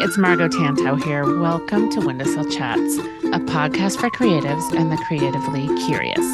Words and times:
it's 0.00 0.16
Margo 0.16 0.48
Tantau 0.48 1.02
here. 1.02 1.38
Welcome 1.38 1.90
to 1.90 2.00
Windowsill 2.00 2.50
Chats, 2.50 2.96
a 3.24 3.38
podcast 3.40 4.00
for 4.00 4.08
creatives 4.10 4.72
and 4.74 4.90
the 4.90 4.96
creatively 5.06 5.66
curious. 5.84 6.24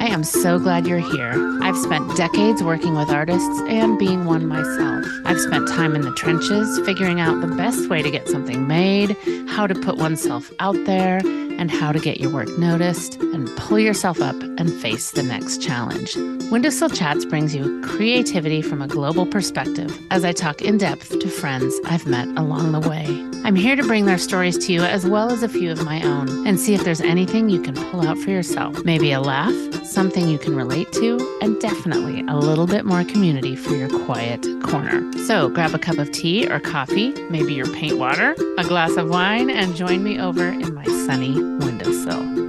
I 0.00 0.06
am 0.06 0.22
so 0.22 0.58
glad 0.58 0.86
you're 0.86 0.98
here. 0.98 1.32
I've 1.60 1.76
spent 1.76 2.16
decades 2.16 2.62
working 2.62 2.94
with 2.94 3.10
artists 3.10 3.60
and 3.68 3.98
being 3.98 4.26
one 4.26 4.46
myself. 4.46 5.04
I've 5.24 5.40
spent 5.40 5.68
time 5.68 5.96
in 5.96 6.02
the 6.02 6.14
trenches 6.14 6.80
figuring 6.86 7.20
out 7.20 7.40
the 7.40 7.48
best 7.48 7.88
way 7.88 8.00
to 8.00 8.10
get 8.10 8.28
something 8.28 8.68
made, 8.68 9.16
how 9.48 9.66
to 9.66 9.74
put 9.74 9.96
oneself 9.96 10.52
out 10.60 10.76
there, 10.84 11.20
and 11.60 11.70
how 11.70 11.92
to 11.92 12.00
get 12.00 12.18
your 12.18 12.30
work 12.30 12.48
noticed 12.58 13.20
and 13.20 13.48
pull 13.56 13.78
yourself 13.78 14.20
up 14.20 14.34
and 14.58 14.72
face 14.80 15.12
the 15.12 15.22
next 15.22 15.62
challenge. 15.62 16.16
Windowsill 16.50 16.90
Chats 16.90 17.24
brings 17.24 17.54
you 17.54 17.80
creativity 17.82 18.62
from 18.62 18.82
a 18.82 18.88
global 18.88 19.26
perspective 19.26 19.96
as 20.10 20.24
I 20.24 20.32
talk 20.32 20.60
in 20.62 20.78
depth 20.78 21.16
to 21.20 21.28
friends 21.28 21.78
I've 21.84 22.06
met 22.06 22.26
along 22.36 22.72
the 22.72 22.80
way. 22.80 23.29
I'm 23.42 23.56
here 23.56 23.74
to 23.74 23.82
bring 23.82 24.04
their 24.04 24.18
stories 24.18 24.58
to 24.66 24.72
you 24.72 24.82
as 24.82 25.06
well 25.06 25.32
as 25.32 25.42
a 25.42 25.48
few 25.48 25.72
of 25.72 25.84
my 25.84 26.02
own 26.02 26.46
and 26.46 26.60
see 26.60 26.74
if 26.74 26.84
there's 26.84 27.00
anything 27.00 27.48
you 27.48 27.60
can 27.60 27.74
pull 27.74 28.06
out 28.06 28.18
for 28.18 28.30
yourself. 28.30 28.84
Maybe 28.84 29.12
a 29.12 29.20
laugh, 29.20 29.54
something 29.84 30.28
you 30.28 30.38
can 30.38 30.54
relate 30.54 30.92
to, 30.92 31.38
and 31.40 31.58
definitely 31.60 32.20
a 32.28 32.36
little 32.36 32.66
bit 32.66 32.84
more 32.84 33.02
community 33.02 33.56
for 33.56 33.74
your 33.74 33.88
quiet 34.04 34.46
corner. 34.62 35.10
So 35.26 35.48
grab 35.48 35.74
a 35.74 35.78
cup 35.78 35.98
of 35.98 36.12
tea 36.12 36.48
or 36.48 36.60
coffee, 36.60 37.12
maybe 37.30 37.54
your 37.54 37.66
paint 37.72 37.98
water, 37.98 38.36
a 38.58 38.64
glass 38.64 38.96
of 38.96 39.08
wine, 39.08 39.50
and 39.50 39.74
join 39.74 40.02
me 40.02 40.20
over 40.20 40.46
in 40.46 40.74
my 40.74 40.84
sunny 40.84 41.34
windowsill. 41.34 42.39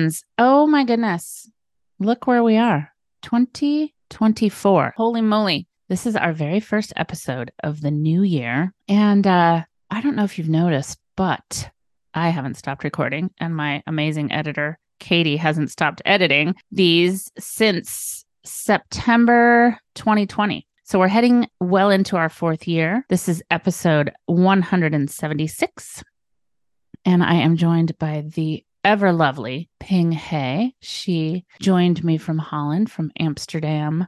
Friends. 0.00 0.24
Oh 0.38 0.66
my 0.66 0.84
goodness. 0.84 1.50
Look 1.98 2.26
where 2.26 2.42
we 2.42 2.56
are 2.56 2.90
2024. 3.22 4.94
Holy 4.96 5.20
moly. 5.20 5.66
This 5.90 6.06
is 6.06 6.16
our 6.16 6.32
very 6.32 6.60
first 6.60 6.94
episode 6.96 7.50
of 7.62 7.82
the 7.82 7.90
new 7.90 8.22
year. 8.22 8.72
And 8.88 9.26
uh, 9.26 9.64
I 9.90 10.00
don't 10.00 10.16
know 10.16 10.24
if 10.24 10.38
you've 10.38 10.48
noticed, 10.48 10.98
but 11.16 11.70
I 12.14 12.30
haven't 12.30 12.56
stopped 12.56 12.82
recording, 12.82 13.30
and 13.38 13.54
my 13.54 13.82
amazing 13.86 14.32
editor, 14.32 14.78
Katie, 15.00 15.36
hasn't 15.36 15.70
stopped 15.70 16.00
editing 16.06 16.54
these 16.72 17.30
since 17.38 18.24
September 18.44 19.78
2020. 19.96 20.66
So 20.84 20.98
we're 20.98 21.08
heading 21.08 21.46
well 21.60 21.90
into 21.90 22.16
our 22.16 22.30
fourth 22.30 22.66
year. 22.66 23.04
This 23.10 23.28
is 23.28 23.42
episode 23.50 24.12
176. 24.26 26.02
And 27.04 27.22
I 27.22 27.34
am 27.34 27.56
joined 27.56 27.98
by 27.98 28.24
the 28.34 28.64
ever 28.84 29.12
lovely 29.12 29.68
Ping 29.78 30.12
He. 30.12 30.74
She 30.80 31.44
joined 31.60 32.02
me 32.04 32.18
from 32.18 32.38
Holland, 32.38 32.90
from 32.90 33.12
Amsterdam 33.18 34.06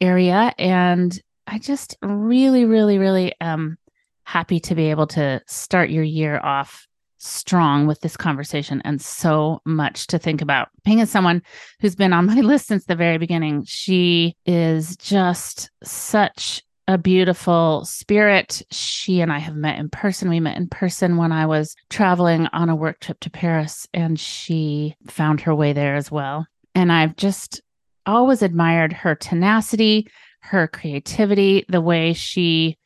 area. 0.00 0.54
And 0.58 1.18
I 1.46 1.58
just 1.58 1.96
really, 2.02 2.64
really, 2.64 2.98
really 2.98 3.34
am 3.40 3.78
happy 4.24 4.60
to 4.60 4.74
be 4.74 4.90
able 4.90 5.06
to 5.08 5.42
start 5.46 5.90
your 5.90 6.04
year 6.04 6.38
off 6.38 6.86
strong 7.18 7.86
with 7.86 8.00
this 8.00 8.16
conversation 8.16 8.80
and 8.84 9.00
so 9.00 9.60
much 9.66 10.06
to 10.06 10.18
think 10.18 10.40
about. 10.40 10.68
Ping 10.84 11.00
is 11.00 11.10
someone 11.10 11.42
who's 11.80 11.94
been 11.94 12.12
on 12.12 12.26
my 12.26 12.34
list 12.40 12.66
since 12.66 12.86
the 12.86 12.94
very 12.94 13.18
beginning. 13.18 13.64
She 13.64 14.36
is 14.46 14.96
just 14.96 15.70
such 15.82 16.62
a 16.90 16.98
beautiful 16.98 17.84
spirit. 17.84 18.62
She 18.72 19.20
and 19.20 19.32
I 19.32 19.38
have 19.38 19.54
met 19.54 19.78
in 19.78 19.88
person. 19.88 20.28
We 20.28 20.40
met 20.40 20.56
in 20.56 20.68
person 20.68 21.16
when 21.16 21.30
I 21.30 21.46
was 21.46 21.76
traveling 21.88 22.48
on 22.48 22.68
a 22.68 22.74
work 22.74 22.98
trip 22.98 23.20
to 23.20 23.30
Paris, 23.30 23.86
and 23.94 24.18
she 24.18 24.96
found 25.06 25.40
her 25.42 25.54
way 25.54 25.72
there 25.72 25.94
as 25.94 26.10
well. 26.10 26.46
And 26.74 26.90
I've 26.90 27.16
just 27.16 27.60
always 28.06 28.42
admired 28.42 28.92
her 28.92 29.14
tenacity, 29.14 30.08
her 30.40 30.66
creativity, 30.66 31.64
the 31.68 31.80
way 31.80 32.12
she 32.12 32.76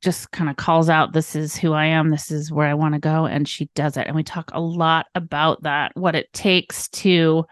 just 0.00 0.32
kind 0.32 0.50
of 0.50 0.56
calls 0.56 0.88
out, 0.88 1.12
This 1.12 1.36
is 1.36 1.54
who 1.54 1.72
I 1.72 1.86
am, 1.86 2.10
this 2.10 2.30
is 2.30 2.50
where 2.50 2.66
I 2.66 2.74
want 2.74 2.94
to 2.94 3.00
go. 3.00 3.26
And 3.26 3.46
she 3.46 3.66
does 3.74 3.96
it. 3.96 4.06
And 4.06 4.16
we 4.16 4.24
talk 4.24 4.50
a 4.52 4.60
lot 4.60 5.06
about 5.14 5.62
that, 5.62 5.92
what 5.94 6.16
it 6.16 6.32
takes 6.32 6.88
to 6.88 7.44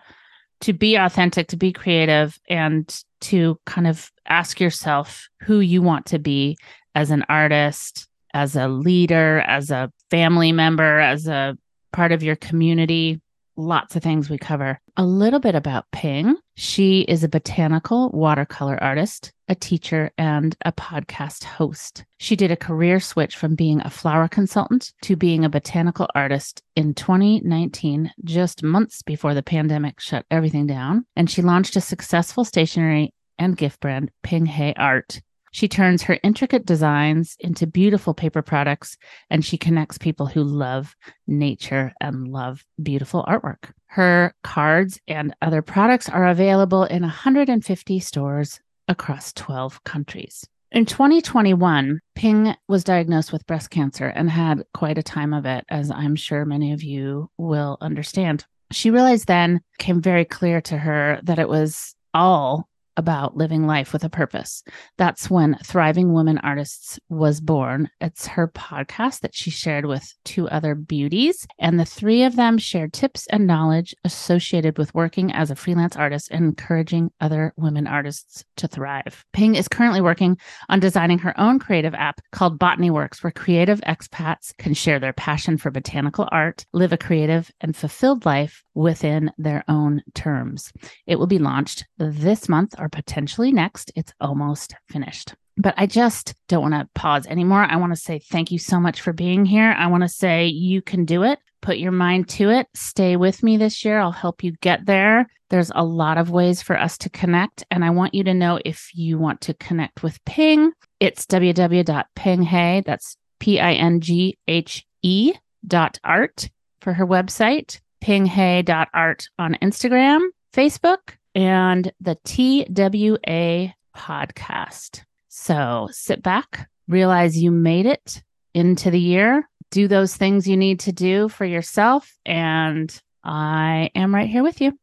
to 0.61 0.73
be 0.73 0.97
authentic, 0.97 1.47
to 1.49 1.57
be 1.57 1.73
creative, 1.73 2.37
and 2.49 3.05
to 3.21 3.59
kind 3.67 3.87
of 3.87 4.11
ask 4.27 4.61
yourself 4.61 5.29
who 5.43 5.61
you 5.61 5.83
want 5.83 6.07
to 6.07 6.19
be 6.19 6.57
as 6.95 7.11
an 7.11 7.25
artist, 7.29 8.09
as 8.35 8.57
a 8.57 8.69
leader, 8.69 9.41
as 9.41 9.71
a 9.71 9.93
family 10.11 10.53
member, 10.53 11.01
as 11.01 11.27
a 11.27 11.57
part 11.93 12.13
of 12.13 12.23
your 12.23 12.37
community. 12.37 13.21
Lots 13.61 13.97
of 13.97 14.05
things 14.05 14.31
we 14.31 14.39
cover. 14.39 14.79
A 14.97 15.05
little 15.05 15.41
bit 15.41 15.57
about 15.57 15.91
Ping. 15.91 16.37
She 16.55 17.01
is 17.01 17.25
a 17.25 17.29
botanical 17.29 18.09
watercolor 18.11 18.81
artist, 18.81 19.33
a 19.49 19.57
teacher, 19.57 20.13
and 20.17 20.57
a 20.65 20.71
podcast 20.71 21.43
host. 21.43 22.05
She 22.19 22.37
did 22.37 22.53
a 22.53 22.57
career 22.57 23.01
switch 23.01 23.35
from 23.35 23.57
being 23.57 23.81
a 23.81 23.91
flower 23.91 24.29
consultant 24.29 24.93
to 25.03 25.17
being 25.17 25.45
a 25.45 25.49
botanical 25.49 26.07
artist 26.15 26.63
in 26.77 26.95
2019, 26.95 28.13
just 28.23 28.63
months 28.63 29.03
before 29.03 29.35
the 29.35 29.43
pandemic 29.43 29.99
shut 29.99 30.25
everything 30.31 30.69
down. 30.69 31.05
And 31.17 31.29
she 31.29 31.43
launched 31.43 31.75
a 31.75 31.81
successful 31.81 32.45
stationery 32.45 33.13
and 33.41 33.57
gift 33.57 33.81
brand, 33.81 34.13
Ping 34.23 34.47
He 34.47 34.73
Art. 34.77 35.21
She 35.53 35.69
turns 35.69 36.03
her 36.03 36.19
intricate 36.23 36.67
designs 36.67 37.37
into 37.41 37.67
beautiful 37.67 38.15
paper 38.15 38.43
products, 38.43 38.97
and 39.31 39.45
she 39.45 39.57
connects 39.57 39.99
people 39.99 40.27
who 40.27 40.43
love 40.43 40.95
nature 41.27 41.93
and 42.01 42.29
love 42.29 42.65
beautiful 42.83 43.25
artwork. 43.29 43.73
Her 43.87 44.35
cards 44.43 45.01
and 45.09 45.35
other 45.41 45.63
products 45.63 46.09
are 46.09 46.29
available 46.29 46.85
in 46.85 47.03
150 47.03 48.01
stores 48.01 48.61
across 48.87 49.33
12 49.33 49.83
countries. 49.85 50.47
In 50.71 50.85
2021, 50.85 52.01
Ping 52.15 52.55
was 52.69 52.85
diagnosed 52.85 53.33
with 53.33 53.47
breast 53.47 53.71
cancer 53.71 54.07
and 54.07 54.31
had 54.31 54.65
quite 54.75 54.99
a 54.99 55.03
time 55.03 55.33
of 55.33 55.47
it, 55.47 55.65
as 55.71 55.91
I'm 55.91 56.15
sure 56.15 56.45
many 56.45 56.73
of 56.73 56.83
you 56.83 57.31
will 57.39 57.79
understand. 57.81 58.45
She 58.71 58.91
realized 58.91 59.27
then, 59.29 59.63
came 59.79 60.03
very 60.03 60.27
clear 60.27 60.61
to 60.63 60.77
her 60.77 61.21
that 61.23 61.39
it 61.39 61.49
was 61.49 61.95
all 62.13 62.68
about 62.99 63.37
living 63.37 63.67
life 63.67 63.93
with 63.93 64.05
a 64.05 64.11
purpose. 64.11 64.63
That's 64.99 65.31
when 65.31 65.57
Thriving 65.65 66.13
Women 66.13 66.37
Artists 66.39 66.99
was 67.09 67.41
born. 67.41 67.89
It's 68.01 68.27
her 68.27 68.49
podcast 68.49 69.21
that 69.21 69.35
she 69.35 69.51
shared 69.51 69.87
with 69.87 70.13
two 70.25 70.49
other 70.49 70.75
beauties, 70.75 71.47
and 71.59 71.79
the 71.79 71.85
three 71.87 72.25
of 72.25 72.37
them 72.37 72.59
shared 72.59 72.93
tips 72.93 73.27
and 73.29 73.47
knowledge 73.47 73.95
associated 74.05 74.77
with 74.77 74.95
working 74.95 75.33
as 75.33 75.51
a 75.51 75.57
freelance 75.57 75.97
artist 75.97 76.29
and 76.33 76.45
encouraging 76.45 77.11
other 77.21 77.55
women 77.57 77.87
artists 77.87 78.45
to 78.57 78.67
thrive. 78.67 79.25
Ping 79.33 79.55
is 79.55 79.69
currently 79.69 80.01
working 80.01 80.37
on 80.69 80.81
designing 80.81 81.21
her 81.21 81.39
own 81.41 81.61
creative 81.61 81.95
app 81.95 82.21
called 82.33 82.59
Botany 82.59 82.91
Works, 82.91 83.23
where 83.23 83.31
creative 83.31 83.81
expats 83.83 84.57
can 84.59 84.75
share 84.75 84.99
their 84.99 85.13
passion 85.13 85.57
for 85.57 85.71
botanical 85.71 86.29
art, 86.33 86.67
live 86.73 86.93
a 86.93 86.99
creative 86.99 87.51
and 87.61 87.77
fulfilled 87.77 88.27
life 88.27 88.65
within 88.75 89.31
their 89.39 89.65
own 89.69 90.03
terms. 90.15 90.73
It 91.07 91.19
will 91.19 91.27
be 91.27 91.39
launched 91.39 91.85
this 91.99 92.49
month 92.49 92.75
potentially 92.91 93.53
next. 93.53 93.93
It's 93.95 94.13
almost 94.21 94.75
finished. 94.89 95.35
But 95.57 95.75
I 95.77 95.87
just 95.87 96.35
don't 96.49 96.71
want 96.71 96.75
to 96.75 96.89
pause 96.95 97.27
anymore. 97.27 97.65
I 97.65 97.77
want 97.77 97.93
to 97.93 98.01
say 98.01 98.21
thank 98.21 98.53
you 98.53 98.59
so 98.59 98.79
much 98.79 99.01
for 99.01 99.13
being 99.13 99.45
here. 99.45 99.75
I 99.77 99.89
want 99.89 100.05
to 100.05 100.09
say 100.09 100.47
you 100.47 100.81
can 100.83 101.05
do 101.05 101.25
it. 101.25 101.41
Put 101.61 101.79
your 101.79 101.93
mind 101.93 102.29
to 102.31 102.51
it. 102.51 102.69
Stay 102.75 103.17
with 103.17 103.43
me 103.43 103.57
this 103.57 103.85
year. 103.85 103.99
I'll 103.99 104.13
help 104.13 104.45
you 104.45 104.53
get 104.61 104.87
there. 104.87 105.27
There's 105.51 105.73
a 105.75 105.85
lot 105.85 106.17
of 106.17 106.31
ways 106.31 106.63
for 106.63 106.79
us 106.79 106.97
to 106.99 107.11
connect. 107.11 107.65
And 107.71 107.85
I 107.85 107.91
want 107.91 108.15
you 108.15 108.23
to 108.25 108.35
know 108.35 108.61
if 108.65 108.91
you 108.95 109.19
want 109.19 109.41
to 109.43 109.55
connect 109.55 110.05
with 110.05 110.25
Ping, 110.25 110.73
it's 111.01 111.27
www.pinghe. 111.27 112.85
That's 112.85 113.17
P 113.41 113.59
I 113.59 113.73
N 113.73 114.01
G 114.01 114.39
H 114.47 114.85
E 115.03 115.33
dot 115.67 115.99
art 116.05 116.49
for 116.81 116.93
her 116.93 117.07
website, 117.07 117.81
pinghe.art 118.01 119.29
on 119.39 119.57
Instagram, 119.61 120.29
Facebook, 120.55 121.17
and 121.39 121.93
the 122.01 122.17
TWA 122.25 123.73
podcast. 123.97 125.05
So 125.29 125.89
sit 125.93 126.21
back, 126.21 126.69
realize 126.89 127.41
you 127.41 127.53
made 127.53 127.87
it 127.87 128.25
into 128.55 128.91
the 128.91 128.99
year, 128.99 129.49
do 129.71 129.87
those 129.87 130.17
things 130.17 130.49
you 130.49 130.57
need 130.57 130.81
to 130.81 130.93
do 130.93 131.29
for 131.29 131.45
yourself. 131.45 132.13
And 132.27 132.91
I 133.23 133.91
am 133.95 134.13
right 134.13 134.29
here 134.29 134.43
with 134.43 134.61
you. 134.61 134.77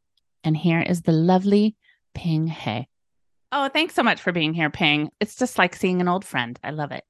And 0.46 0.56
here 0.56 0.80
is 0.80 1.02
the 1.02 1.12
lovely 1.12 1.75
Ping 2.13 2.48
He. 2.48 2.88
Oh, 3.51 3.68
thanks 3.68 3.94
so 3.94 4.04
much 4.04 4.22
for 4.22 4.31
being 4.31 4.54
here, 4.54 4.69
Ping. 4.69 5.12
It's 5.19 5.36
just 5.36 5.58
like 5.58 5.75
seeing 5.75 6.00
an 6.00 6.08
old 6.08 6.24
friend. 6.24 6.58
I 6.63 6.72
love 6.72 6.94
it. 6.94 7.04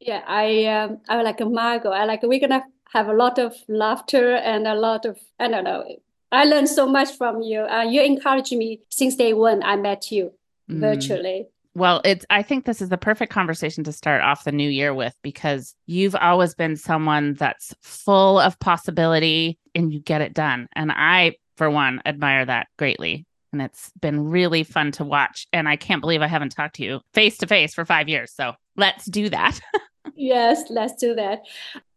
Yeah, 0.00 0.24
I 0.26 0.64
um, 0.66 0.98
I 1.08 1.22
like 1.22 1.40
a 1.40 1.44
Margo. 1.44 1.90
I 1.90 2.04
like 2.04 2.24
we're 2.24 2.40
gonna 2.40 2.64
have 2.92 3.06
a 3.06 3.12
lot 3.12 3.38
of 3.38 3.54
laughter 3.68 4.34
and 4.34 4.66
a 4.66 4.74
lot 4.74 5.04
of 5.04 5.20
I 5.38 5.46
don't 5.46 5.62
know 5.62 5.84
I 6.32 6.44
learned 6.44 6.68
so 6.68 6.86
much 6.86 7.16
from 7.16 7.42
you. 7.42 7.60
Uh, 7.60 7.82
you 7.82 8.02
encouraged 8.02 8.52
me 8.56 8.80
since 8.88 9.14
day 9.16 9.32
one 9.34 9.62
I 9.62 9.76
met 9.76 10.10
you 10.10 10.32
Mm. 10.70 10.80
virtually. 10.80 11.46
Well, 11.74 12.00
it's 12.04 12.24
I 12.30 12.42
think 12.42 12.64
this 12.64 12.80
is 12.80 12.88
the 12.88 12.96
perfect 12.98 13.32
conversation 13.32 13.82
to 13.84 13.92
start 13.92 14.22
off 14.22 14.44
the 14.44 14.52
new 14.52 14.68
year 14.68 14.94
with 14.94 15.14
because 15.22 15.74
you've 15.86 16.14
always 16.14 16.54
been 16.54 16.76
someone 16.76 17.34
that's 17.34 17.74
full 17.82 18.38
of 18.38 18.58
possibility 18.60 19.58
and 19.74 19.92
you 19.92 19.98
get 20.00 20.20
it 20.20 20.34
done. 20.34 20.68
And 20.76 20.92
I, 20.92 21.36
for 21.56 21.68
one, 21.70 22.00
admire 22.06 22.44
that 22.44 22.68
greatly. 22.78 23.26
And 23.52 23.60
it's 23.60 23.90
been 24.00 24.30
really 24.30 24.62
fun 24.64 24.92
to 24.92 25.04
watch. 25.04 25.46
And 25.52 25.68
I 25.68 25.76
can't 25.76 26.00
believe 26.00 26.22
I 26.22 26.26
haven't 26.28 26.50
talked 26.52 26.76
to 26.76 26.84
you 26.84 27.00
face 27.12 27.38
to 27.38 27.46
face 27.46 27.74
for 27.74 27.84
five 27.84 28.08
years. 28.08 28.32
So 28.32 28.52
let's 28.76 29.04
do 29.06 29.28
that. 29.30 29.60
Yes, 30.16 30.64
let's 30.68 30.94
do 30.96 31.14
that. 31.14 31.42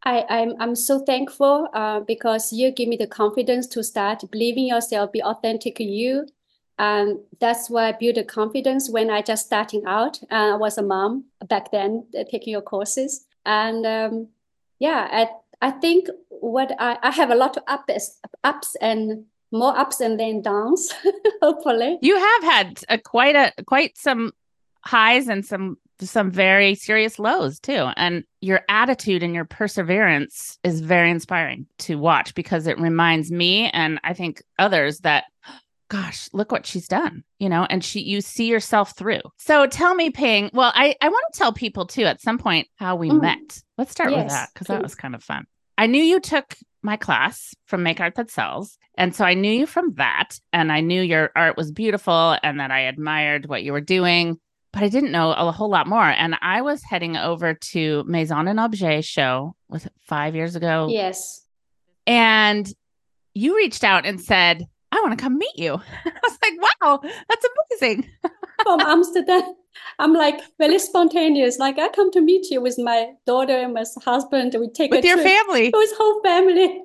I, 0.06 0.24
I'm 0.30 0.54
I'm 0.60 0.76
so 0.76 1.00
thankful 1.00 1.68
uh, 1.74 2.02
because 2.02 2.54
you 2.54 2.72
give 2.72 2.88
me 2.88 2.96
the 2.96 3.08
confidence 3.08 3.66
to 3.68 3.84
start 3.84 4.24
believing 4.32 4.68
yourself, 4.68 5.12
be 5.12 5.24
authentic 5.24 5.80
in 5.82 5.90
you. 5.90 6.28
And 6.78 7.20
that's 7.40 7.70
why 7.70 7.88
I 7.88 7.92
built 7.94 8.16
the 8.16 8.24
confidence 8.24 8.90
when 8.90 9.10
I 9.10 9.22
just 9.22 9.46
starting 9.46 9.84
out. 9.86 10.22
Uh, 10.30 10.54
I 10.54 10.56
was 10.56 10.78
a 10.78 10.84
mom 10.84 11.26
back 11.48 11.72
then, 11.72 12.06
uh, 12.18 12.26
taking 12.30 12.52
your 12.52 12.62
courses. 12.62 13.26
And 13.46 13.86
um, 13.86 14.28
yeah, 14.80 15.08
I 15.12 15.30
I 15.68 15.72
think 15.72 16.08
what 16.30 16.72
I, 16.80 16.98
I 17.02 17.12
have 17.12 17.32
a 17.32 17.36
lot 17.36 17.58
of 17.58 17.64
ups 17.68 18.20
ups 18.44 18.76
and 18.82 19.26
more 19.52 19.78
ups 19.78 20.02
and 20.02 20.20
then 20.20 20.42
downs, 20.42 20.94
hopefully. 21.42 21.98
you 22.02 22.18
have 22.18 22.44
had 22.44 22.84
a, 22.90 22.98
quite 22.98 23.36
a 23.36 23.64
quite 23.64 23.98
some 23.98 24.34
highs 24.82 25.28
and 25.28 25.46
some 25.46 25.78
some 26.02 26.30
very 26.32 26.76
serious 26.76 27.18
lows 27.20 27.60
too. 27.60 27.90
And 27.96 28.24
your 28.42 28.62
attitude 28.70 29.24
and 29.24 29.34
your 29.34 29.46
perseverance 29.46 30.58
is 30.64 30.82
very 30.82 31.10
inspiring 31.10 31.66
to 31.80 31.98
watch 31.98 32.34
because 32.36 32.68
it 32.68 32.80
reminds 32.80 33.32
me 33.32 33.70
and 33.72 34.00
i 34.04 34.14
think 34.14 34.42
others 34.60 35.00
that 35.00 35.26
gosh 35.90 36.30
look 36.34 36.52
what 36.52 36.66
she's 36.66 36.88
done 36.88 37.24
you 37.40 37.48
know 37.48 37.66
and 37.70 37.84
she 37.84 38.00
you 38.02 38.20
see 38.20 38.48
yourself 38.48 38.96
through. 38.98 39.22
So 39.38 39.68
tell 39.68 39.94
me 39.96 40.10
ping 40.10 40.50
well 40.54 40.72
i 40.76 40.96
i 41.02 41.10
want 41.10 41.26
to 41.32 41.38
tell 41.38 41.54
people 41.54 41.86
too 41.86 42.04
at 42.06 42.22
some 42.22 42.38
point 42.38 42.68
how 42.76 42.96
we 42.96 43.10
Mm. 43.10 43.22
met. 43.22 43.62
Let's 43.78 43.92
start 43.92 44.12
with 44.12 44.28
that 44.30 44.50
because 44.54 44.68
that 44.68 44.82
was 44.82 44.96
kind 44.96 45.14
of 45.16 45.24
fun. 45.24 45.46
I 45.78 45.88
knew 45.88 46.02
you 46.04 46.20
took 46.20 46.56
my 46.82 46.98
class 46.98 47.54
from 47.66 47.84
make 47.84 48.00
art 48.00 48.16
that 48.16 48.30
sells 48.30 48.78
and 48.96 49.16
so 49.16 49.26
i 49.26 49.34
knew 49.34 49.52
you 49.52 49.66
from 49.66 49.94
that 49.96 50.40
and 50.54 50.72
i 50.72 50.82
knew 50.82 51.02
your 51.02 51.32
art 51.36 51.58
was 51.58 51.72
beautiful 51.72 52.38
and 52.44 52.60
that 52.60 52.70
i 52.70 52.82
admired 52.82 53.48
what 53.48 53.64
you 53.64 53.72
were 53.74 53.82
doing 53.82 54.40
but 54.76 54.84
i 54.84 54.90
didn't 54.90 55.12
know 55.12 55.32
a 55.32 55.52
whole 55.52 55.70
lot 55.70 55.88
more 55.88 56.04
and 56.24 56.36
i 56.42 56.62
was 56.62 56.84
heading 56.84 57.16
over 57.18 57.54
to 57.56 58.04
maison 58.06 58.48
and 58.48 58.60
objet 58.60 59.04
show 59.04 59.56
was 59.70 59.86
it 59.88 59.94
five 60.14 60.36
years 60.36 60.56
ago 60.56 60.88
Yes. 60.92 61.44
and 62.06 62.72
you 63.34 63.56
reached 63.56 63.84
out 63.84 64.06
and 64.06 64.22
said 64.22 64.68
i 64.92 65.00
want 65.02 65.18
to 65.18 65.22
come 65.24 65.38
meet 65.38 65.58
you 65.58 65.74
i 66.06 66.20
was 66.24 66.38
like 66.44 66.54
wow 66.62 67.00
that's 67.30 67.46
amazing 67.72 68.08
from 68.64 68.80
Amsterdam. 68.82 69.44
I'm 70.00 70.14
like 70.14 70.40
very 70.58 70.80
spontaneous. 70.80 71.60
Like 71.60 71.78
I 71.78 71.90
come 71.90 72.10
to 72.12 72.22
meet 72.22 72.50
you 72.50 72.62
with 72.62 72.78
my 72.80 73.12
daughter 73.28 73.56
and 73.58 73.74
my 73.74 73.84
husband. 74.04 74.56
We 74.58 74.70
take 74.70 74.90
with 74.92 75.04
your 75.04 75.18
trip 75.18 75.28
family 75.28 75.70
with 75.74 75.92
whole 75.98 76.22
family. 76.24 76.82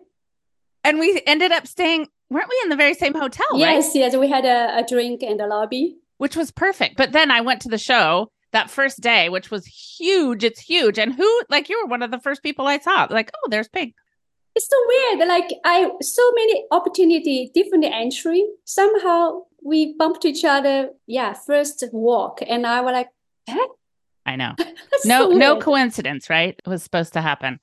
and 0.82 0.98
we 0.98 1.22
ended 1.26 1.52
up 1.52 1.66
staying 1.68 2.08
weren't 2.28 2.48
we 2.50 2.56
in 2.64 2.68
the 2.70 2.76
very 2.76 2.94
same 2.94 3.14
hotel 3.14 3.46
right 3.52 3.60
Yes, 3.60 3.92
yes. 3.94 4.16
We 4.16 4.28
had 4.28 4.44
a, 4.44 4.78
a 4.80 4.84
drink 4.86 5.22
in 5.22 5.36
the 5.36 5.46
lobby. 5.46 5.96
Which 6.20 6.36
was 6.36 6.50
perfect. 6.50 6.96
But 6.96 7.12
then 7.12 7.30
I 7.30 7.40
went 7.40 7.62
to 7.62 7.68
the 7.68 7.78
show 7.78 8.30
that 8.52 8.68
first 8.68 9.00
day, 9.00 9.28
which 9.30 9.50
was 9.50 9.64
huge. 9.64 10.44
It's 10.44 10.60
huge. 10.60 10.98
And 10.98 11.14
who, 11.14 11.42
like, 11.48 11.68
you 11.70 11.80
were 11.80 11.88
one 11.88 12.02
of 12.02 12.10
the 12.10 12.20
first 12.20 12.42
people 12.42 12.66
I 12.66 12.78
saw. 12.78 13.06
Like, 13.08 13.30
oh, 13.34 13.48
there's 13.48 13.68
Ping. 13.68 13.94
It's 14.54 14.68
so 14.68 14.76
weird. 14.86 15.28
Like 15.28 15.50
I 15.64 15.90
so 16.02 16.32
many 16.34 16.64
opportunity, 16.70 17.50
different 17.54 17.84
entry. 17.84 18.44
Somehow 18.64 19.44
we 19.64 19.94
bumped 19.96 20.24
each 20.24 20.44
other. 20.44 20.90
Yeah, 21.06 21.32
first 21.32 21.84
walk, 21.92 22.40
and 22.46 22.66
I 22.66 22.80
was 22.80 22.92
like? 22.92 23.08
I 24.26 24.36
know. 24.36 24.54
No, 25.06 25.30
so 25.30 25.36
no 25.38 25.58
coincidence, 25.58 26.28
right? 26.28 26.60
It 26.62 26.68
was 26.68 26.82
supposed 26.82 27.14
to 27.14 27.22
happen. 27.22 27.58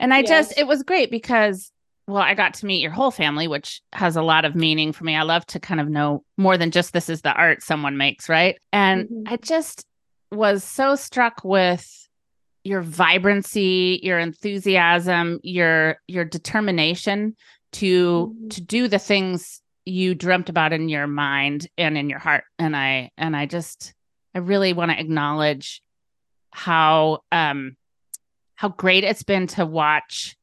And 0.00 0.14
I 0.14 0.22
just, 0.22 0.56
it 0.56 0.66
was 0.66 0.82
great 0.82 1.10
because, 1.10 1.70
well, 2.08 2.22
I 2.22 2.32
got 2.34 2.54
to 2.54 2.66
meet 2.66 2.80
your 2.80 2.90
whole 2.90 3.10
family, 3.10 3.46
which 3.46 3.82
has 3.92 4.16
a 4.16 4.22
lot 4.22 4.46
of 4.46 4.54
meaning 4.54 4.92
for 4.92 5.04
me. 5.04 5.14
I 5.14 5.22
love 5.22 5.44
to 5.46 5.60
kind 5.60 5.78
of 5.78 5.90
know 5.90 6.24
more 6.38 6.56
than 6.56 6.70
just 6.70 6.94
this 6.94 7.10
is 7.10 7.20
the 7.20 7.34
art 7.34 7.62
someone 7.62 7.98
makes, 7.98 8.30
right? 8.30 8.56
And 8.72 9.08
Mhm. 9.08 9.22
I 9.26 9.36
just 9.36 9.84
was 10.32 10.64
so 10.64 10.96
struck 10.96 11.44
with 11.44 11.86
your 12.64 12.80
vibrancy, 12.80 14.00
your 14.02 14.18
enthusiasm, 14.18 15.38
your 15.42 15.98
your 16.08 16.24
determination 16.24 17.36
to 17.72 18.34
Mhm. 18.34 18.50
to 18.52 18.60
do 18.62 18.88
the 18.88 18.98
things 18.98 19.60
you 19.84 20.14
dreamt 20.14 20.48
about 20.48 20.72
in 20.72 20.88
your 20.88 21.06
mind 21.06 21.68
and 21.76 21.98
in 21.98 22.08
your 22.08 22.18
heart. 22.18 22.44
And 22.58 22.74
I 22.74 23.10
and 23.18 23.36
I 23.36 23.44
just 23.44 23.92
I 24.34 24.38
really 24.38 24.72
want 24.72 24.90
to 24.92 24.98
acknowledge 24.98 25.82
how 26.52 27.20
um 27.32 27.76
how 28.54 28.70
great 28.70 29.04
it's 29.04 29.22
been 29.22 29.46
to 29.48 29.66
watch 29.66 30.37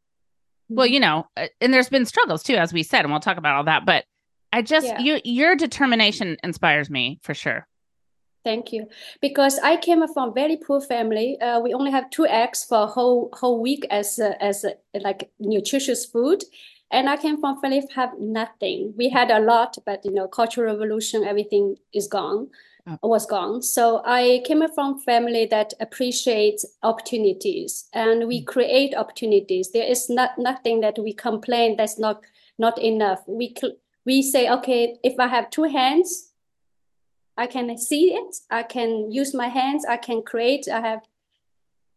well 0.69 0.87
you 0.87 0.99
know 0.99 1.27
uh, 1.37 1.47
and 1.61 1.73
there's 1.73 1.89
been 1.89 2.05
struggles 2.05 2.43
too 2.43 2.55
as 2.55 2.73
we 2.73 2.83
said 2.83 3.01
and 3.01 3.11
we'll 3.11 3.19
talk 3.19 3.37
about 3.37 3.55
all 3.55 3.63
that 3.63 3.85
but 3.85 4.05
i 4.53 4.61
just 4.61 4.87
Yeah. 4.87 4.99
you 4.99 5.21
your 5.23 5.55
determination 5.55 6.37
inspires 6.43 6.89
me 6.89 7.19
for 7.23 7.33
sure 7.33 7.67
Thank 8.45 8.71
you. 8.71 8.87
Because 9.21 9.57
I 9.57 9.75
came 9.75 10.07
from 10.13 10.31
very 10.33 10.55
poor 10.55 10.79
family. 10.79 11.35
Uh, 11.41 11.59
we 11.59 11.73
only 11.73 11.89
have 11.89 12.11
two 12.11 12.27
eggs 12.27 12.63
for 12.63 12.83
a 12.83 12.85
whole 12.85 13.31
whole 13.33 13.59
week 13.59 13.87
as 13.89 14.19
a, 14.19 14.41
as 14.41 14.63
a, 14.63 14.75
like 14.99 15.31
nutritious 15.39 16.05
food. 16.05 16.43
And 16.91 17.09
I 17.09 17.17
came 17.17 17.39
from 17.39 17.59
family 17.59 17.81
have 17.95 18.11
nothing. 18.19 18.93
We 18.95 19.09
had 19.09 19.31
a 19.31 19.39
lot, 19.39 19.79
but 19.83 20.05
you 20.05 20.11
know, 20.11 20.27
cultural 20.27 20.71
revolution, 20.71 21.23
everything 21.23 21.77
is 21.91 22.07
gone. 22.07 22.49
Was 23.01 23.25
gone. 23.25 23.61
So 23.61 24.01
I 24.05 24.43
came 24.45 24.63
from 24.73 24.99
family 24.99 25.45
that 25.47 25.73
appreciates 25.79 26.65
opportunities 26.83 27.85
and 27.93 28.27
we 28.27 28.43
create 28.43 28.95
opportunities. 28.95 29.71
There 29.71 29.89
is 29.89 30.09
not 30.09 30.37
nothing 30.37 30.81
that 30.81 30.97
we 30.99 31.13
complain 31.13 31.77
that's 31.77 31.99
not 31.99 32.21
not 32.57 32.79
enough. 32.79 33.21
We 33.27 33.53
we 34.05 34.21
say, 34.21 34.49
okay, 34.49 34.97
if 35.03 35.19
I 35.19 35.27
have 35.27 35.49
two 35.49 35.63
hands, 35.63 36.31
I 37.37 37.47
can 37.47 37.77
see 37.77 38.13
it. 38.13 38.35
I 38.49 38.63
can 38.63 39.11
use 39.11 39.33
my 39.33 39.47
hands. 39.47 39.85
I 39.85 39.97
can 39.97 40.21
create. 40.21 40.67
I 40.69 40.79
have. 40.79 41.01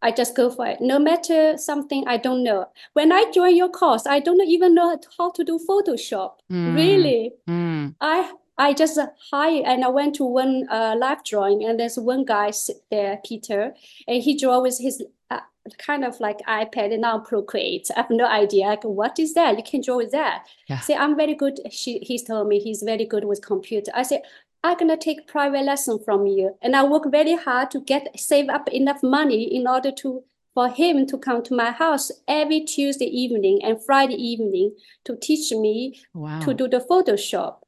I 0.00 0.12
just 0.12 0.36
go 0.36 0.48
for 0.48 0.64
it. 0.66 0.80
No 0.80 0.98
matter 0.98 1.56
something 1.58 2.06
I 2.06 2.18
don't 2.18 2.44
know. 2.44 2.66
When 2.92 3.12
I 3.12 3.30
join 3.32 3.56
your 3.56 3.68
course, 3.68 4.06
I 4.06 4.20
don't 4.20 4.40
even 4.40 4.74
know 4.74 4.96
how 5.18 5.30
to 5.32 5.44
do 5.44 5.58
Photoshop. 5.68 6.34
Mm, 6.50 6.74
Really, 6.74 7.32
mm, 7.48 7.94
I 8.00 8.32
I 8.58 8.74
just 8.74 8.98
hire 9.30 9.62
and 9.64 9.84
I 9.84 9.88
went 9.88 10.16
to 10.16 10.24
one 10.24 10.66
uh, 10.68 10.96
live 10.98 11.22
drawing 11.24 11.64
and 11.64 11.78
there's 11.78 11.98
one 11.98 12.24
guy 12.24 12.50
sit 12.50 12.78
there, 12.90 13.20
Peter, 13.24 13.74
and 14.08 14.22
he 14.22 14.36
draw 14.36 14.60
with 14.60 14.78
his 14.78 15.02
uh, 15.30 15.40
kind 15.78 16.04
of 16.04 16.18
like 16.18 16.38
iPad 16.40 16.92
and 16.92 17.02
now 17.02 17.20
Procreate. 17.20 17.88
I 17.96 18.00
have 18.00 18.10
no 18.10 18.26
idea. 18.26 18.66
Like, 18.66 18.84
what 18.84 19.18
is 19.18 19.34
that? 19.34 19.56
You 19.56 19.62
can 19.62 19.80
draw 19.80 19.96
with 19.96 20.10
that. 20.10 20.46
Yeah. 20.68 20.80
Say, 20.80 20.96
I'm 20.96 21.16
very 21.16 21.34
good. 21.34 21.60
She 21.70 22.00
he's 22.00 22.24
told 22.24 22.48
me 22.48 22.58
he's 22.58 22.82
very 22.82 23.04
good 23.04 23.24
with 23.24 23.46
computer. 23.46 23.92
I 23.94 24.02
said, 24.02 24.22
I'm 24.64 24.76
gonna 24.76 24.96
take 24.96 25.28
private 25.28 25.62
lesson 25.62 26.00
from 26.04 26.26
you, 26.26 26.56
and 26.60 26.74
I 26.74 26.82
work 26.84 27.04
very 27.10 27.36
hard 27.36 27.70
to 27.70 27.80
get 27.80 28.18
save 28.18 28.48
up 28.48 28.68
enough 28.70 29.02
money 29.04 29.44
in 29.54 29.68
order 29.68 29.92
to 29.92 30.24
for 30.54 30.68
him 30.68 31.06
to 31.06 31.16
come 31.16 31.40
to 31.44 31.54
my 31.54 31.70
house 31.70 32.10
every 32.26 32.62
Tuesday 32.62 33.04
evening 33.04 33.60
and 33.62 33.80
Friday 33.84 34.16
evening 34.16 34.74
to 35.04 35.16
teach 35.16 35.52
me 35.52 36.00
wow 36.14 36.40
to 36.40 36.52
do 36.52 36.66
the 36.66 36.80
Photoshop. 36.80 37.58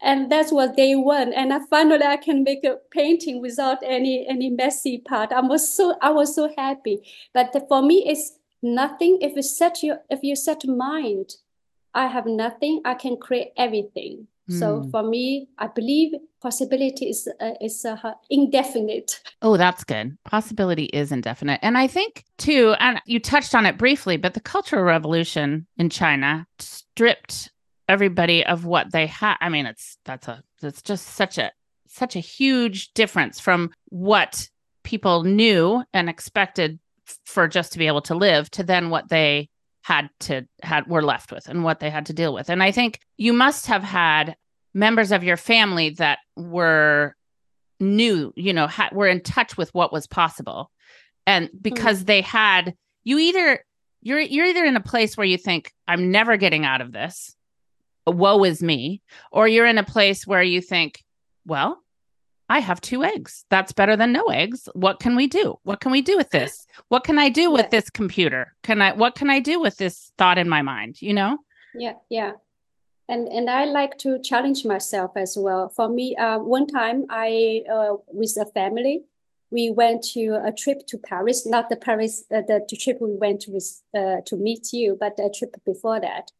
And 0.00 0.30
that's 0.30 0.52
what 0.52 0.76
day 0.76 0.94
one. 0.94 1.32
And 1.32 1.52
I 1.52 1.58
finally 1.70 2.04
I 2.04 2.16
can 2.16 2.44
make 2.44 2.64
a 2.64 2.76
painting 2.90 3.40
without 3.40 3.78
any 3.82 4.26
any 4.28 4.48
messy 4.50 4.98
part. 4.98 5.32
I 5.32 5.40
was 5.40 5.68
so 5.68 5.96
I 6.00 6.10
was 6.10 6.34
so 6.34 6.52
happy. 6.56 7.00
But 7.34 7.52
for 7.68 7.82
me, 7.82 8.04
it's 8.06 8.38
nothing. 8.62 9.18
If 9.20 9.34
you 9.36 9.42
set 9.42 9.82
your 9.82 9.98
if 10.10 10.20
you 10.22 10.36
set 10.36 10.64
mind, 10.66 11.34
I 11.94 12.06
have 12.06 12.26
nothing. 12.26 12.80
I 12.84 12.94
can 12.94 13.16
create 13.16 13.52
everything. 13.56 14.28
So 14.50 14.80
Hmm. 14.80 14.90
for 14.90 15.02
me, 15.02 15.48
I 15.58 15.66
believe 15.66 16.14
possibility 16.40 17.10
is 17.10 17.28
uh, 17.40 17.54
is 17.60 17.84
uh, 17.84 18.14
indefinite. 18.30 19.20
oh 19.42 19.56
that's 19.56 19.84
good 19.84 20.16
possibility 20.24 20.84
is 21.00 21.12
indefinite 21.12 21.60
and 21.62 21.76
i 21.78 21.86
think 21.86 22.24
too 22.38 22.74
and 22.80 23.00
you 23.06 23.18
touched 23.20 23.54
on 23.54 23.66
it 23.66 23.76
briefly 23.78 24.16
but 24.16 24.34
the 24.34 24.40
cultural 24.40 24.82
revolution 24.84 25.66
in 25.76 25.90
china 25.90 26.46
stripped 26.58 27.50
everybody 27.88 28.44
of 28.44 28.64
what 28.64 28.92
they 28.92 29.06
had 29.06 29.36
i 29.40 29.48
mean 29.48 29.66
it's 29.66 29.98
that's 30.04 30.28
a 30.28 30.42
it's 30.62 30.82
just 30.82 31.06
such 31.06 31.38
a 31.38 31.50
such 31.88 32.16
a 32.16 32.20
huge 32.20 32.92
difference 32.92 33.40
from 33.40 33.70
what 33.86 34.48
people 34.84 35.24
knew 35.24 35.82
and 35.92 36.08
expected 36.08 36.78
for 37.24 37.48
just 37.48 37.72
to 37.72 37.78
be 37.78 37.86
able 37.86 38.02
to 38.02 38.14
live 38.14 38.50
to 38.50 38.62
then 38.62 38.90
what 38.90 39.08
they 39.08 39.48
had 39.82 40.10
to 40.20 40.42
had 40.62 40.86
were 40.86 41.02
left 41.02 41.32
with 41.32 41.48
and 41.48 41.64
what 41.64 41.80
they 41.80 41.88
had 41.88 42.06
to 42.06 42.12
deal 42.12 42.34
with. 42.34 42.50
And 42.50 42.62
i 42.62 42.70
think 42.70 43.00
you 43.16 43.32
must 43.32 43.66
have 43.66 43.82
had 43.82 44.36
members 44.74 45.12
of 45.12 45.24
your 45.24 45.36
family 45.36 45.90
that 45.90 46.18
were 46.36 47.16
knew 47.80 48.32
you 48.36 48.52
know 48.52 48.66
ha- 48.66 48.90
were 48.92 49.06
in 49.06 49.22
touch 49.22 49.56
with 49.56 49.72
what 49.74 49.92
was 49.92 50.06
possible. 50.06 50.70
And 51.26 51.48
hmm. 51.48 51.56
because 51.60 52.04
they 52.04 52.20
had 52.20 52.74
you 53.04 53.18
either 53.18 53.64
you're 54.02 54.20
you're 54.20 54.46
either 54.46 54.64
in 54.64 54.76
a 54.76 54.80
place 54.80 55.16
where 55.16 55.26
you 55.26 55.38
think 55.38 55.72
i'm 55.88 56.10
never 56.10 56.36
getting 56.36 56.64
out 56.64 56.80
of 56.80 56.92
this 56.92 57.34
woe 58.10 58.44
is 58.44 58.62
me, 58.62 59.02
or 59.32 59.48
you're 59.48 59.66
in 59.66 59.78
a 59.78 59.84
place 59.84 60.26
where 60.26 60.42
you 60.42 60.60
think, 60.60 61.04
well, 61.46 61.82
I 62.50 62.60
have 62.60 62.80
two 62.80 63.04
eggs. 63.04 63.44
That's 63.50 63.72
better 63.72 63.96
than 63.96 64.12
no 64.12 64.24
eggs. 64.26 64.68
What 64.72 65.00
can 65.00 65.16
we 65.16 65.26
do? 65.26 65.58
What 65.64 65.80
can 65.80 65.92
we 65.92 66.00
do 66.00 66.16
with 66.16 66.30
this? 66.30 66.66
What 66.88 67.04
can 67.04 67.18
I 67.18 67.28
do 67.28 67.50
with 67.50 67.66
Yeah. 67.66 67.68
this 67.70 67.90
computer? 67.90 68.54
Can 68.62 68.80
I 68.80 68.92
what 68.92 69.14
can 69.14 69.28
I 69.28 69.40
do 69.40 69.60
with 69.60 69.76
this 69.76 70.12
thought 70.16 70.38
in 70.38 70.48
my 70.48 70.62
mind? 70.62 71.02
You 71.02 71.12
know? 71.12 71.38
Yeah, 71.74 71.94
yeah. 72.08 72.32
And 73.08 73.28
and 73.28 73.50
I 73.50 73.64
like 73.66 73.98
to 73.98 74.18
challenge 74.20 74.64
myself 74.64 75.10
as 75.16 75.36
well. 75.38 75.68
For 75.68 75.88
me, 75.88 76.16
uh, 76.16 76.38
one 76.38 76.66
time 76.66 77.04
I 77.10 77.64
uh, 77.70 77.96
with 78.08 78.36
a 78.38 78.46
family, 78.46 79.04
we 79.50 79.70
went 79.70 80.02
to 80.14 80.40
a 80.42 80.52
trip 80.52 80.86
to 80.86 80.98
Paris, 80.98 81.46
not 81.46 81.68
the 81.68 81.76
Paris, 81.76 82.24
uh, 82.30 82.42
the, 82.46 82.64
the 82.68 82.76
trip 82.76 82.98
we 83.00 83.14
went 83.14 83.44
with 83.48 83.82
uh, 83.94 84.20
to 84.26 84.36
meet 84.36 84.72
you, 84.72 84.96
but 84.98 85.18
a 85.18 85.30
trip 85.30 85.54
before 85.64 86.00
that. 86.00 86.32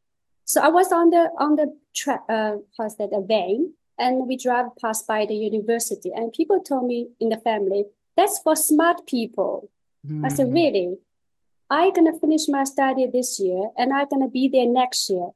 So 0.48 0.62
I 0.62 0.68
was 0.68 0.90
on 0.92 1.10
the 1.10 1.24
on 1.38 1.56
the 1.56 1.76
track, 1.94 2.22
uh, 2.26 2.56
how's 2.78 2.96
that, 2.96 3.10
a 3.12 3.20
van, 3.20 3.74
and 3.98 4.26
we 4.26 4.34
drive 4.38 4.66
past 4.80 5.06
by 5.06 5.26
the 5.26 5.34
university, 5.34 6.10
and 6.14 6.32
people 6.32 6.58
told 6.62 6.86
me 6.86 7.08
in 7.20 7.28
the 7.28 7.36
family, 7.36 7.84
that's 8.16 8.38
for 8.38 8.56
smart 8.56 9.06
people. 9.06 9.68
I 10.24 10.30
said, 10.30 10.46
Mm. 10.46 10.54
really? 10.54 10.88
I 11.68 11.90
gonna 11.90 12.18
finish 12.18 12.48
my 12.48 12.64
study 12.64 13.04
this 13.06 13.38
year 13.38 13.62
and 13.76 13.92
I'm 13.92 14.08
gonna 14.08 14.28
be 14.40 14.48
there 14.48 14.66
next 14.66 15.10
year. 15.10 15.28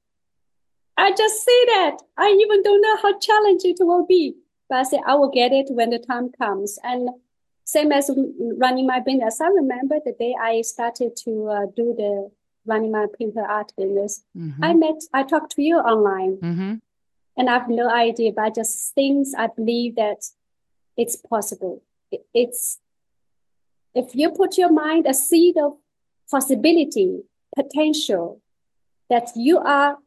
I 0.97 1.13
just 1.13 1.45
say 1.45 1.61
that. 1.75 1.97
I 2.17 2.29
even 2.45 2.63
don't 2.63 2.81
know 2.81 2.97
how 3.03 3.19
challenging 3.19 3.73
it 3.79 3.85
will 3.85 4.07
be. 4.07 4.37
But 4.69 4.79
I 4.79 4.83
say 4.85 5.01
I 5.07 5.15
will 5.17 5.29
get 5.41 5.53
it 5.53 5.67
when 5.71 5.91
the 5.91 5.99
time 5.99 6.31
comes. 6.41 6.79
And 6.83 7.11
same 7.65 7.93
as 7.93 8.11
running 8.65 8.87
my 8.87 9.01
business. 9.01 9.43
I 9.43 9.49
remember 9.49 9.97
the 10.03 10.15
day 10.19 10.35
I 10.41 10.63
started 10.63 11.17
to 11.25 11.33
uh, 11.57 11.67
do 11.77 11.87
the 12.03 12.31
running 12.67 12.91
my 12.93 13.07
printer 13.17 13.43
art 13.45 13.73
business. 13.77 14.25
Mhm. 14.37 14.55
I 14.63 14.75
met, 14.75 15.03
I 15.13 15.23
talked 15.25 15.53
to 15.57 15.63
you 15.63 15.77
online 15.79 16.37
Mhm. 16.39 16.81
and 17.37 17.51
I 17.51 17.55
have 17.59 17.69
no 17.69 17.89
idea, 17.89 18.33
but 18.33 18.55
just 18.55 18.95
things 18.95 19.35
I 19.37 19.47
believe 19.49 19.97
that 19.97 20.21
it's 20.97 21.17
possible. 21.17 21.83
It- 22.11 22.27
It's 22.35 22.79
if 23.95 24.15
you 24.15 24.31
put 24.31 24.57
your 24.59 24.71
mind 24.73 25.07
a 25.07 25.15
seed 25.15 25.57
of 25.59 25.77
possibility, 26.31 27.25
potential, 27.55 28.41
that 29.11 29.31
you 29.37 29.59
are 29.59 29.99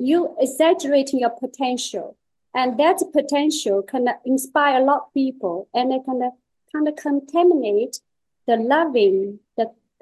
you 0.00 0.36
exaggerating 0.38 1.18
your 1.20 1.30
potential, 1.30 2.16
and 2.54 2.78
that 2.78 3.02
potential 3.12 3.82
can 3.82 4.08
inspire 4.24 4.80
a 4.80 4.84
lot 4.84 5.02
of 5.06 5.12
people, 5.14 5.68
and 5.74 5.92
it 5.92 6.04
can 6.04 6.20
kind 6.72 6.86
of 6.86 6.94
contaminate 6.96 8.00
the 8.46 8.56
loving, 8.56 9.40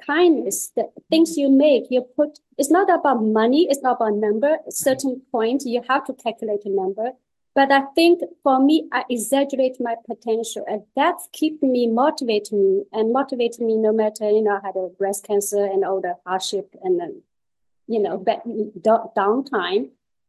kindness, 0.04 0.72
the 0.76 0.90
things 1.10 1.36
you 1.36 1.50
make. 1.50 1.84
You 1.90 2.02
put. 2.02 2.38
It's 2.58 2.70
not 2.70 2.90
about 2.90 3.22
money. 3.22 3.66
It's 3.70 3.82
not 3.82 3.96
about 3.96 4.14
number. 4.14 4.58
At 4.66 4.72
certain 4.72 5.22
point, 5.30 5.62
you 5.64 5.82
have 5.88 6.04
to 6.06 6.14
calculate 6.14 6.64
a 6.64 6.70
number. 6.70 7.12
But 7.54 7.72
I 7.72 7.84
think 7.94 8.20
for 8.42 8.62
me, 8.62 8.86
I 8.92 9.04
exaggerate 9.08 9.78
my 9.80 9.94
potential, 10.06 10.64
and 10.68 10.82
that's 10.94 11.26
keeping 11.32 11.72
me, 11.72 11.86
motivating 11.86 12.62
me, 12.62 12.84
and 12.92 13.14
motivating 13.14 13.66
me 13.66 13.76
no 13.76 13.92
matter 13.92 14.28
you 14.30 14.42
know 14.42 14.60
I 14.62 14.66
had 14.66 14.76
a 14.76 14.90
breast 14.98 15.26
cancer 15.26 15.64
and 15.64 15.82
all 15.82 16.02
the 16.02 16.16
hardship 16.26 16.76
and 16.82 17.00
then 17.00 17.22
you 17.86 18.00
know 18.00 18.18
back, 18.18 18.44
downtime. 18.44 19.88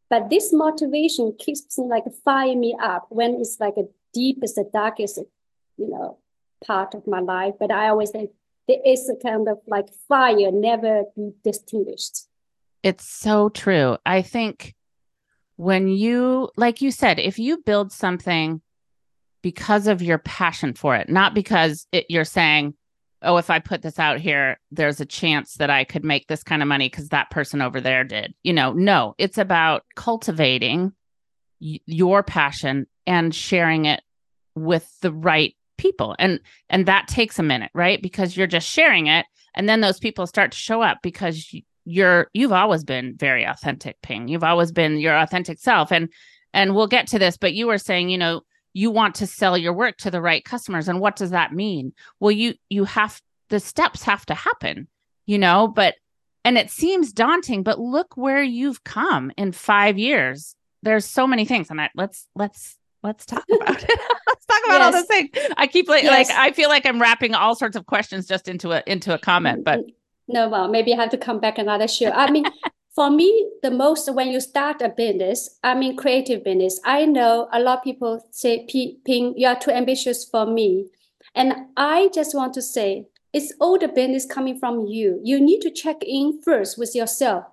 But 0.09 0.29
this 0.29 0.53
motivation 0.53 1.35
keeps 1.37 1.77
like 1.77 2.05
fire 2.23 2.55
me 2.55 2.77
up 2.81 3.07
when 3.09 3.35
it's 3.41 3.59
like 3.59 3.75
a 3.75 3.89
deepest, 4.13 4.55
the 4.55 4.69
darkest, 4.71 5.17
you 5.77 5.89
know, 5.89 6.17
part 6.65 6.93
of 6.93 7.05
my 7.07 7.19
life. 7.19 7.55
But 7.59 7.71
I 7.71 7.89
always 7.89 8.11
think 8.11 8.31
there 8.67 8.79
is 8.85 9.09
a 9.09 9.15
kind 9.15 9.47
of 9.47 9.59
like 9.67 9.87
fire, 10.07 10.51
never 10.51 11.03
be 11.15 11.31
distinguished. 11.43 12.27
It's 12.83 13.05
so 13.05 13.49
true. 13.49 13.97
I 14.05 14.21
think 14.21 14.75
when 15.55 15.87
you, 15.87 16.49
like 16.55 16.81
you 16.81 16.91
said, 16.91 17.19
if 17.19 17.39
you 17.39 17.57
build 17.65 17.91
something 17.91 18.61
because 19.41 19.87
of 19.87 20.01
your 20.01 20.17
passion 20.19 20.73
for 20.73 20.95
it, 20.95 21.09
not 21.09 21.33
because 21.33 21.87
it, 21.91 22.05
you're 22.09 22.25
saying, 22.25 22.75
oh, 23.21 23.37
if 23.37 23.49
I 23.49 23.59
put 23.59 23.81
this 23.81 23.97
out 23.97 24.19
here, 24.19 24.59
there's 24.71 25.01
a 25.01 25.05
chance 25.05 25.55
that 25.55 25.69
I 25.69 25.83
could 25.83 26.03
make 26.03 26.27
this 26.27 26.43
kind 26.43 26.61
of 26.61 26.67
money 26.67 26.87
because 26.87 27.09
that 27.09 27.31
person 27.31 27.61
over 27.61 27.81
there 27.81 28.03
did. 28.03 28.33
You 28.43 28.53
know, 28.53 28.73
no, 28.73 29.15
it's 29.17 29.37
about 29.37 29.83
cultivating 29.95 30.93
y- 31.59 31.79
your 31.85 32.21
passion 32.21 32.85
and 33.07 33.33
sharing 33.33 33.85
it 33.85 34.01
with 34.53 34.87
the 35.01 35.11
right 35.11 35.55
people. 35.77 36.15
And 36.19 36.39
and 36.69 36.85
that 36.85 37.07
takes 37.07 37.39
a 37.39 37.43
minute, 37.43 37.71
right? 37.73 38.01
Because 38.01 38.35
you're 38.35 38.47
just 38.47 38.67
sharing 38.67 39.07
it 39.07 39.25
and 39.57 39.67
then 39.67 39.81
those 39.81 39.99
people 39.99 40.27
start 40.27 40.51
to 40.51 40.57
show 40.57 40.81
up 40.83 40.99
because 41.01 41.53
you're 41.83 42.29
you've 42.33 42.51
always 42.51 42.83
been 42.83 43.15
very 43.17 43.43
authentic 43.43 43.99
ping. 44.01 44.27
You've 44.27 44.43
always 44.43 44.71
been 44.71 44.99
your 44.99 45.17
authentic 45.17 45.59
self. 45.59 45.91
And 45.91 46.09
and 46.53 46.75
we'll 46.75 46.87
get 46.87 47.07
to 47.07 47.19
this 47.19 47.37
but 47.37 47.53
you 47.53 47.67
were 47.67 47.79
saying 47.79 48.09
you 48.09 48.17
know 48.17 48.41
you 48.73 48.91
want 48.91 49.15
to 49.15 49.25
sell 49.25 49.57
your 49.57 49.73
work 49.73 49.97
to 49.97 50.11
the 50.11 50.21
right 50.21 50.45
customers. 50.45 50.87
And 50.87 50.99
what 50.99 51.15
does 51.15 51.31
that 51.31 51.53
mean? 51.53 51.93
Well 52.19 52.31
you 52.31 52.53
you 52.69 52.85
have 52.85 53.19
the 53.49 53.59
steps 53.59 54.03
have 54.03 54.25
to 54.27 54.35
happen 54.35 54.87
you 55.25 55.37
know 55.39 55.67
but 55.67 55.95
and 56.45 56.57
it 56.57 56.69
seems 56.69 57.11
daunting 57.11 57.63
but 57.63 57.79
look 57.79 58.15
where 58.15 58.43
you've 58.43 58.83
come 58.83 59.31
in 59.37 59.51
5 59.51 59.97
years. 59.97 60.55
There's 60.83 61.05
so 61.05 61.25
many 61.25 61.45
things. 61.45 61.71
And 61.71 61.81
I, 61.81 61.89
let's 61.95 62.27
let's 62.35 62.77
let's 63.07 63.25
talk 63.25 63.45
about 63.61 63.81
it 63.83 63.99
let's 64.27 64.45
talk 64.51 64.61
about 64.65 64.81
all 64.81 64.91
those 64.91 65.05
things 65.13 65.29
i 65.57 65.65
keep 65.65 65.87
like, 65.93 66.03
Yes. 66.03 66.29
like 66.29 66.37
i 66.37 66.51
feel 66.51 66.69
like 66.69 66.85
i'm 66.85 67.01
wrapping 67.01 67.33
all 67.33 67.55
sorts 67.55 67.75
of 67.75 67.85
questions 67.93 68.27
just 68.33 68.47
into 68.47 68.71
a 68.77 68.83
into 68.85 69.13
a 69.13 69.19
comment 69.29 69.63
but 69.63 69.79
No, 70.29 70.49
well, 70.53 70.67
maybe 70.67 70.93
I 70.93 70.97
have 71.01 71.11
to 71.11 71.17
come 71.27 71.39
back 71.39 71.57
another 71.57 71.87
show. 71.87 72.09
I 72.11 72.29
mean, 72.29 72.43
for 72.97 73.09
me, 73.09 73.29
the 73.63 73.71
most 73.71 74.11
when 74.17 74.27
you 74.33 74.41
start 74.41 74.81
a 74.81 74.89
business, 74.89 75.39
I 75.63 75.73
mean, 75.81 75.95
creative 75.95 76.43
business, 76.43 76.81
I 76.83 77.05
know 77.05 77.47
a 77.53 77.61
lot 77.67 77.77
of 77.77 77.83
people 77.85 78.11
say, 78.31 78.53
Ping, 79.05 79.33
you 79.37 79.47
are 79.47 79.55
too 79.57 79.71
ambitious 79.71 80.25
for 80.31 80.43
me. 80.45 80.89
And 81.33 81.53
I 81.77 82.09
just 82.13 82.35
want 82.35 82.53
to 82.55 82.61
say, 82.61 82.89
it's 83.31 83.53
all 83.61 83.77
the 83.79 83.87
business 83.87 84.25
coming 84.25 84.59
from 84.59 84.85
you. 84.85 85.21
You 85.23 85.39
need 85.39 85.61
to 85.61 85.71
check 85.71 86.03
in 86.03 86.41
first 86.43 86.77
with 86.77 86.93
yourself. 86.93 87.45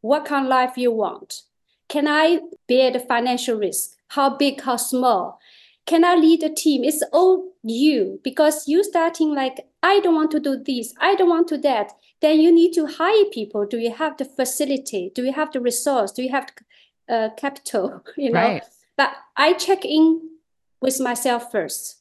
What 0.00 0.24
kind 0.24 0.46
of 0.46 0.50
life 0.58 0.78
you 0.78 0.92
want? 0.92 1.42
Can 1.88 2.06
I 2.08 2.40
bear 2.68 2.90
the 2.90 3.00
financial 3.00 3.58
risk? 3.58 3.93
How 4.08 4.36
big, 4.36 4.60
how 4.62 4.76
small? 4.76 5.38
Can 5.86 6.04
I 6.04 6.14
lead 6.14 6.42
a 6.42 6.48
team? 6.48 6.84
It's 6.84 7.02
all 7.12 7.52
you 7.62 8.20
because 8.24 8.66
you 8.68 8.82
starting 8.84 9.34
like, 9.34 9.66
I 9.82 10.00
don't 10.00 10.14
want 10.14 10.30
to 10.32 10.40
do 10.40 10.56
this, 10.56 10.94
I 11.00 11.14
don't 11.14 11.28
want 11.28 11.48
to 11.48 11.58
that. 11.58 11.92
Then 12.20 12.40
you 12.40 12.52
need 12.52 12.72
to 12.74 12.86
hire 12.86 13.24
people. 13.32 13.66
Do 13.66 13.78
you 13.78 13.92
have 13.92 14.16
the 14.16 14.24
facility? 14.24 15.12
Do 15.14 15.24
you 15.24 15.32
have 15.32 15.52
the 15.52 15.60
resource? 15.60 16.10
Do 16.12 16.22
you 16.22 16.30
have 16.30 16.48
uh, 17.08 17.28
capital? 17.36 18.02
You 18.16 18.30
know. 18.32 18.40
Right. 18.40 18.62
But 18.96 19.10
I 19.36 19.52
check 19.54 19.84
in 19.84 20.20
with 20.80 21.00
myself 21.00 21.50
first. 21.50 21.96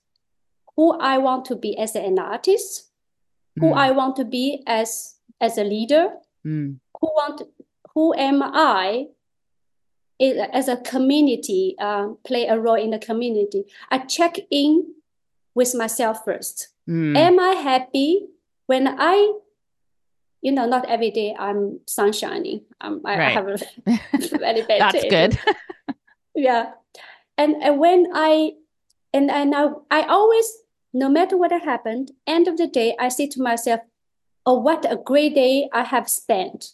Who 0.75 0.98
I 1.00 1.17
want 1.17 1.45
to 1.45 1.55
be 1.55 1.77
as 1.77 1.95
an 1.95 2.19
artist, 2.19 2.89
who 3.60 3.74
Mm, 3.74 3.77
I 3.77 3.91
want 3.91 4.15
to 4.15 4.25
be 4.25 4.63
as 4.65 5.15
as 5.41 5.57
a 5.57 5.63
leader, 5.63 6.10
mm, 6.45 6.79
who 7.00 7.07
want 7.07 7.41
who 7.93 8.13
am 8.15 8.41
I 8.41 8.53
i- 8.53 9.07
as 10.20 10.67
a 10.67 10.77
community 10.77 11.75
uh, 11.79 12.10
play 12.24 12.48
a 12.48 12.60
role 12.60 12.75
in 12.75 12.91
the 12.91 13.00
community. 13.00 13.65
I 13.91 14.00
check 14.00 14.38
in 14.51 14.93
with 15.55 15.75
myself 15.75 16.24
first. 16.25 16.70
Mm. 16.89 17.15
am 17.15 17.39
i 17.39 17.51
happy 17.55 18.27
when 18.67 18.88
i 19.00 19.15
you 20.41 20.51
know 20.51 20.65
not 20.67 20.84
every 20.89 21.12
day 21.12 21.34
i'm 21.39 21.79
sunshining 21.88 22.63
um, 22.82 23.00
I, 23.05 23.13
I 23.13 23.29
have 23.29 23.48
a 23.48 23.58
very 24.38 24.63
bad 24.63 24.82
that's 24.82 25.01
day. 25.03 25.10
good. 25.10 25.39
Yeah. 26.36 26.72
And, 27.38 27.55
and 27.63 27.79
when 27.79 28.08
i 28.13 28.51
and 29.13 29.32
i 29.32 29.46
now 29.46 29.84
i 29.91 30.01
always 30.03 30.46
no 30.91 31.08
matter 31.08 31.38
what 31.38 31.51
happened 31.51 32.12
end 32.27 32.50
of 32.50 32.58
the 32.58 32.67
day 32.67 32.96
i 33.00 33.08
say 33.08 33.27
to 33.27 33.41
myself 33.41 33.79
oh 34.46 34.60
what 34.60 34.84
a 34.91 34.98
great 34.98 35.34
day 35.36 35.70
i 35.72 35.84
have 35.84 36.10
spent. 36.10 36.74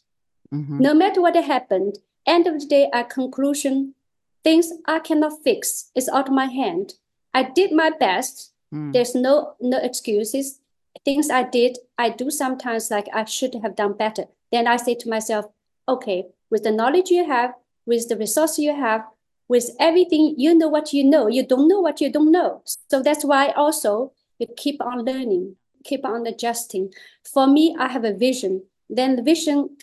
Mhm. 0.51 0.79
no 0.79 0.96
matter 0.96 1.22
what 1.22 1.36
happened, 1.36 2.00
end 2.26 2.48
of 2.48 2.60
the 2.60 2.66
day, 2.66 2.90
our 2.94 3.04
conclusion, 3.04 3.96
things 4.44 4.72
I 4.86 5.00
cannot 5.00 5.44
fix. 5.44 5.92
It's 5.96 6.10
out 6.10 6.28
of 6.28 6.34
my 6.34 6.46
hand. 6.46 6.94
I 7.34 7.44
did 7.44 7.72
my 7.72 7.90
best. 7.90 8.54
Mm. 8.74 8.94
There's 8.94 9.16
no 9.16 9.56
no 9.60 9.78
excuses. 9.78 10.60
Things 11.06 11.30
I 11.30 11.44
did, 11.44 11.78
I 11.98 12.10
do 12.10 12.30
sometimes 12.30 12.92
like 12.92 13.08
I 13.14 13.26
should 13.26 13.56
have 13.62 13.76
done 13.76 13.94
better. 13.94 14.26
Then 14.52 14.68
I 14.68 14.78
say 14.78 14.96
to 14.96 15.10
myself, 15.10 15.46
okay, 15.88 16.26
with 16.50 16.64
the 16.64 16.72
knowledge 16.72 17.10
you 17.10 17.26
have, 17.26 17.54
with 17.86 18.10
the 18.10 18.18
resource 18.18 18.60
you 18.60 18.76
have, 18.76 19.06
with 19.48 19.72
everything, 19.80 20.36
you 20.38 20.54
know 20.56 20.68
what 20.68 20.94
you 20.94 21.04
know. 21.04 21.28
You 21.28 21.46
don't 21.46 21.68
know 21.68 21.80
what 21.80 22.02
you 22.02 22.12
don't 22.12 22.32
know. 22.32 22.62
So 22.90 23.02
that's 23.02 23.24
why 23.24 23.50
also 23.52 24.14
you 24.40 24.48
keep 24.58 24.82
on 24.82 25.06
learning, 25.06 25.56
keep 25.84 26.06
on 26.06 26.28
adjusting. 26.28 26.94
For 27.24 27.48
me, 27.48 27.76
I 27.80 27.88
have 27.88 28.04
a 28.04 28.14
vision. 28.14 28.64
Then 28.90 29.16
the 29.16 29.24
vision 29.24 29.78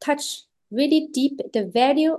touch 0.00 0.42
really 0.70 1.08
deep 1.12 1.40
the 1.52 1.64
value 1.64 2.18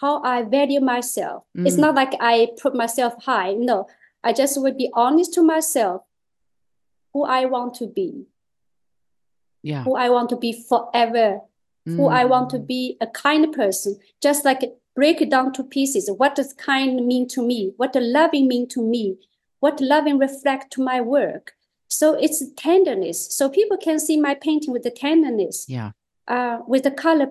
how 0.00 0.22
I 0.22 0.42
value 0.42 0.80
myself. 0.80 1.44
It's 1.54 1.76
Mm. 1.76 1.80
not 1.80 1.94
like 1.94 2.14
I 2.20 2.48
put 2.60 2.74
myself 2.74 3.14
high. 3.24 3.54
No, 3.54 3.86
I 4.22 4.32
just 4.32 4.60
would 4.60 4.76
be 4.76 4.90
honest 4.92 5.32
to 5.34 5.42
myself 5.42 6.02
who 7.12 7.24
I 7.24 7.46
want 7.46 7.74
to 7.74 7.86
be, 7.86 8.26
yeah 9.62 9.84
who 9.84 9.96
I 9.96 10.10
want 10.10 10.28
to 10.30 10.36
be 10.36 10.52
forever, 10.52 11.40
who 11.86 12.08
I 12.08 12.24
want 12.24 12.50
to 12.50 12.58
Mm. 12.58 12.66
be 12.66 12.96
a 13.00 13.06
kind 13.06 13.52
person. 13.52 13.96
Just 14.20 14.44
like 14.44 14.62
break 14.94 15.20
it 15.20 15.30
down 15.30 15.52
to 15.54 15.62
pieces. 15.62 16.10
What 16.10 16.34
does 16.34 16.52
kind 16.52 17.06
mean 17.06 17.28
to 17.28 17.42
me? 17.46 17.72
What 17.76 17.92
does 17.92 18.04
loving 18.04 18.48
mean 18.48 18.66
to 18.68 18.82
me? 18.82 19.18
What 19.60 19.80
loving 19.80 20.18
reflect 20.18 20.72
to 20.74 20.82
my 20.82 21.00
work? 21.00 21.54
So 21.88 22.14
it's 22.14 22.42
tenderness. 22.56 23.34
So 23.34 23.48
people 23.48 23.76
can 23.76 23.98
see 23.98 24.18
my 24.20 24.34
painting 24.34 24.72
with 24.72 24.82
the 24.82 24.90
tenderness, 24.90 25.66
Yeah. 25.68 25.92
Uh, 26.28 26.58
with 26.66 26.84
the 26.84 26.90
color, 26.90 27.28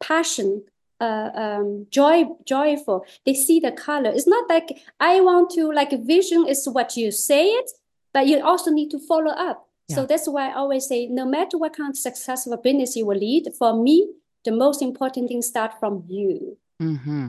passion, 0.00 0.64
uh, 1.00 1.30
um, 1.34 1.86
joy, 1.90 2.24
joyful. 2.44 3.04
They 3.24 3.34
see 3.34 3.60
the 3.60 3.72
color. 3.72 4.10
It's 4.10 4.26
not 4.26 4.48
like 4.48 4.78
I 5.00 5.20
want 5.20 5.50
to 5.52 5.72
like 5.72 5.90
vision 6.04 6.46
is 6.46 6.68
what 6.68 6.96
you 6.96 7.10
say 7.10 7.48
it, 7.48 7.70
but 8.12 8.26
you 8.26 8.42
also 8.42 8.70
need 8.70 8.90
to 8.90 8.98
follow 8.98 9.30
up. 9.30 9.62
So 9.88 10.04
that's 10.04 10.28
why 10.28 10.50
I 10.50 10.54
always 10.54 10.88
say, 10.88 11.06
no 11.06 11.24
matter 11.24 11.58
what 11.58 11.76
kind 11.76 11.90
of 11.90 11.96
successful 11.96 12.56
business 12.56 12.96
you 12.96 13.06
will 13.06 13.18
lead, 13.18 13.52
for 13.56 13.80
me, 13.80 14.10
the 14.44 14.50
most 14.50 14.82
important 14.82 15.28
thing 15.28 15.42
start 15.42 15.78
from 15.78 16.02
you. 16.08 16.58
Mm-hmm. 16.82 17.28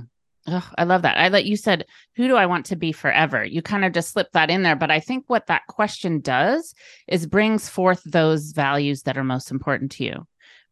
I 0.77 0.83
love 0.85 1.01
that. 1.01 1.17
I 1.17 1.27
let 1.27 1.45
you 1.45 1.57
said, 1.57 1.85
who 2.15 2.27
do 2.27 2.35
I 2.35 2.45
want 2.45 2.65
to 2.67 2.75
be 2.75 2.93
forever? 2.93 3.43
You 3.43 3.61
kind 3.61 3.85
of 3.85 3.91
just 3.91 4.11
slipped 4.11 4.33
that 4.33 4.49
in 4.49 4.63
there. 4.63 4.77
But 4.77 4.89
I 4.89 4.99
think 4.99 5.25
what 5.27 5.47
that 5.47 5.67
question 5.67 6.21
does 6.21 6.73
is 7.07 7.27
brings 7.27 7.69
forth 7.69 8.01
those 8.05 8.53
values 8.53 9.03
that 9.03 9.17
are 9.17 9.23
most 9.23 9.51
important 9.51 9.91
to 9.91 10.05
you. 10.05 10.27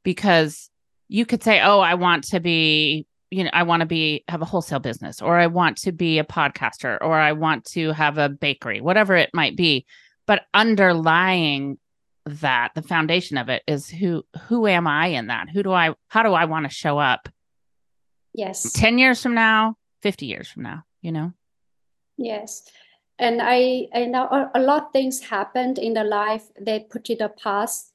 Because 0.06 0.70
you 1.10 1.26
could 1.26 1.44
say, 1.44 1.60
oh, 1.62 1.82
I 1.82 1.96
want 1.96 2.24
to 2.30 2.40
be, 2.40 3.06
you 3.30 3.44
know, 3.44 3.50
I 3.52 3.64
want 3.64 3.82
to 3.82 3.86
be, 3.86 4.24
have 4.30 4.42
a 4.42 4.46
wholesale 4.46 4.80
business, 4.80 5.22
or 5.22 5.38
I 5.38 5.48
want 5.48 5.76
to 5.80 5.92
be 5.92 6.20
a 6.20 6.24
podcaster, 6.24 6.98
or 7.02 7.14
I 7.14 7.34
want 7.34 7.66
to 7.74 7.92
have 7.92 8.18
a 8.18 8.30
bakery, 8.30 8.80
whatever 8.80 9.16
it 9.16 9.32
might 9.34 9.58
be. 9.58 9.86
But 10.26 10.44
underlying 10.54 11.78
that, 12.26 12.72
the 12.74 12.82
foundation 12.82 13.38
of 13.38 13.50
it 13.50 13.64
is 13.68 13.90
who, 13.90 14.24
who 14.48 14.66
am 14.66 14.88
I 14.88 15.08
in 15.08 15.28
that? 15.28 15.50
Who 15.50 15.62
do 15.62 15.74
I, 15.74 15.94
how 16.08 16.24
do 16.24 16.32
I 16.32 16.46
want 16.46 16.66
to 16.66 16.74
show 16.74 16.98
up 16.98 17.28
Yes. 18.36 18.70
10 18.74 18.98
years 18.98 19.24
from 19.24 19.34
now, 19.34 19.78
50 20.02 20.26
years 20.26 20.50
from 20.50 20.64
now, 20.64 20.84
you 21.02 21.12
know? 21.12 21.32
Yes. 22.18 22.64
And 23.18 23.42
I, 23.42 23.88
I 23.94 24.06
know 24.06 24.26
a, 24.26 24.52
a 24.56 24.60
lot 24.60 24.88
of 24.88 24.92
things 24.92 25.22
happened 25.22 25.80
in 25.80 25.94
the 25.94 26.04
life. 26.04 26.44
They 26.60 26.82
put 26.82 27.08
you 27.08 27.16
the 27.16 27.30
past, 27.30 27.94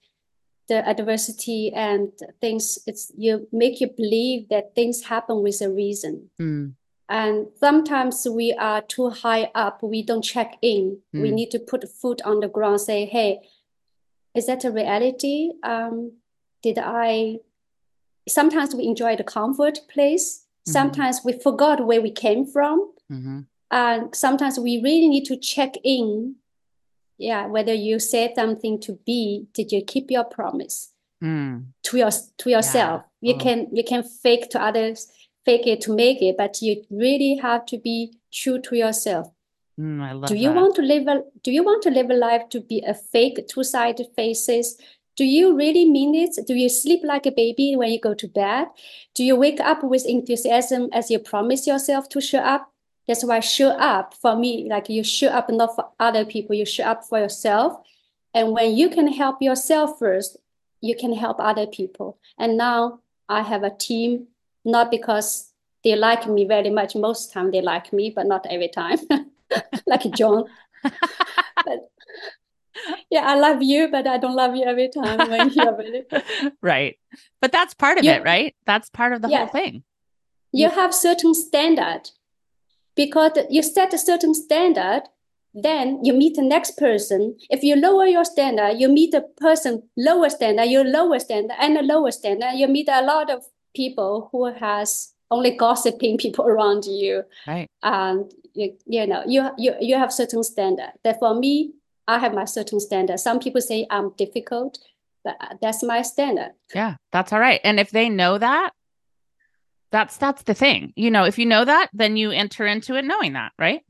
the 0.71 0.89
adversity 0.89 1.73
and 1.75 2.13
things. 2.41 2.79
It's 2.87 3.13
you 3.19 3.47
make 3.53 3.81
you 3.83 3.89
believe 4.03 4.49
that 4.51 4.75
things 4.75 5.03
happen 5.13 5.43
with 5.43 5.61
a 5.61 5.69
reason. 5.69 6.31
Mm, 6.41 6.75
And 7.09 7.49
sometimes 7.59 8.17
we 8.31 8.53
are 8.69 8.83
too 8.83 9.09
high 9.11 9.51
up. 9.65 9.83
We 9.83 10.01
don't 10.11 10.23
check 10.35 10.51
in. 10.63 10.85
We 11.13 11.31
Mm. 11.31 11.35
need 11.35 11.51
to 11.51 11.59
put 11.59 11.83
foot 12.01 12.23
on 12.23 12.39
the 12.41 12.49
ground, 12.57 12.81
say, 12.81 13.05
hey, 13.05 13.41
is 14.39 14.47
that 14.47 14.65
a 14.65 14.71
reality? 14.71 15.51
Um, 15.65 16.13
did 16.63 16.79
I? 16.79 17.41
Sometimes 18.29 18.75
we 18.77 18.85
enjoy 18.87 19.17
the 19.17 19.25
comfort 19.25 19.77
place. 19.93 20.47
Mhm. 20.69 20.73
Sometimes 20.73 21.17
we 21.25 21.33
forgot 21.47 21.85
where 21.89 22.01
we 22.07 22.13
came 22.13 22.45
from. 22.47 22.77
mhm. 23.11 23.47
And 23.73 24.15
sometimes 24.15 24.57
we 24.67 24.73
really 24.89 25.09
need 25.09 25.25
to 25.33 25.37
check 25.37 25.73
in. 25.83 26.37
Yeah, 27.21 27.47
whether 27.47 27.75
you 27.75 27.99
said 27.99 28.33
something 28.35 28.81
to 28.81 28.99
be, 29.05 29.47
did 29.53 29.73
you 29.73 29.83
keep 29.85 30.11
your 30.11 30.25
promise 30.25 30.93
Mm, 31.23 31.67
to 31.83 31.99
your 31.99 32.11
to 32.39 32.51
yourself? 32.51 33.03
You 33.21 33.35
Oh. 33.35 33.39
can 33.39 33.69
you 33.77 33.85
can 33.85 34.03
fake 34.03 34.49
to 34.51 34.59
others, 34.63 35.07
fake 35.45 35.67
it 35.67 35.83
to 35.83 35.95
make 35.95 36.23
it, 36.23 36.37
but 36.39 36.63
you 36.63 36.83
really 36.91 37.37
have 37.43 37.67
to 37.67 37.77
be 37.79 38.15
true 38.33 38.59
to 38.63 38.75
yourself. 38.75 39.27
mm, 39.79 40.01
I 40.01 40.13
love 40.13 40.29
Do 40.31 40.35
you 40.35 40.49
that. 40.49 40.57
want 40.57 40.75
to 40.77 40.83
live 40.83 41.07
a 41.09 41.23
do 41.45 41.51
you 41.53 41.63
want 41.63 41.83
to 41.83 41.91
live 41.91 42.09
a 42.11 42.15
life 42.15 42.49
to 42.51 42.61
be 42.61 42.83
a 42.87 42.95
fake 42.95 43.47
two-sided 43.49 44.09
faces? 44.17 44.79
Do 45.17 45.25
you 45.27 45.55
really 45.55 45.85
mean 45.91 46.15
it? 46.15 46.47
Do 46.47 46.55
you 46.55 46.71
sleep 46.71 47.01
like 47.05 47.27
a 47.27 47.33
baby 47.33 47.77
when 47.77 47.91
you 47.93 48.01
go 48.01 48.15
to 48.15 48.29
bed? 48.29 48.69
Do 49.15 49.23
you 49.25 49.37
wake 49.37 49.61
up 49.61 49.85
with 49.85 50.07
enthusiasm 50.07 50.89
as 50.93 51.11
you 51.11 51.19
promise 51.19 51.67
yourself 51.67 52.09
to 52.11 52.21
show 52.21 52.39
up? 52.39 52.73
That's 53.09 53.25
why 53.25 53.41
show 53.41 53.71
up 53.71 54.15
for 54.15 54.37
me, 54.37 54.69
like 54.71 54.89
you 54.89 55.03
show 55.03 55.29
up 55.29 55.49
not 55.51 55.75
for 55.75 55.89
other 55.99 56.25
people, 56.25 56.55
you 56.55 56.65
show 56.65 56.85
up 56.85 57.05
for 57.05 57.19
yourself. 57.19 57.81
And 58.35 58.53
when 58.53 58.77
you 58.77 58.89
can 58.89 59.09
help 59.13 59.43
yourself 59.43 59.99
first, 59.99 60.37
you 60.81 60.95
can 60.97 61.13
help 61.13 61.39
other 61.41 61.67
people. 61.67 62.19
And 62.39 62.57
now 62.57 63.01
I 63.29 63.43
have 63.43 63.65
a 63.65 63.71
team, 63.77 64.29
not 64.65 64.91
because 64.91 65.53
they 65.83 65.97
like 65.97 66.29
me 66.29 66.45
very 66.45 66.71
much. 66.71 66.95
Most 66.95 67.33
time 67.33 67.51
they 67.51 67.61
like 67.63 67.93
me, 67.93 68.11
but 68.15 68.27
not 68.27 68.47
every 68.49 68.69
time. 68.69 68.99
like 69.87 70.03
John. 70.13 70.45
But 71.65 71.91
yeah, 73.11 73.27
I 73.27 73.35
love 73.39 73.63
you, 73.63 73.89
but 73.89 74.07
I 74.07 74.17
don't 74.19 74.35
love 74.37 74.57
you 74.57 74.65
every 74.65 74.89
time 74.89 75.29
when 75.29 75.51
you're 75.51 75.77
right. 76.63 76.97
But 77.41 77.53
that's 77.53 77.75
part 77.75 77.99
of 77.99 78.05
You- 78.05 78.13
it, 78.13 78.25
right? 78.25 78.55
That's 78.67 78.89
part 78.89 79.13
of 79.13 79.21
the 79.23 79.29
Yeah. 79.29 79.39
whole 79.41 79.49
thing. 79.49 79.83
You 80.53 80.71
have 80.71 80.95
certain 80.95 81.35
standard 81.35 82.11
because 83.01 83.33
you 83.49 83.63
set 83.63 83.95
a 83.95 83.99
certain 83.99 84.35
standard, 84.35 85.05
then 85.55 86.05
you 86.05 86.13
meet 86.13 86.35
the 86.37 86.43
next 86.43 86.77
person. 86.77 87.23
If 87.49 87.63
you 87.63 87.75
lower 87.77 88.07
your 88.07 88.27
standard, 88.27 88.73
you 88.81 88.89
meet 88.89 89.15
a 89.15 89.23
person 89.47 89.83
lower 89.97 90.29
standard, 90.29 90.67
you 90.67 90.85
lower 90.85 91.19
standard, 91.19 91.57
and 91.59 91.79
a 91.79 91.83
lower 91.83 92.11
standard. 92.11 92.53
You 92.57 92.69
meet 92.69 92.89
a 92.91 93.03
lot 93.03 93.31
of 93.31 93.45
people 93.75 94.29
who 94.31 94.53
has 94.53 95.15
only 95.31 95.53
gossiping 95.57 96.19
people 96.25 96.45
around 96.45 96.85
you. 96.85 97.25
Right. 97.47 97.69
and 97.83 98.31
you, 98.53 98.77
you 98.87 99.07
know 99.07 99.23
you 99.27 99.41
you 99.57 99.73
you 99.81 99.97
have 100.03 100.13
certain 100.13 100.43
standard 100.43 100.91
that 101.05 101.21
for 101.21 101.33
me 101.43 101.53
i 102.09 102.19
have 102.19 102.35
my 102.35 102.45
certain 102.45 102.81
standard 102.81 103.19
some 103.21 103.39
people 103.45 103.61
say 103.61 103.87
i'm 103.97 104.11
difficult 104.25 104.73
but 105.25 105.37
that's 105.63 105.83
my 105.93 106.03
standard 106.03 106.53
Yeah, 106.75 106.95
that's 107.13 107.33
all 107.33 107.39
right. 107.41 107.61
And 107.63 107.79
if 107.79 107.91
they 107.91 108.09
know 108.09 108.39
that, 108.39 108.73
that's 109.93 110.17
that's 110.17 110.43
the 110.43 110.55
thing. 110.55 110.93
You 110.97 111.11
know, 111.11 111.25
if 111.25 111.39
you 111.39 111.47
know 111.47 111.65
that, 111.65 111.89
then 111.93 112.17
you 112.17 112.31
enter 112.31 112.67
into 112.67 112.95
it 112.97 113.05
knowing 113.05 113.33
that, 113.35 113.53
right? 113.59 113.81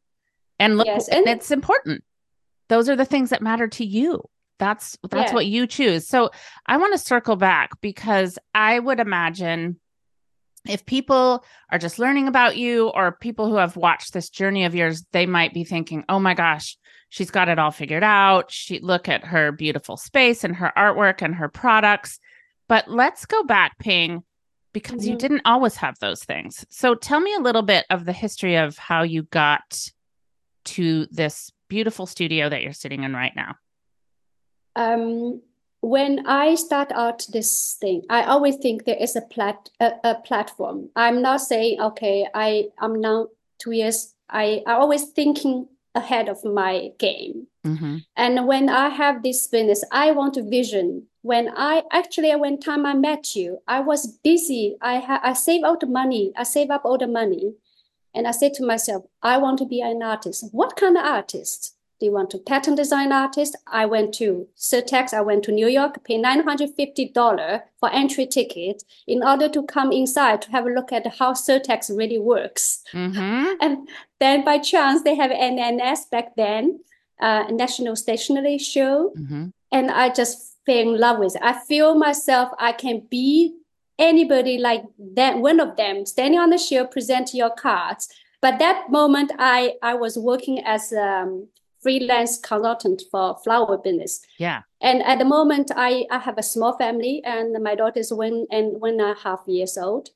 And 0.58 0.76
look, 0.76 0.86
Yes, 0.86 1.08
and 1.08 1.26
and- 1.26 1.36
it's 1.38 1.50
important. 1.50 2.02
Those 2.68 2.88
are 2.88 2.96
the 2.96 3.04
things 3.04 3.30
that 3.30 3.42
matter 3.42 3.66
to 3.68 3.84
you. 3.84 4.22
That's 4.58 4.96
that's 5.10 5.30
Yeah. 5.30 5.34
what 5.34 5.46
you 5.46 5.66
choose. 5.66 6.06
So 6.06 6.30
I 6.66 6.76
want 6.76 6.92
to 6.92 6.98
circle 6.98 7.36
back 7.36 7.70
because 7.80 8.38
I 8.54 8.78
would 8.78 9.00
imagine 9.00 9.80
if 10.68 10.84
people 10.84 11.42
are 11.70 11.78
just 11.78 11.98
learning 11.98 12.28
about 12.28 12.56
you 12.58 12.88
or 12.88 13.12
people 13.12 13.48
who 13.48 13.56
have 13.56 13.76
watched 13.76 14.12
this 14.12 14.28
journey 14.28 14.64
of 14.64 14.74
yours, 14.74 15.04
they 15.12 15.24
might 15.24 15.54
be 15.54 15.64
thinking, 15.64 16.04
"Oh 16.10 16.18
my 16.20 16.34
gosh, 16.34 16.76
she's 17.08 17.30
got 17.30 17.48
it 17.48 17.58
all 17.58 17.70
figured 17.70 18.04
out. 18.04 18.50
She 18.50 18.78
look 18.80 19.08
at 19.08 19.24
her 19.24 19.52
beautiful 19.52 19.96
space 19.96 20.44
and 20.44 20.56
her 20.56 20.70
artwork 20.76 21.22
and 21.22 21.34
her 21.36 21.48
products." 21.48 22.20
But 22.68 22.88
let's 22.90 23.24
go 23.24 23.42
back, 23.42 23.78
Ping, 23.78 24.22
because 24.72 25.06
you 25.06 25.14
Mhm. 25.14 25.18
didn't 25.18 25.42
always 25.44 25.76
have 25.76 25.98
those 25.98 26.22
things. 26.24 26.64
So 26.70 26.94
tell 26.94 27.20
me 27.20 27.34
a 27.34 27.40
little 27.40 27.62
bit 27.62 27.86
of 27.90 28.04
the 28.04 28.12
history 28.12 28.56
of 28.56 28.78
how 28.78 29.02
you 29.02 29.24
got 29.24 29.90
to 30.66 31.06
this 31.10 31.50
beautiful 31.68 32.06
studio 32.06 32.48
that 32.48 32.62
you're 32.62 32.72
sitting 32.72 33.02
in 33.04 33.14
right 33.14 33.34
now. 33.34 33.54
um 34.76 35.40
when 35.80 36.24
i 36.26 36.54
start 36.54 36.92
out 36.92 37.26
this 37.32 37.76
thing 37.80 38.02
i 38.08 38.22
always 38.24 38.56
think 38.56 38.84
there 38.84 38.96
is 39.00 39.16
a 39.16 39.20
plat 39.22 39.68
a, 39.80 39.90
a 40.04 40.14
platform 40.14 40.88
i'm 40.94 41.20
not 41.22 41.40
saying 41.40 41.80
okay 41.80 42.26
i 42.34 42.68
i'm 42.78 43.00
now 43.00 43.26
two 43.58 43.72
years 43.72 44.14
i 44.28 44.62
i 44.66 44.72
always 44.74 45.04
thinking 45.10 45.66
ahead 45.94 46.28
of 46.28 46.44
my 46.44 46.90
game 46.98 47.46
Mm-hmm. 47.66 47.98
And 48.16 48.46
when 48.46 48.68
I 48.68 48.88
have 48.88 49.22
this 49.22 49.46
business, 49.46 49.84
I 49.92 50.12
want 50.12 50.36
a 50.36 50.42
vision. 50.42 51.06
When 51.22 51.50
I 51.54 51.82
actually, 51.92 52.34
when 52.36 52.58
time 52.58 52.86
I 52.86 52.94
met 52.94 53.36
you, 53.36 53.58
I 53.68 53.80
was 53.80 54.06
busy. 54.24 54.76
I 54.80 55.00
ha- 55.00 55.20
I 55.22 55.34
save 55.34 55.64
out 55.64 55.80
the 55.80 55.86
money. 55.86 56.32
I 56.36 56.44
save 56.44 56.70
up 56.70 56.82
all 56.84 56.96
the 56.96 57.06
money, 57.06 57.54
and 58.14 58.26
I 58.26 58.30
said 58.30 58.54
to 58.54 58.66
myself, 58.66 59.04
I 59.22 59.36
want 59.36 59.58
to 59.58 59.66
be 59.66 59.82
an 59.82 60.02
artist. 60.02 60.46
What 60.52 60.76
kind 60.76 60.96
of 60.96 61.04
artist? 61.04 61.76
Do 62.00 62.06
you 62.06 62.12
want 62.12 62.30
to 62.30 62.38
pattern 62.38 62.76
design 62.76 63.12
artist? 63.12 63.56
I 63.66 63.84
went 63.84 64.14
to 64.14 64.48
Surtex. 64.56 65.12
I 65.12 65.20
went 65.20 65.44
to 65.44 65.52
New 65.52 65.68
York, 65.68 66.02
pay 66.02 66.16
nine 66.16 66.42
hundred 66.42 66.70
fifty 66.74 67.10
dollar 67.10 67.64
for 67.78 67.92
entry 67.92 68.26
ticket 68.26 68.82
in 69.06 69.22
order 69.22 69.50
to 69.50 69.62
come 69.64 69.92
inside 69.92 70.40
to 70.42 70.50
have 70.50 70.64
a 70.64 70.70
look 70.70 70.92
at 70.92 71.06
how 71.18 71.34
Surtex 71.34 71.94
really 71.94 72.18
works. 72.18 72.82
Mm-hmm. 72.94 73.52
And 73.60 73.88
then 74.18 74.46
by 74.46 74.56
chance, 74.58 75.02
they 75.02 75.14
have 75.14 75.30
NSS 75.30 76.08
back 76.10 76.34
then, 76.36 76.80
uh, 77.20 77.44
National 77.50 77.94
Stationery 77.96 78.56
Show. 78.56 79.12
Mm-hmm. 79.18 79.48
And 79.70 79.90
I 79.90 80.08
just 80.08 80.56
fell 80.64 80.78
in 80.78 80.98
love 80.98 81.18
with 81.18 81.36
it. 81.36 81.42
I 81.44 81.52
feel 81.52 81.94
myself, 81.96 82.50
I 82.58 82.72
can 82.72 83.06
be 83.10 83.56
anybody 83.98 84.56
like 84.56 84.84
that, 85.16 85.36
one 85.36 85.60
of 85.60 85.76
them, 85.76 86.06
standing 86.06 86.40
on 86.40 86.48
the 86.48 86.56
show, 86.56 86.86
present 86.86 87.34
your 87.34 87.50
cards. 87.50 88.08
But 88.40 88.58
that 88.58 88.90
moment, 88.90 89.32
I, 89.38 89.74
I 89.82 89.94
was 89.94 90.16
working 90.16 90.64
as 90.64 90.92
a 90.92 91.02
um, 91.02 91.48
freelance 91.80 92.38
consultant 92.38 93.02
for 93.10 93.36
flower 93.42 93.78
business. 93.78 94.20
Yeah. 94.38 94.62
And 94.80 95.02
at 95.02 95.18
the 95.18 95.24
moment, 95.24 95.70
I, 95.76 96.06
I 96.10 96.18
have 96.18 96.38
a 96.38 96.42
small 96.42 96.76
family, 96.76 97.22
and 97.24 97.62
my 97.62 97.74
daughter 97.74 98.00
is 98.00 98.12
one 98.12 98.46
and 98.50 98.80
one 98.80 99.00
and 99.00 99.16
a 99.16 99.20
half 99.22 99.40
years 99.46 99.76
old. 99.78 100.10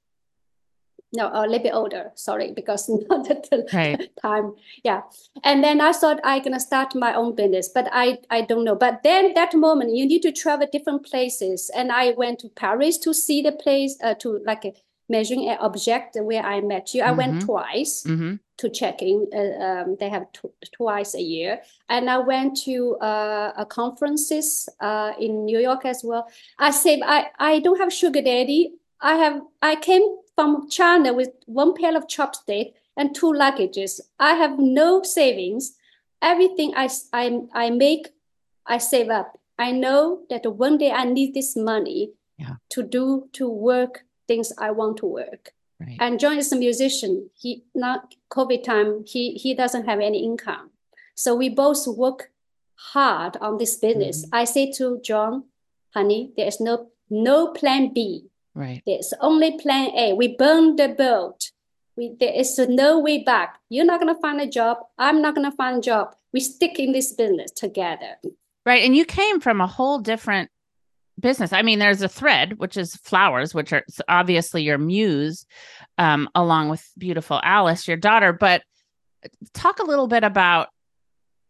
No, 1.16 1.30
a 1.32 1.42
little 1.46 1.60
bit 1.62 1.74
older, 1.74 2.10
sorry, 2.16 2.52
because 2.52 2.88
not 3.08 3.30
at 3.30 3.48
the 3.48 3.68
Right. 3.72 4.10
time. 4.20 4.54
Yeah. 4.82 5.02
And 5.44 5.62
then 5.62 5.80
I 5.80 5.92
thought 5.92 6.18
I 6.24 6.40
gonna 6.40 6.58
start 6.58 6.94
my 6.96 7.14
own 7.14 7.36
business, 7.36 7.68
but 7.68 7.88
I 7.92 8.18
I 8.30 8.40
don't 8.40 8.64
know. 8.64 8.74
But 8.74 9.02
then 9.04 9.32
that 9.34 9.54
moment, 9.54 9.94
you 9.94 10.06
need 10.06 10.22
to 10.22 10.32
travel 10.32 10.66
different 10.72 11.06
places, 11.06 11.70
and 11.74 11.92
I 11.92 12.10
went 12.12 12.40
to 12.40 12.48
Paris 12.48 12.98
to 12.98 13.14
see 13.14 13.42
the 13.42 13.52
place, 13.52 13.96
uh, 14.02 14.14
to 14.14 14.40
like 14.44 14.64
Maison 15.08 15.46
et 15.48 15.58
Objet 15.60 16.10
where 16.22 16.42
I 16.42 16.60
met 16.60 16.94
you. 16.94 17.02
I 17.02 17.12
went 17.12 17.34
Mhm. 17.36 17.44
twice 17.46 18.02
hmm 18.04 18.34
to 18.56 18.68
check 18.70 19.02
in. 19.02 19.26
Uh, 19.34 19.64
um, 19.66 19.96
they 19.98 20.08
have 20.08 20.26
tw 20.32 20.46
twice 20.72 21.14
a 21.14 21.20
year, 21.20 21.60
and 21.88 22.08
I 22.08 22.18
went 22.18 22.56
to 22.64 22.96
uh, 23.00 23.52
a 23.56 23.66
conferences 23.66 24.68
uh, 24.80 25.12
in 25.18 25.44
New 25.44 25.58
York 25.58 25.84
as 25.84 26.04
well. 26.04 26.24
I 26.58 26.70
said 26.70 27.00
I 27.04 27.30
I 27.38 27.58
don't 27.60 27.80
have 27.80 27.92
sugar 27.92 28.22
daddy. 28.22 28.74
I 29.00 29.16
have 29.16 29.42
I 29.60 29.74
came 29.76 30.02
from 30.36 30.68
China 30.70 31.12
with 31.12 31.30
one 31.46 31.74
pair 31.74 31.96
of 31.96 32.06
chopsticks 32.08 32.78
and 32.96 33.14
two 33.14 33.32
luggages. 33.32 34.00
I 34.20 34.34
have 34.34 34.58
no 34.58 35.02
savings. 35.02 35.76
Everything 36.22 36.72
I 36.76 36.88
I 37.12 37.40
I 37.52 37.70
make, 37.70 38.04
I 38.66 38.78
save 38.78 39.10
up. 39.10 39.36
I 39.58 39.72
know 39.72 40.20
that 40.30 40.46
one 40.46 40.78
day 40.78 40.90
I 40.92 41.04
need 41.04 41.34
this 41.34 41.56
money 41.56 42.10
Yeah. 42.38 42.56
to 42.70 42.82
do 42.82 43.28
to 43.32 43.48
work 43.48 44.04
things 44.26 44.52
I 44.58 44.70
want 44.70 44.98
to 44.98 45.06
work. 45.06 45.52
Right. 45.80 45.96
And 46.00 46.20
John 46.20 46.38
is 46.38 46.52
a 46.52 46.56
musician. 46.56 47.30
He 47.34 47.64
not 47.74 48.14
COVID 48.30 48.62
time. 48.62 49.04
He 49.06 49.32
he 49.34 49.54
doesn't 49.54 49.86
have 49.86 50.00
any 50.00 50.24
income, 50.24 50.70
so 51.14 51.34
we 51.34 51.48
both 51.48 51.86
work 51.86 52.30
hard 52.76 53.36
on 53.38 53.58
this 53.58 53.76
business. 53.76 54.24
Mm-hmm. 54.24 54.34
I 54.34 54.44
say 54.44 54.72
to 54.72 55.00
John, 55.02 55.44
honey, 55.92 56.32
there 56.36 56.46
is 56.46 56.60
no 56.60 56.88
no 57.10 57.48
plan 57.48 57.92
B. 57.92 58.26
Right. 58.54 58.82
There's 58.86 59.12
only 59.20 59.58
plan 59.58 59.90
A. 59.96 60.14
We 60.14 60.36
burn 60.36 60.76
the 60.76 60.88
boat. 60.88 61.50
We 61.96 62.14
there 62.18 62.32
is 62.32 62.58
no 62.58 62.98
way 62.98 63.22
back. 63.22 63.58
You're 63.68 63.84
not 63.84 64.00
gonna 64.00 64.20
find 64.20 64.40
a 64.40 64.46
job. 64.46 64.78
I'm 64.96 65.20
not 65.20 65.34
gonna 65.34 65.52
find 65.52 65.78
a 65.78 65.82
job. 65.82 66.14
We 66.32 66.40
stick 66.40 66.78
in 66.78 66.92
this 66.92 67.12
business 67.12 67.50
together. 67.50 68.16
Right. 68.64 68.84
And 68.84 68.96
you 68.96 69.04
came 69.04 69.40
from 69.40 69.60
a 69.60 69.66
whole 69.66 69.98
different 69.98 70.50
business. 71.24 71.54
I 71.54 71.62
mean, 71.62 71.78
there's 71.78 72.02
a 72.02 72.08
thread, 72.08 72.58
which 72.58 72.76
is 72.76 72.96
flowers, 72.96 73.54
which 73.54 73.72
are 73.72 73.82
obviously 74.08 74.62
your 74.62 74.76
muse, 74.78 75.46
um, 75.96 76.28
along 76.34 76.68
with 76.68 76.86
beautiful 76.98 77.40
Alice, 77.42 77.88
your 77.88 77.96
daughter. 77.96 78.32
But 78.34 78.62
talk 79.54 79.78
a 79.78 79.84
little 79.86 80.06
bit 80.06 80.22
about 80.22 80.68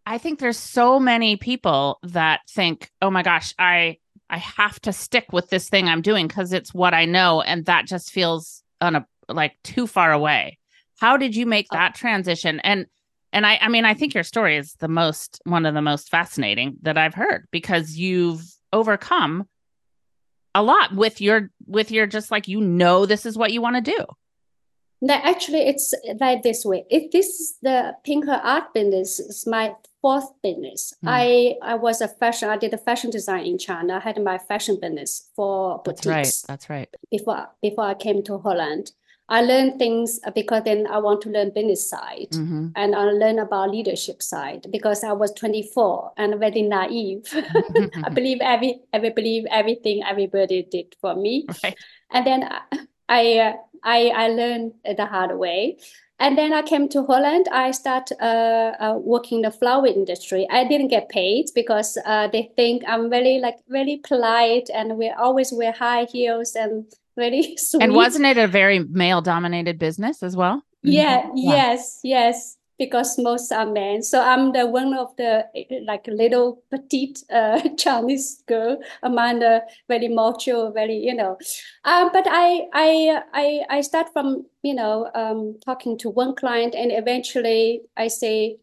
I 0.07 0.19
think 0.19 0.39
there's 0.39 0.59
so 0.59 1.01
many 1.01 1.37
people 1.37 1.99
that 2.03 2.41
think, 2.49 2.89
oh 3.03 3.11
my 3.11 3.23
gosh, 3.23 3.53
I 3.59 3.99
I 4.31 4.39
have 4.39 4.79
to 4.83 4.93
stick 4.93 5.27
with 5.33 5.51
this 5.51 5.69
thing 5.69 5.89
I'm 5.89 6.03
doing 6.03 6.29
because 6.29 6.53
it's 6.53 6.73
what 6.73 6.95
I 6.95 7.05
know. 7.05 7.41
And 7.43 7.65
that 7.67 7.87
just 7.87 8.13
feels 8.13 8.63
on 8.81 8.95
a 8.97 9.07
like 9.29 9.55
too 9.65 9.87
far 9.89 10.13
away. 10.13 10.59
How 11.01 11.17
did 11.17 11.35
you 11.35 11.47
make 11.47 11.67
Oh. 11.73 11.77
that 11.77 11.95
transition? 11.97 12.61
And 12.61 12.87
and 13.33 13.45
I, 13.45 13.59
I 13.61 13.69
mean, 13.69 13.85
I 13.85 13.95
think 13.95 14.15
your 14.15 14.23
story 14.23 14.57
is 14.57 14.75
the 14.79 14.89
most 14.89 15.41
one 15.45 15.67
of 15.67 15.75
the 15.75 15.83
most 15.83 16.11
fascinating 16.11 16.77
that 16.83 16.97
I've 16.97 17.15
heard 17.15 17.49
because 17.51 17.97
you've 17.97 18.43
overcome 18.73 19.49
a 20.55 20.62
lot 20.62 20.95
with 20.95 21.21
your 21.21 21.51
with 21.67 21.90
your 21.90 22.07
just 22.07 22.31
like 22.31 22.49
you 22.49 22.61
know 22.61 23.07
this 23.07 23.27
is 23.27 23.37
what 23.37 23.53
you 23.53 23.61
want 23.61 23.77
to 23.77 23.83
do. 23.83 24.05
No, 25.01 25.14
actually, 25.14 25.61
it's 25.61 25.93
like 26.19 26.43
this 26.43 26.64
way. 26.64 26.87
If 26.88 27.11
this 27.11 27.27
is 27.27 27.59
the 27.61 27.95
Ping 28.05 28.23
He 28.23 28.31
art 28.31 28.73
business, 28.73 29.21
is 29.21 29.47
my 29.47 29.75
fourth 30.01 30.31
business. 30.43 30.95
Mm. 31.05 31.09
I 31.09 31.57
I 31.62 31.75
was 31.75 32.01
a 32.01 32.09
fashion. 32.09 32.49
I 32.49 32.57
did 32.57 32.73
a 32.73 32.79
fashion 32.79 33.11
design 33.11 33.45
in 33.45 33.59
China. 33.59 33.97
I 33.97 34.01
had 34.01 34.23
my 34.23 34.38
fashion 34.38 34.79
business 34.81 35.29
for 35.37 35.83
That's 35.85 36.07
right. 36.07 36.33
That's 36.49 36.71
right. 36.71 36.88
before 37.11 37.49
before 37.61 37.85
I 37.85 37.95
came 37.95 38.23
to 38.23 38.38
Holland. 38.38 38.93
I 39.29 39.41
learned 39.43 39.79
things 39.79 40.21
because 40.35 40.65
then 40.65 40.87
I 40.87 40.99
want 40.99 41.23
to 41.23 41.31
learn 41.31 41.51
business 41.55 41.89
side 41.89 42.29
hmm 42.31 42.69
and 42.77 42.95
I 42.95 43.05
learn 43.05 43.39
about 43.39 43.71
leadership 43.71 44.21
side 44.23 44.67
because 44.71 45.05
I 45.05 45.13
was 45.13 45.33
24 45.33 46.13
and 46.17 46.39
very 46.41 46.63
naive. 46.63 47.23
I 48.05 48.11
believe 48.11 48.39
every 48.41 48.81
I 48.93 48.99
believe 48.99 49.47
everything 49.51 50.03
everybody 50.05 50.63
did 50.65 50.95
for 51.01 51.15
me. 51.15 51.47
right. 51.63 51.77
And 52.11 52.27
then 52.27 52.45
I 52.45 52.61
I, 53.09 53.39
uh, 53.39 53.53
I 53.83 54.09
I 54.09 54.29
learned 54.29 54.75
the 54.85 55.07
hard 55.07 55.39
way. 55.39 55.79
And 56.21 56.39
then 56.39 56.53
I 56.53 56.63
came 56.63 56.89
to 56.91 57.05
Holland. 57.05 57.49
I 57.51 57.73
start 57.73 58.11
uh, 58.21 58.73
uh, 58.79 58.99
working 59.03 59.39
in 59.39 59.43
the 59.43 59.51
flower 59.51 59.87
industry. 59.87 60.47
I 60.51 60.65
didn't 60.65 60.89
get 60.89 61.09
paid 61.09 61.47
because 61.55 61.99
uh, 62.07 62.29
they 62.29 62.53
think 62.57 62.85
I'm 62.87 63.11
very 63.11 63.41
like 63.41 63.59
very 63.69 64.01
polite 64.03 64.71
and 64.73 64.97
we 64.97 65.11
always 65.11 65.53
wear 65.53 65.73
high 65.73 66.05
heels 66.05 66.55
and 66.55 66.87
very 67.16 67.55
sweet. 67.59 67.83
And 67.83 67.94
wasn't 67.94 68.27
it 68.27 68.38
a 68.38 68.46
very 68.46 68.81
male 68.81 69.22
dominated 69.22 69.79
business 69.79 70.22
as 70.22 70.37
well? 70.37 70.62
Yeah, 70.83 71.31
Yeah. 71.35 71.55
yes, 71.55 72.00
yes, 72.03 72.59
because 72.79 73.18
most 73.18 73.50
are 73.53 73.64
men. 73.64 74.03
So 74.03 74.20
I'm 74.20 74.53
the 74.53 74.66
one 74.66 74.92
of 74.94 75.16
the 75.16 75.46
like 75.87 76.07
little 76.07 76.62
petite 76.70 77.22
uh, 77.31 77.61
Chinese 77.79 78.42
girl 78.46 78.79
among 79.03 79.38
the 79.38 79.62
very 79.88 80.09
macho, 80.09 80.70
very, 80.72 80.96
you 80.96 81.14
know. 81.14 81.38
Um, 81.85 82.11
but 82.12 82.27
I 82.29 82.66
I 82.74 83.22
I 83.33 83.61
I 83.70 83.81
start 83.81 84.12
from, 84.12 84.44
you 84.62 84.74
know, 84.74 85.11
um, 85.14 85.59
talking 85.64 85.96
to 85.98 86.11
one 86.11 86.35
client 86.35 86.74
and 86.74 86.92
eventually 86.92 87.83
I 87.96 88.09
say, 88.09 88.59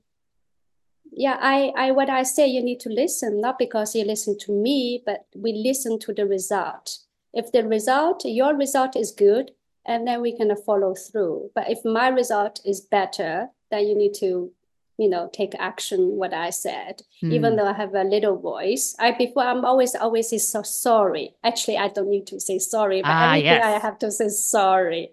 yeah, 1.12 1.38
I, 1.42 1.72
I 1.76 1.92
what 1.92 2.10
I 2.10 2.24
say 2.24 2.48
you 2.48 2.64
need 2.64 2.80
to 2.82 2.90
listen, 2.90 3.42
not 3.42 3.58
because 3.58 3.96
you 3.96 4.06
listen 4.06 4.38
to 4.40 4.52
me, 4.52 5.02
but 5.06 5.26
we 5.36 5.54
listen 5.54 6.00
to 6.00 6.14
the 6.14 6.26
result. 6.26 7.00
If 7.34 7.52
the 7.52 7.64
result, 7.68 8.24
your 8.26 8.56
result 8.56 8.96
is 8.96 9.12
good, 9.12 9.52
and 9.86 10.08
then 10.08 10.22
we 10.22 10.36
can 10.36 10.56
follow 10.66 10.94
through. 10.94 11.52
But 11.56 11.70
if 11.70 11.84
my 11.86 12.08
result 12.10 12.60
is 12.66 12.82
better, 12.82 13.50
then 13.72 13.88
you 13.88 13.96
need 13.98 14.14
to, 14.16 14.52
you 14.98 15.10
know, 15.10 15.30
take 15.34 15.54
action. 15.58 16.18
What 16.18 16.34
I 16.34 16.50
said, 16.52 17.02
even 17.24 17.54
Mm. 17.54 17.58
though 17.58 17.68
I 17.68 17.74
have 17.74 17.96
a 17.96 18.04
little 18.04 18.36
voice, 18.38 18.96
I 19.00 19.12
before 19.12 19.44
I'm 19.44 19.66
always 19.66 19.96
always 19.96 20.30
say 20.30 20.38
so 20.40 20.62
sorry. 20.62 21.34
Actually, 21.44 21.78
I 21.78 21.88
don't 21.88 22.10
need 22.10 22.28
to 22.28 22.40
say 22.40 22.60
sorry, 22.60 23.02
but 23.02 23.10
Ah, 23.12 23.30
everything 23.30 23.62
I 23.64 23.80
have 23.80 23.98
to 24.00 24.12
say 24.12 24.30
sorry. 24.30 25.12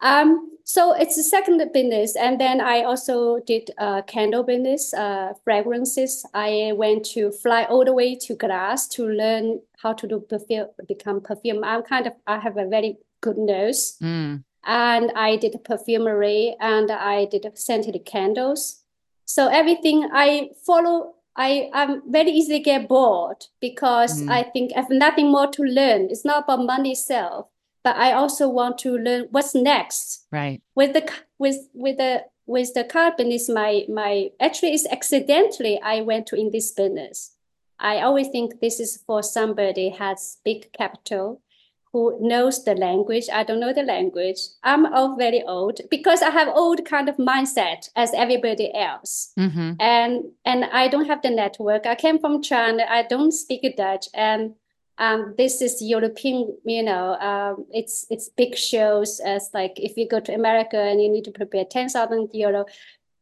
Um, 0.00 0.50
so 0.64 0.92
it's 0.92 1.16
the 1.16 1.22
second 1.22 1.62
business, 1.72 2.16
and 2.16 2.38
then 2.40 2.60
I 2.60 2.82
also 2.82 3.38
did 3.46 3.70
uh, 3.78 4.02
candle 4.02 4.42
business, 4.42 4.92
uh, 4.92 5.32
fragrances. 5.44 6.26
I 6.34 6.72
went 6.74 7.04
to 7.14 7.30
fly 7.30 7.64
all 7.64 7.84
the 7.84 7.92
way 7.94 8.14
to 8.26 8.34
Grasse 8.34 8.86
to 8.88 9.06
learn 9.06 9.60
how 9.84 9.92
to 9.92 10.06
do 10.08 10.18
perfume, 10.20 10.68
become 10.88 11.20
perfume. 11.20 11.62
I'm 11.62 11.82
kind 11.82 12.06
of 12.08 12.14
I 12.26 12.38
have 12.40 12.56
a 12.56 12.66
very 12.66 12.96
good 13.20 13.38
nose, 13.38 13.96
Mm. 14.02 14.42
and 14.64 15.12
I 15.14 15.36
did 15.36 15.54
perfumery, 15.64 16.56
and 16.58 16.90
I 16.90 17.26
did 17.26 17.46
scented 17.54 17.96
candles. 18.04 18.82
So 19.26 19.48
everything 19.48 20.08
I 20.12 20.50
follow, 20.66 21.14
I 21.36 21.70
I'm 21.72 22.02
very 22.10 22.30
easily 22.30 22.60
get 22.60 22.88
bored 22.88 23.46
because 23.60 24.22
Mm. 24.22 24.30
I 24.30 24.42
think 24.52 24.72
I 24.74 24.80
have 24.80 24.90
nothing 24.90 25.30
more 25.30 25.48
to 25.56 25.62
learn. 25.62 26.08
It's 26.10 26.24
not 26.24 26.44
about 26.44 26.64
money 26.66 26.92
itself, 26.92 27.46
but 27.84 27.96
I 27.96 28.12
also 28.12 28.48
want 28.48 28.78
to 28.78 28.96
learn 28.96 29.28
what's 29.30 29.54
next 29.54 30.26
Right. 30.32 30.60
with 30.74 30.92
the 30.94 31.02
with 31.38 31.58
with 31.74 31.96
the 31.98 32.24
with 32.46 32.74
the 32.74 32.84
car 32.84 33.12
business 33.16 33.48
my 33.48 33.84
my 33.88 34.30
actually 34.40 34.72
it's 34.74 34.86
accidentally 34.86 35.80
I 35.82 36.00
went 36.02 36.26
to 36.28 36.36
in 36.36 36.50
this 36.50 36.70
business. 36.72 37.33
I 37.78 38.00
always 38.00 38.28
think 38.28 38.60
this 38.60 38.80
is 38.80 39.02
for 39.06 39.22
somebody 39.22 39.90
has 39.90 40.38
big 40.44 40.72
capital 40.72 41.40
who 41.92 42.18
knows 42.20 42.64
the 42.64 42.74
language. 42.74 43.28
I 43.32 43.44
don't 43.44 43.60
know 43.60 43.72
the 43.72 43.84
language. 43.84 44.38
I'm 44.64 44.84
all 44.92 45.16
very 45.16 45.44
old 45.44 45.80
because 45.92 46.22
I 46.22 46.30
have 46.30 46.48
old 46.48 46.84
kind 46.84 47.08
of 47.08 47.16
mindset 47.18 47.88
as 47.94 48.12
everybody 48.14 48.74
else 48.74 49.32
hmm 49.36 49.72
and 49.78 50.24
and 50.44 50.64
I 50.64 50.88
don't 50.88 51.06
have 51.06 51.22
the 51.22 51.30
network. 51.30 51.86
I 51.86 51.94
came 51.94 52.18
from 52.18 52.42
China. 52.42 52.84
I 52.88 53.02
don't 53.02 53.32
speak 53.32 53.76
Dutch, 53.76 54.06
and 54.14 54.54
um, 54.98 55.34
this 55.36 55.60
is 55.62 55.82
European. 55.82 56.56
You 56.64 56.82
know, 56.82 57.14
um, 57.14 57.66
it's 57.70 58.06
it's 58.10 58.28
big 58.28 58.56
shows 58.56 59.20
as 59.20 59.50
like 59.54 59.72
if 59.76 59.96
you 59.96 60.08
go 60.08 60.20
to 60.20 60.34
America 60.34 60.78
and 60.78 61.02
you 61.02 61.08
need 61.10 61.24
to 61.24 61.32
prepare 61.32 61.64
ten 61.64 61.88
thousand 61.88 62.30
euro, 62.32 62.64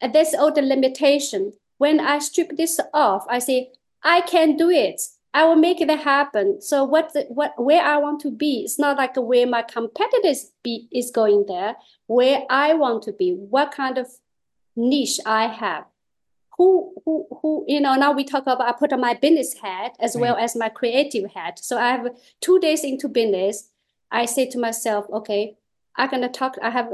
and 0.01 0.15
that's 0.15 0.35
all 0.35 0.53
the 0.53 0.63
limitation. 0.63 1.53
When 1.79 2.01
I 2.01 2.19
strip 2.21 2.57
this 2.57 2.81
off, 2.95 3.25
I 3.29 3.39
say 3.39 3.71
I 4.03 4.21
can 4.23 4.57
do 4.57 4.71
it. 4.71 5.01
I 5.35 5.45
will 5.45 5.57
make 5.57 5.81
it 5.81 5.89
happen. 5.89 6.61
So 6.61 6.85
what 6.85 7.15
the, 7.15 7.23
what 7.29 7.55
where 7.57 7.83
I 7.83 7.97
want 7.97 8.21
to 8.21 8.31
be, 8.31 8.63
it's 8.65 8.79
not 8.79 8.99
like 8.99 9.17
where 9.17 9.47
my 9.47 9.63
competitors 9.63 10.53
be 10.63 10.89
is 10.93 11.11
going 11.11 11.47
there. 11.47 11.77
Where 12.07 12.43
I 12.51 12.75
want 12.75 13.05
to 13.05 13.13
be, 13.13 13.33
what 13.33 13.73
kind 13.73 13.97
of 13.97 14.09
niche 14.77 15.21
I 15.25 15.47
have 15.47 15.85
who 16.57 16.93
who 17.05 17.27
who 17.41 17.65
you 17.67 17.81
know 17.81 17.95
now 17.95 18.13
we 18.13 18.25
talk 18.25 18.43
about 18.43 18.61
I 18.61 18.73
put 18.73 18.93
on 18.93 19.01
my 19.01 19.15
business 19.15 19.55
hat 19.55 19.97
as 19.99 20.17
well 20.17 20.37
mm. 20.37 20.43
as 20.43 20.55
my 20.55 20.69
creative 20.69 21.31
hat. 21.33 21.59
So 21.59 21.79
I 21.79 21.89
have 21.89 22.09
two 22.41 22.59
days 22.61 22.85
into 22.85 23.09
business. 23.09 23.71
I 24.11 24.27
say 24.27 24.47
to 24.51 24.59
myself, 24.59 25.07
okay, 25.11 25.57
I'm 25.97 26.11
gonna 26.11 26.29
talk. 26.29 26.57
I 26.63 26.71
have 26.71 26.93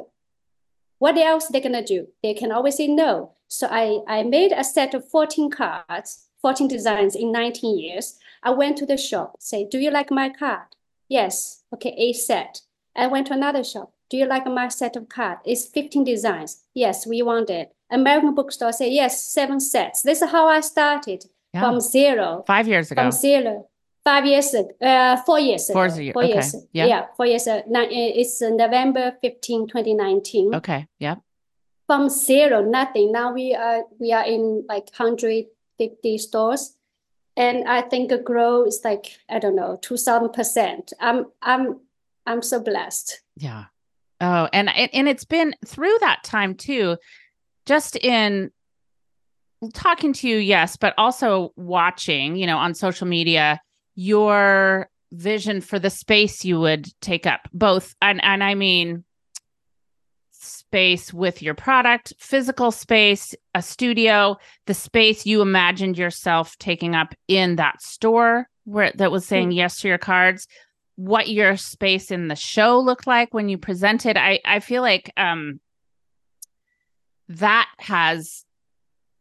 what 0.99 1.17
else 1.17 1.49
they're 1.49 1.61
gonna 1.61 1.85
do? 1.85 2.09
They 2.23 2.35
can 2.35 2.53
always 2.53 2.77
say 2.77 2.87
no. 2.87 3.33
So 3.49 3.69
I 3.71 4.01
I 4.07 4.23
made 4.23 4.53
a 4.53 4.65
set 4.65 4.95
of 4.95 5.09
14 5.09 5.51
cards, 5.51 6.28
14 6.49 6.67
designs 6.69 7.15
in 7.15 7.31
19 7.31 7.79
years. 7.79 8.17
I 8.43 8.51
went 8.51 8.79
to 8.79 8.87
the 8.87 8.97
shop, 8.97 9.37
say, 9.39 9.67
do 9.71 9.79
you 9.79 9.91
like 9.91 10.11
my 10.11 10.31
card? 10.31 10.69
Yes. 11.09 11.63
Okay, 11.75 11.95
a 11.99 12.13
set. 12.15 12.63
I 12.97 13.07
went 13.07 13.27
to 13.27 13.35
another 13.35 13.63
shop. 13.63 13.93
Do 14.09 14.17
you 14.17 14.25
like 14.27 14.47
my 14.47 14.69
set 14.69 14.97
of 14.97 15.09
cards? 15.11 15.43
It's 15.45 15.67
15 15.67 16.05
designs. 16.05 16.63
Yes, 16.75 17.07
we 17.07 17.21
want 17.21 17.51
it. 17.51 17.73
American 17.91 18.35
bookstore 18.35 18.73
say 18.73 18.91
yes, 18.91 19.23
seven 19.25 19.61
sets. 19.61 20.01
This 20.03 20.23
is 20.23 20.31
how 20.31 20.49
I 20.49 20.61
started 20.61 21.21
Yeah. 21.53 21.61
from 21.63 21.81
zero, 21.81 22.45
Five 22.47 22.67
years 22.69 22.91
ago. 22.91 23.03
from 23.03 23.13
zero. 23.13 23.69
five 24.05 24.25
years 24.25 24.55
ago, 24.55 24.71
uh, 24.81 25.17
four 25.27 25.39
years 25.41 25.71
Four 25.71 25.85
ago. 25.87 25.97
years, 26.01 26.13
Four 26.15 26.25
okay, 26.25 26.33
years. 26.33 26.55
yeah. 26.73 26.87
Yeah, 26.93 27.03
four 27.17 27.27
years. 27.27 27.47
ago. 27.47 27.63
Uh, 27.81 27.87
It's 28.21 28.41
November 28.41 29.05
15, 29.21 29.67
2019. 29.69 30.55
Okay. 30.55 30.87
yeah. 30.99 31.17
From 31.87 32.09
zero, 32.09 32.63
nothing. 32.63 33.13
Now 33.13 33.33
we 33.39 33.55
are 33.55 33.81
we 34.01 34.13
are 34.19 34.25
in 34.35 34.65
like 34.73 34.87
150 35.79 36.19
stores. 36.19 36.75
And 37.37 37.69
I 37.69 37.83
think 37.83 38.09
the 38.09 38.19
growth 38.19 38.69
is 38.69 38.81
like, 38.85 39.19
I 39.29 39.39
don't 39.39 39.55
know, 39.55 39.79
2000%. 39.83 40.93
I'm 41.01 41.27
I'm 41.41 41.81
I'm 42.27 42.43
so 42.43 42.61
blessed. 42.61 43.21
Yeah. 43.37 43.67
Oh, 44.21 44.49
and 44.53 44.69
and 44.69 45.09
it's 45.09 45.25
been 45.25 45.55
through 45.65 45.97
that 46.01 46.25
time 46.25 46.57
too, 46.57 46.97
just 47.65 47.95
in 47.97 48.51
talking 49.73 50.13
to 50.15 50.29
you, 50.29 50.37
yes, 50.39 50.77
but 50.77 50.95
also 50.99 51.53
watching, 51.57 52.35
you 52.35 52.47
know, 52.47 52.59
on 52.59 52.75
social 52.75 53.07
media, 53.07 53.61
your 53.95 54.91
vision 55.13 55.61
for 55.61 55.79
the 55.79 55.91
space 55.91 56.45
you 56.45 56.59
would 56.59 56.89
take 57.01 57.27
up, 57.27 57.49
both 57.53 57.95
and 58.03 58.23
and 58.25 58.43
I 58.43 58.55
mean 58.55 59.05
space 60.69 61.15
with 61.15 61.43
your 61.43 61.55
product, 61.55 62.13
physical 62.19 62.71
space, 62.71 63.35
a 63.55 63.63
studio, 63.63 64.37
the 64.67 64.75
space 64.75 65.25
you 65.25 65.41
imagined 65.41 65.97
yourself 65.97 66.57
taking 66.59 66.95
up 66.95 67.15
in 67.27 67.57
that 67.57 67.81
store 67.81 68.49
where 68.65 68.93
that 68.97 69.11
was 69.11 69.27
saying 69.27 69.51
yes 69.51 69.81
to 69.81 69.89
your 69.89 69.99
cards 69.99 70.47
what 70.99 71.29
your 71.29 71.57
space 71.57 72.11
in 72.11 72.27
the 72.27 72.35
show 72.35 72.81
looked 72.81 73.07
like 73.07 73.33
when 73.33 73.49
you 73.49 73.57
presented. 73.57 74.17
I 74.17 74.41
i 74.45 74.59
feel 74.59 74.83
like 74.83 75.13
um 75.17 75.61
that 77.29 77.69
has 77.79 78.45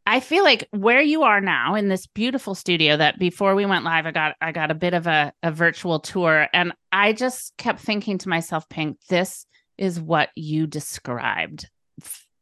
i 0.07 0.19
feel 0.19 0.43
like 0.43 0.67
where 0.71 1.01
you 1.01 1.21
are 1.21 1.39
now 1.39 1.75
in 1.75 1.87
this 1.87 2.07
beautiful 2.07 2.55
studio 2.55 2.97
that 2.97 3.19
before 3.19 3.53
we 3.53 3.65
went 3.67 3.83
live 3.83 4.07
i 4.07 4.11
got 4.11 4.35
i 4.41 4.51
got 4.51 4.71
a 4.71 4.75
bit 4.75 4.95
of 4.95 5.05
a, 5.05 5.31
a 5.43 5.51
virtual 5.51 5.99
tour. 5.99 6.47
And 6.51 6.73
i 6.91 7.13
just 7.13 7.55
kept 7.57 7.79
thinking 7.79 8.17
to 8.17 8.29
myself 8.29 8.67
Ping 8.69 8.97
this 9.07 9.45
is 9.77 9.99
what 9.99 10.29
you 10.35 10.67
described 10.67 11.69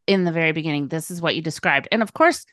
in 0.07 0.23
the 0.23 0.31
very 0.31 0.51
beginning. 0.51 0.87
This 0.87 1.11
is 1.11 1.21
what 1.21 1.35
you 1.35 1.41
described. 1.41 1.87
And 1.91 2.01
of 2.01 2.13
course 2.13 2.45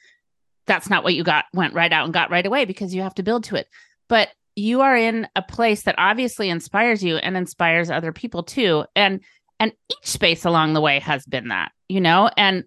that's 0.66 0.88
not 0.88 1.04
what 1.04 1.14
you 1.14 1.24
got 1.24 1.46
went 1.52 1.74
right 1.74 1.92
out 1.92 2.04
and 2.04 2.14
got 2.14 2.30
right 2.30 2.46
away 2.46 2.64
because 2.64 2.94
you 2.94 3.02
have 3.02 3.14
to 3.14 3.22
build 3.22 3.44
to 3.44 3.56
it. 3.56 3.68
But 4.08 4.28
you 4.54 4.82
are 4.82 4.96
in 4.96 5.26
a 5.34 5.42
place 5.42 5.82
that 5.82 5.94
obviously 5.98 6.50
inspires 6.50 7.02
you 7.02 7.16
and 7.16 7.36
inspires 7.36 7.90
other 7.90 8.12
people 8.12 8.42
too. 8.42 8.84
And 8.94 9.20
and 9.58 9.72
each 9.90 10.08
space 10.08 10.44
along 10.44 10.74
the 10.74 10.80
way 10.80 10.98
has 11.00 11.24
been 11.24 11.48
that 11.48 11.72
you 11.88 12.00
know 12.00 12.30
and 12.36 12.64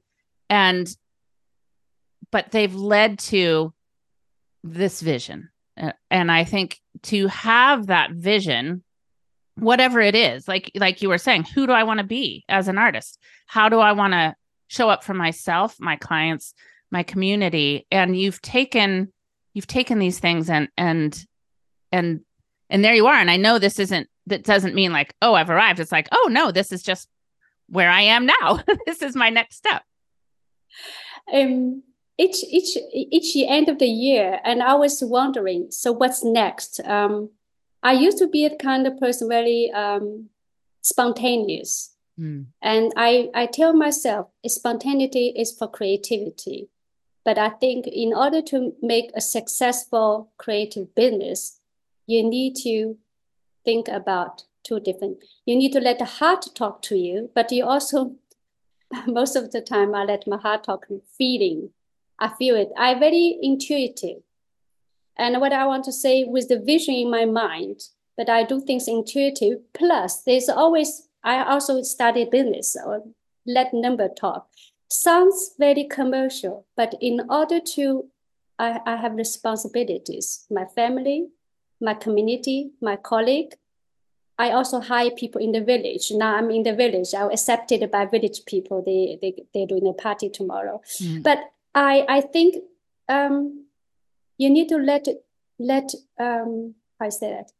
and 0.49 0.87
but 2.31 2.51
they've 2.51 2.73
led 2.73 3.19
to 3.19 3.73
this 4.63 5.01
vision. 5.01 5.49
And 6.09 6.31
i 6.31 6.43
think 6.43 6.79
to 7.03 7.27
have 7.27 7.87
that 7.87 8.11
vision 8.11 8.83
whatever 9.57 10.01
it 10.01 10.15
is 10.15 10.47
like 10.47 10.69
like 10.75 11.01
you 11.01 11.07
were 11.09 11.17
saying 11.17 11.43
who 11.43 11.65
do 11.65 11.71
i 11.71 11.83
want 11.83 11.99
to 11.99 12.05
be 12.05 12.43
as 12.49 12.67
an 12.67 12.77
artist? 12.77 13.19
How 13.47 13.69
do 13.69 13.79
i 13.79 13.91
want 13.93 14.13
to 14.13 14.35
show 14.67 14.89
up 14.89 15.03
for 15.03 15.13
myself 15.13 15.75
my 15.79 15.95
clients 15.95 16.53
my 16.91 17.03
community? 17.03 17.87
And 17.91 18.17
you've 18.17 18.41
taken 18.41 19.11
you've 19.53 19.67
taken 19.67 19.99
these 19.99 20.19
things 20.19 20.49
and 20.49 20.69
and 20.77 21.17
and 21.91 22.21
and 22.69 22.83
there 22.83 22.95
you 22.95 23.07
are. 23.07 23.15
And 23.15 23.31
i 23.31 23.37
know 23.37 23.59
this 23.59 23.79
isn't 23.79 24.09
that 24.27 24.43
doesn't 24.43 24.75
mean 24.75 24.91
like 24.91 25.13
oh 25.21 25.33
i've 25.33 25.49
arrived. 25.49 25.79
It's 25.79 25.91
like 25.91 26.09
oh 26.11 26.29
no 26.31 26.51
this 26.51 26.71
is 26.71 26.83
just 26.83 27.07
where 27.67 27.89
i 27.89 28.01
am 28.01 28.25
now. 28.25 28.59
This 28.85 29.01
is 29.01 29.15
my 29.15 29.29
next 29.29 29.55
step. 29.55 29.83
Um, 31.33 31.83
each 32.17 32.43
each 32.43 32.77
each 32.93 33.35
end 33.47 33.69
of 33.69 33.79
the 33.79 33.87
year, 33.87 34.39
and 34.43 34.63
I 34.63 34.75
was 34.75 35.03
wondering, 35.03 35.67
so 35.71 35.91
what's 35.91 36.23
next? 36.23 36.79
Um, 36.85 37.31
I 37.85 37.93
used 37.93 38.17
to 38.17 38.27
be 38.27 38.45
a 38.45 38.55
kind 38.57 38.87
of 38.87 38.97
person 38.97 39.29
very 39.29 39.71
um, 39.71 40.29
spontaneous, 40.81 41.91
Mm. 42.17 42.45
and 42.61 42.93
I 42.95 43.29
I 43.33 43.45
tell 43.45 43.73
myself 43.73 44.27
spontaneity 44.47 45.25
is 45.35 45.51
for 45.57 45.67
creativity, 45.67 46.69
but 47.25 47.37
I 47.37 47.49
think 47.49 47.87
in 47.87 48.13
order 48.13 48.41
to 48.51 48.73
make 48.81 49.11
a 49.13 49.19
successful 49.19 50.31
creative 50.37 50.95
business, 50.95 51.59
you 52.07 52.23
need 52.23 52.55
to 52.63 52.97
think 53.65 53.89
about 53.89 54.45
two 54.63 54.79
different. 54.79 55.17
You 55.45 55.55
need 55.57 55.73
to 55.73 55.81
let 55.81 55.99
the 55.99 56.05
heart 56.19 56.45
talk 56.55 56.81
to 56.83 56.95
you, 56.95 57.29
but 57.35 57.51
you 57.51 57.65
also 57.65 58.15
most 59.07 59.35
of 59.35 59.51
the 59.51 59.61
time 59.61 59.93
I 59.93 60.05
let 60.05 60.25
my 60.25 60.37
heart 60.37 60.63
talk 60.63 60.87
feeling. 61.17 61.71
I 62.17 62.29
feel 62.39 62.55
it. 62.55 62.69
I'm 62.77 62.99
very 62.99 63.37
intuitive. 63.41 64.21
And 65.17 65.39
what 65.39 65.53
I 65.53 65.65
want 65.65 65.85
to 65.85 65.91
say 65.91 66.25
with 66.25 66.49
the 66.49 66.59
vision 66.59 66.93
in 66.93 67.09
my 67.09 67.25
mind, 67.25 67.81
but 68.17 68.29
I 68.29 68.43
do 68.43 68.61
things 68.61 68.87
intuitive. 68.87 69.59
Plus, 69.73 70.23
there's 70.23 70.49
always, 70.49 71.07
I 71.23 71.43
also 71.43 71.81
study 71.83 72.25
business 72.25 72.75
or 72.85 73.03
let 73.45 73.73
number 73.73 74.09
talk. 74.09 74.47
Sounds 74.89 75.51
very 75.57 75.85
commercial, 75.85 76.65
but 76.75 76.95
in 77.01 77.21
order 77.29 77.59
to, 77.59 78.05
I, 78.59 78.79
I 78.85 78.95
have 78.97 79.15
responsibilities, 79.15 80.45
my 80.49 80.65
family, 80.65 81.27
my 81.81 81.93
community, 81.93 82.71
my 82.81 82.95
colleague, 82.95 83.55
I 84.37 84.51
also 84.51 84.79
hire 84.81 85.11
people 85.11 85.41
in 85.41 85.53
the 85.53 85.61
village. 85.61 86.11
Now 86.11 86.35
I'm 86.35 86.51
in 86.51 86.63
the 86.63 86.75
village. 86.75 87.13
I'm 87.15 87.31
accepted 87.31 87.89
by 87.89 88.05
village 88.05 88.45
people. 88.45 88.83
They 88.85 89.17
they 89.21 89.43
they're 89.53 89.67
doing 89.67 89.87
a 89.87 89.93
party 89.93 90.29
tomorrow. 90.29 90.81
Mm. 91.01 91.23
But 91.23 91.39
I 91.73 92.05
I 92.07 92.21
think 92.21 92.55
um 93.07 93.64
you 94.37 94.49
need 94.49 94.69
to 94.69 94.77
let 94.77 95.07
let 95.59 95.91
um 96.19 96.75
how 96.99 97.05
I 97.07 97.09
say 97.09 97.29
that. 97.31 97.51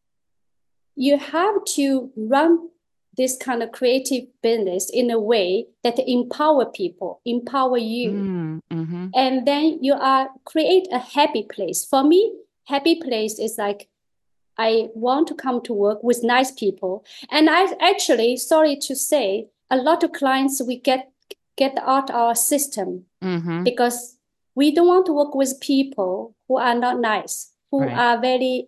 You 0.96 1.18
have 1.18 1.64
to 1.76 2.12
run 2.16 2.70
this 3.18 3.38
kind 3.38 3.64
of 3.64 3.72
creative 3.72 4.26
business 4.42 4.90
in 4.90 5.10
a 5.10 5.20
way 5.20 5.68
that 5.84 6.00
empower 6.00 6.66
people, 6.66 7.22
empower 7.26 7.78
you 7.78 8.12
Mm, 8.12 8.60
mhm. 8.72 9.12
and 9.16 9.48
then 9.48 9.80
you 9.82 9.94
are 9.94 10.30
create 10.46 10.88
a 10.92 11.00
happy 11.00 11.44
place 11.44 11.86
for 11.86 12.04
me 12.04 12.34
happy 12.66 12.96
place 13.00 13.38
is 13.40 13.58
like 13.58 13.88
i 14.58 14.90
want 14.96 15.28
to 15.28 15.36
come 15.36 15.62
to 15.62 15.74
work 15.74 16.02
with 16.04 16.24
nice 16.24 16.52
people 16.52 17.06
and 17.30 17.50
i 17.50 17.62
actually 17.80 18.36
sorry 18.38 18.76
to 18.76 18.96
say 18.96 19.48
a 19.70 19.78
lot 19.78 20.04
of 20.04 20.12
clients 20.12 20.62
we 20.68 20.80
get 20.80 21.12
get 21.58 21.78
out 21.86 22.10
our 22.10 22.36
system 22.36 23.06
Mhm. 23.24 23.64
because 23.64 24.15
we 24.56 24.72
don't 24.74 24.88
want 24.88 25.06
to 25.06 25.14
work 25.14 25.36
with 25.36 25.60
people 25.62 26.36
who 26.48 26.58
are 26.58 26.76
not 26.76 27.00
nice 27.00 27.52
who 27.72 27.82
Right. 27.82 27.98
are 27.98 28.20
very 28.22 28.68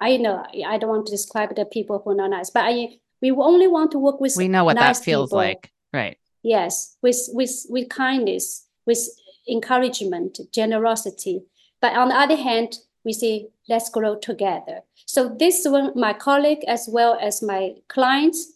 i 0.00 0.16
know 0.16 0.44
i 0.66 0.78
don't 0.78 0.90
want 0.90 1.06
to 1.06 1.12
describe 1.12 1.54
the 1.56 1.64
people 1.64 2.00
who 2.04 2.10
are 2.10 2.14
not 2.14 2.30
nice 2.30 2.50
but 2.50 2.64
i 2.64 2.88
we 3.22 3.30
only 3.32 3.66
want 3.66 3.90
to 3.92 3.98
work 3.98 4.20
with 4.20 4.34
we 4.36 4.48
know 4.48 4.64
what 4.64 4.74
nice 4.76 4.98
that 4.98 5.04
feels 5.04 5.30
people. 5.30 5.38
like 5.38 5.72
right 5.92 6.16
Yes, 6.44 6.96
with 7.02 7.18
with 7.32 7.66
with 7.68 7.88
kindness, 7.88 8.68
with 8.86 9.00
encouragement, 9.48 10.38
generosity. 10.52 11.42
But 11.82 11.94
on 11.96 12.08
the 12.10 12.14
other 12.14 12.36
hand, 12.36 12.78
we 13.04 13.12
say 13.12 13.48
let's 13.68 13.90
grow 13.90 14.14
together. 14.16 14.82
So 15.04 15.28
this 15.28 15.66
one, 15.66 15.92
my 15.96 16.12
colleague 16.12 16.64
as 16.68 16.88
well 16.90 17.18
as 17.20 17.42
my 17.42 17.74
clients, 17.88 18.52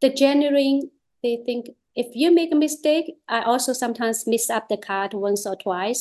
the 0.00 0.08
genuine, 0.10 0.90
they 1.22 1.42
think 1.44 1.70
if 2.02 2.08
you 2.14 2.28
make 2.40 2.52
a 2.52 2.56
mistake, 2.66 3.06
I 3.28 3.40
also 3.42 3.72
sometimes 3.72 4.26
miss 4.26 4.48
up 4.56 4.68
the 4.68 4.76
card 4.88 5.12
once 5.14 5.42
or 5.50 5.56
twice. 5.56 6.00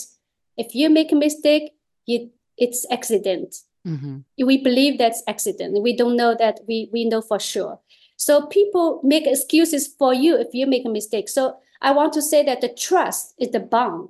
If 0.64 0.76
you 0.80 0.90
make 0.90 1.12
a 1.12 1.16
mistake, 1.28 1.66
you 2.06 2.18
it's 2.58 2.86
accident 2.98 3.52
Mhm. 3.86 4.24
we 4.50 4.56
believe 4.70 4.98
that's 4.98 5.24
accident. 5.28 5.72
We 5.88 5.94
don't 6.02 6.18
know 6.22 6.34
that 6.44 6.56
we 6.68 6.78
we 6.94 7.02
know 7.12 7.22
for 7.22 7.40
sure. 7.40 7.76
So 8.18 8.34
people 8.58 8.86
make 9.04 9.26
excuses 9.28 9.84
for 10.00 10.14
you 10.24 10.32
if 10.46 10.50
you 10.54 10.66
make 10.68 10.86
a 10.86 10.90
mistake. 11.00 11.28
So 11.30 11.42
I 11.88 11.92
want 12.00 12.12
to 12.14 12.22
say 12.22 12.44
that 12.46 12.62
the 12.62 12.70
trust 12.86 13.24
is 13.44 13.50
the 13.52 13.60
bond. 13.76 14.10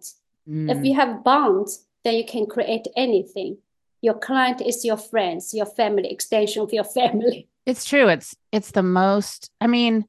If 0.74 0.78
Mm. 0.78 0.86
you 0.88 0.94
have 1.02 1.24
bonds, 1.24 1.72
then 2.04 2.14
you 2.20 2.26
can 2.34 2.46
create 2.56 2.88
anything. 2.96 3.58
Your 4.02 4.18
client 4.28 4.62
is 4.62 4.86
your 4.86 4.98
friends, 5.12 5.54
your 5.54 5.70
family, 5.80 6.10
extension 6.12 6.62
of 6.64 6.72
your 6.78 6.88
family. 7.00 7.48
It's 7.66 7.86
true. 7.92 8.08
It's 8.16 8.30
it's 8.52 8.72
the 8.72 8.84
most 8.84 9.40
I 9.62 9.68
mean, 9.68 10.06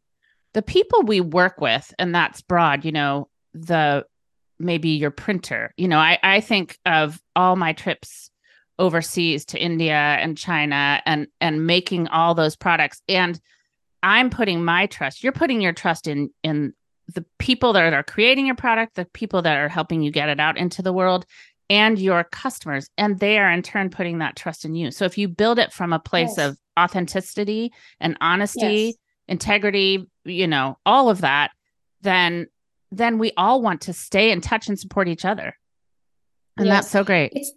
the 0.54 0.62
people 0.62 1.02
we 1.02 1.20
work 1.20 1.60
with, 1.60 1.92
and 1.98 2.14
that's 2.14 2.40
broad, 2.40 2.84
you 2.84 2.92
know, 2.92 3.28
the 3.54 4.04
maybe 4.58 4.90
your 4.90 5.10
printer. 5.10 5.72
You 5.76 5.88
know, 5.88 5.98
I, 5.98 6.18
I 6.22 6.40
think 6.40 6.78
of 6.84 7.20
all 7.36 7.56
my 7.56 7.72
trips 7.72 8.30
overseas 8.78 9.44
to 9.46 9.58
India 9.60 9.94
and 9.94 10.36
China 10.38 11.02
and 11.04 11.26
and 11.40 11.66
making 11.66 12.08
all 12.08 12.34
those 12.34 12.56
products. 12.56 13.02
And 13.08 13.40
I'm 14.02 14.30
putting 14.30 14.64
my 14.64 14.86
trust, 14.86 15.22
you're 15.22 15.32
putting 15.32 15.60
your 15.60 15.72
trust 15.72 16.06
in 16.06 16.30
in 16.42 16.72
the 17.14 17.24
people 17.38 17.72
that 17.72 17.92
are 17.92 18.02
creating 18.02 18.46
your 18.46 18.54
product, 18.54 18.94
the 18.94 19.06
people 19.06 19.42
that 19.42 19.56
are 19.56 19.68
helping 19.68 20.02
you 20.02 20.10
get 20.10 20.28
it 20.28 20.40
out 20.40 20.58
into 20.58 20.82
the 20.82 20.92
world, 20.92 21.24
and 21.70 21.98
your 21.98 22.22
customers. 22.24 22.88
And 22.98 23.18
they 23.18 23.38
are 23.38 23.50
in 23.50 23.62
turn 23.62 23.90
putting 23.90 24.18
that 24.18 24.36
trust 24.36 24.64
in 24.64 24.74
you. 24.74 24.90
So 24.90 25.04
if 25.04 25.16
you 25.18 25.26
build 25.28 25.58
it 25.58 25.72
from 25.72 25.92
a 25.92 25.98
place 25.98 26.36
Yes. 26.36 26.50
of 26.50 26.58
authenticity 26.78 27.72
and 28.00 28.16
honesty, 28.20 28.60
Yes. 28.60 28.94
integrity, 29.26 30.06
you 30.28 30.46
know, 30.46 30.78
all 30.86 31.10
of 31.10 31.20
that, 31.22 31.50
then 32.02 32.46
then 32.90 33.18
we 33.18 33.32
all 33.36 33.60
want 33.60 33.82
to 33.82 33.92
stay 33.92 34.30
in 34.30 34.40
touch 34.40 34.68
and 34.68 34.78
support 34.78 35.08
each 35.08 35.24
other. 35.24 35.54
And 36.56 36.66
that's 36.68 36.90
so 36.90 37.04
great. 37.04 37.32
It's 37.34 37.52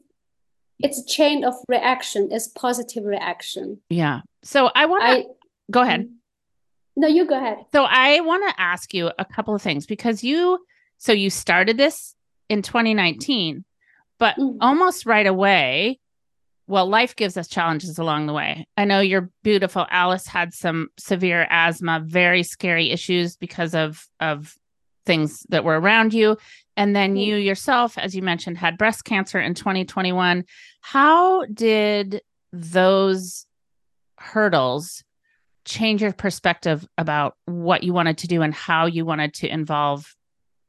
it's 0.80 1.00
a 1.00 1.06
chain 1.06 1.44
of 1.44 1.54
reaction. 1.68 2.30
It's 2.32 2.48
positive 2.48 3.04
reaction. 3.06 3.80
Yeah. 3.90 4.22
So 4.44 4.70
I 4.76 4.86
want 4.88 5.04
to 5.04 5.26
go 5.72 5.82
ahead. 5.82 6.10
no, 6.96 7.08
you 7.08 7.26
go 7.26 7.38
ahead. 7.38 7.58
So 7.72 7.84
I 7.88 8.20
want 8.22 8.48
to 8.50 8.62
ask 8.62 8.94
you 8.94 9.12
a 9.20 9.26
couple 9.26 9.56
of 9.56 9.62
things 9.62 9.86
because 9.86 10.24
you 10.24 10.60
so 10.98 11.12
you 11.14 11.30
started 11.30 11.78
this 11.78 12.16
in 12.50 12.62
2019, 12.62 13.64
but 14.20 14.36
Mm. 14.38 14.58
almost 14.62 15.06
right 15.06 15.26
away, 15.26 16.00
well, 16.72 16.88
life 16.88 17.16
gives 17.18 17.36
us 17.36 17.50
challenges 17.50 17.98
along 18.00 18.28
the 18.28 18.34
way. 18.34 18.66
I 18.78 18.86
know 18.86 19.02
your 19.02 19.30
beautiful. 19.44 19.86
Alice 19.90 20.26
had 20.26 20.54
some 20.54 20.88
severe 20.98 21.46
asthma, 21.50 22.00
very 22.04 22.44
scary 22.44 22.92
issues 22.92 23.36
because 23.36 23.76
of 23.76 24.08
of 24.22 24.56
things 25.06 25.46
that 25.50 25.64
were 25.66 25.80
around 25.80 26.14
you. 26.14 26.38
And 26.78 26.96
then 26.96 27.16
Mm. 27.16 27.26
you 27.26 27.36
yourself, 27.36 27.98
as 27.98 28.16
you 28.16 28.22
mentioned, 28.22 28.58
had 28.58 28.78
breast 28.78 29.04
cancer 29.04 29.40
in 29.40 29.54
2021. 29.54 30.46
How 30.80 31.44
did 31.46 32.22
those 32.54 33.46
hurdles 34.18 35.04
change 35.66 36.02
your 36.02 36.14
perspective 36.14 36.88
about 36.98 37.36
what 37.46 37.84
you 37.84 37.94
wanted 37.94 38.18
to 38.20 38.28
do 38.28 38.42
and 38.42 38.54
how 38.54 38.86
you 38.86 39.06
wanted 39.06 39.34
to 39.34 39.48
involve 39.52 40.16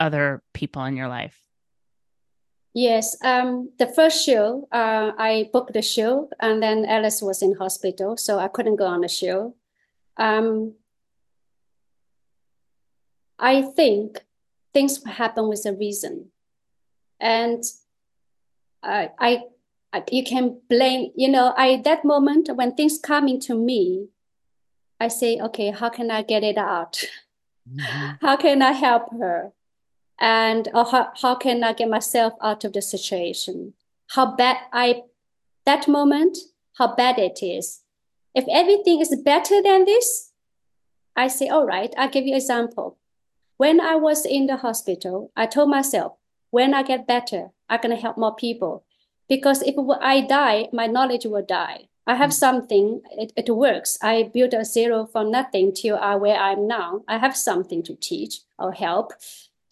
other 0.00 0.42
people 0.52 0.84
in 0.84 0.96
your 0.96 1.08
life? 1.08 1.41
Yes, 2.74 3.16
um, 3.22 3.70
the 3.78 3.86
first 3.86 4.24
show, 4.24 4.66
uh, 4.72 5.12
I 5.18 5.50
booked 5.52 5.74
the 5.74 5.82
show, 5.82 6.30
and 6.40 6.62
then 6.62 6.86
Alice 6.86 7.20
was 7.20 7.42
in 7.42 7.54
hospital, 7.56 8.16
so 8.16 8.38
I 8.38 8.48
couldn't 8.48 8.76
go 8.76 8.86
on 8.86 9.02
the 9.02 9.08
show. 9.08 9.54
Um, 10.16 10.74
I 13.38 13.62
think 13.62 14.24
things 14.72 15.04
happen 15.04 15.48
with 15.48 15.66
a 15.66 15.74
reason, 15.74 16.30
and 17.20 17.62
I, 18.82 19.10
I, 19.18 19.42
I, 19.92 20.04
you 20.10 20.24
can 20.24 20.60
blame, 20.70 21.12
you 21.14 21.28
know, 21.28 21.52
I 21.54 21.82
that 21.84 22.06
moment 22.06 22.48
when 22.54 22.74
things 22.74 22.98
coming 22.98 23.38
to 23.40 23.54
me, 23.54 24.08
I 24.98 25.08
say, 25.08 25.38
okay, 25.40 25.72
how 25.72 25.90
can 25.90 26.10
I 26.10 26.22
get 26.22 26.42
it 26.42 26.56
out? 26.56 27.04
How 28.20 28.36
can 28.36 28.60
I 28.60 28.72
help 28.72 29.12
her? 29.12 29.52
And 30.20 30.68
or 30.74 30.84
how, 30.84 31.12
how 31.20 31.34
can 31.34 31.64
I 31.64 31.72
get 31.72 31.88
myself 31.88 32.34
out 32.42 32.64
of 32.64 32.72
the 32.72 32.82
situation? 32.82 33.74
How 34.08 34.36
bad 34.36 34.58
I, 34.72 35.02
that 35.66 35.88
moment, 35.88 36.38
how 36.78 36.94
bad 36.94 37.18
it 37.18 37.42
is. 37.42 37.80
If 38.34 38.44
everything 38.50 39.00
is 39.00 39.14
better 39.24 39.62
than 39.62 39.84
this, 39.84 40.32
I 41.14 41.28
say, 41.28 41.48
all 41.48 41.66
right, 41.66 41.92
I'll 41.98 42.08
give 42.08 42.26
you 42.26 42.34
example. 42.34 42.98
When 43.56 43.80
I 43.80 43.96
was 43.96 44.24
in 44.24 44.46
the 44.46 44.56
hospital, 44.56 45.30
I 45.36 45.46
told 45.46 45.70
myself, 45.70 46.14
when 46.50 46.74
I 46.74 46.82
get 46.82 47.06
better, 47.06 47.50
I'm 47.68 47.80
gonna 47.80 47.96
help 47.96 48.16
more 48.18 48.34
people. 48.34 48.84
Because 49.28 49.62
if 49.62 49.74
I 50.00 50.20
die, 50.20 50.68
my 50.72 50.86
knowledge 50.86 51.26
will 51.26 51.44
die. 51.44 51.88
I 52.06 52.16
have 52.16 52.34
something, 52.34 53.00
it, 53.12 53.32
it 53.36 53.54
works. 53.54 53.96
I 54.02 54.30
built 54.34 54.54
a 54.54 54.64
zero 54.64 55.06
from 55.06 55.30
nothing 55.30 55.72
till 55.72 55.96
uh, 55.96 56.00
I, 56.00 56.16
where 56.16 56.36
I'm 56.36 56.66
now. 56.66 57.02
I 57.06 57.18
have 57.18 57.36
something 57.36 57.82
to 57.84 57.94
teach 57.94 58.40
or 58.58 58.72
help. 58.72 59.12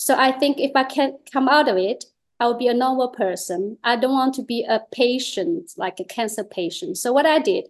So 0.01 0.17
I 0.17 0.33
think 0.33 0.59
if 0.59 0.73
I 0.75 0.85
can 0.85 1.19
come 1.31 1.47
out 1.47 1.69
of 1.69 1.77
it, 1.77 2.07
I 2.41 2.47
will 2.47 2.57
be 2.57 2.69
a 2.69 2.75
normal 2.75 3.09
person. 3.09 3.77
I 3.85 3.97
don't 3.97 4.15
want 4.15 4.33
to 4.37 4.43
be 4.43 4.65
a 4.65 4.81
patient, 4.91 5.73
like 5.77 6.01
a 6.01 6.05
cancer 6.05 6.43
patient. 6.43 6.97
So 6.97 7.13
what 7.13 7.27
I 7.27 7.39
did, 7.39 7.69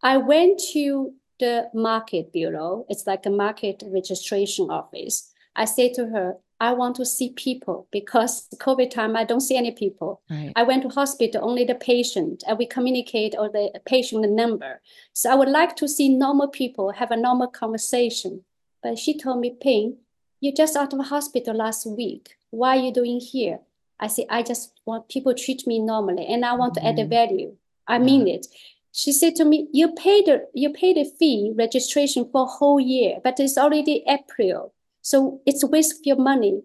I 0.00 0.18
went 0.18 0.60
to 0.72 1.12
the 1.40 1.68
market 1.74 2.32
bureau. 2.32 2.86
It's 2.88 3.08
like 3.08 3.26
a 3.26 3.30
market 3.30 3.82
registration 3.86 4.70
office. 4.70 5.32
I 5.56 5.64
said 5.64 5.94
to 5.94 6.06
her, 6.10 6.36
I 6.60 6.74
want 6.74 6.94
to 6.96 7.04
see 7.04 7.30
people 7.30 7.88
because 7.90 8.46
COVID 8.58 8.90
time, 8.90 9.16
I 9.16 9.24
don't 9.24 9.40
see 9.40 9.56
any 9.56 9.72
people. 9.72 10.22
Right. 10.30 10.52
I 10.54 10.62
went 10.62 10.84
to 10.84 10.90
hospital, 10.90 11.40
only 11.42 11.64
the 11.64 11.74
patient, 11.74 12.44
and 12.46 12.56
we 12.56 12.66
communicate 12.66 13.34
or 13.36 13.48
the 13.48 13.80
patient 13.84 14.30
number. 14.30 14.80
So 15.12 15.28
I 15.28 15.34
would 15.34 15.48
like 15.48 15.74
to 15.76 15.88
see 15.88 16.08
normal 16.08 16.46
people 16.46 16.92
have 16.92 17.10
a 17.10 17.16
normal 17.16 17.48
conversation. 17.48 18.44
But 18.80 18.96
she 18.96 19.18
told 19.18 19.40
me, 19.40 19.56
Ping, 19.60 19.96
you 20.44 20.52
just 20.52 20.76
out 20.76 20.92
of 20.92 20.98
the 20.98 21.04
hospital 21.16 21.54
last 21.56 21.86
week. 21.86 22.36
Why 22.50 22.76
are 22.76 22.82
you 22.86 22.92
doing 22.92 23.18
here? 23.20 23.60
I 23.98 24.08
said, 24.08 24.26
I 24.28 24.42
just 24.42 24.72
want 24.84 25.08
people 25.08 25.32
treat 25.34 25.66
me 25.66 25.78
normally 25.78 26.26
and 26.26 26.44
I 26.44 26.52
want 26.60 26.74
to 26.74 26.84
add 26.88 26.98
a 26.98 27.04
Mhm. 27.04 27.08
value. 27.18 27.50
I 27.94 27.96
mean 27.98 28.28
it. 28.28 28.46
She 28.92 29.10
said 29.12 29.34
to 29.36 29.44
me, 29.44 29.68
you 29.72 29.86
paid 30.04 30.26
the 30.26 30.36
you 30.62 30.68
paid 30.70 30.96
the 30.96 31.04
fee 31.18 31.52
registration 31.64 32.22
for 32.30 32.42
a 32.42 32.52
whole 32.58 32.80
year, 32.94 33.12
but 33.24 33.40
it's 33.40 33.58
already 33.64 33.96
April. 34.16 34.72
So 35.10 35.40
it's 35.48 35.62
a 35.64 35.66
waste 35.74 35.92
of 35.98 36.06
your 36.10 36.20
money. 36.32 36.62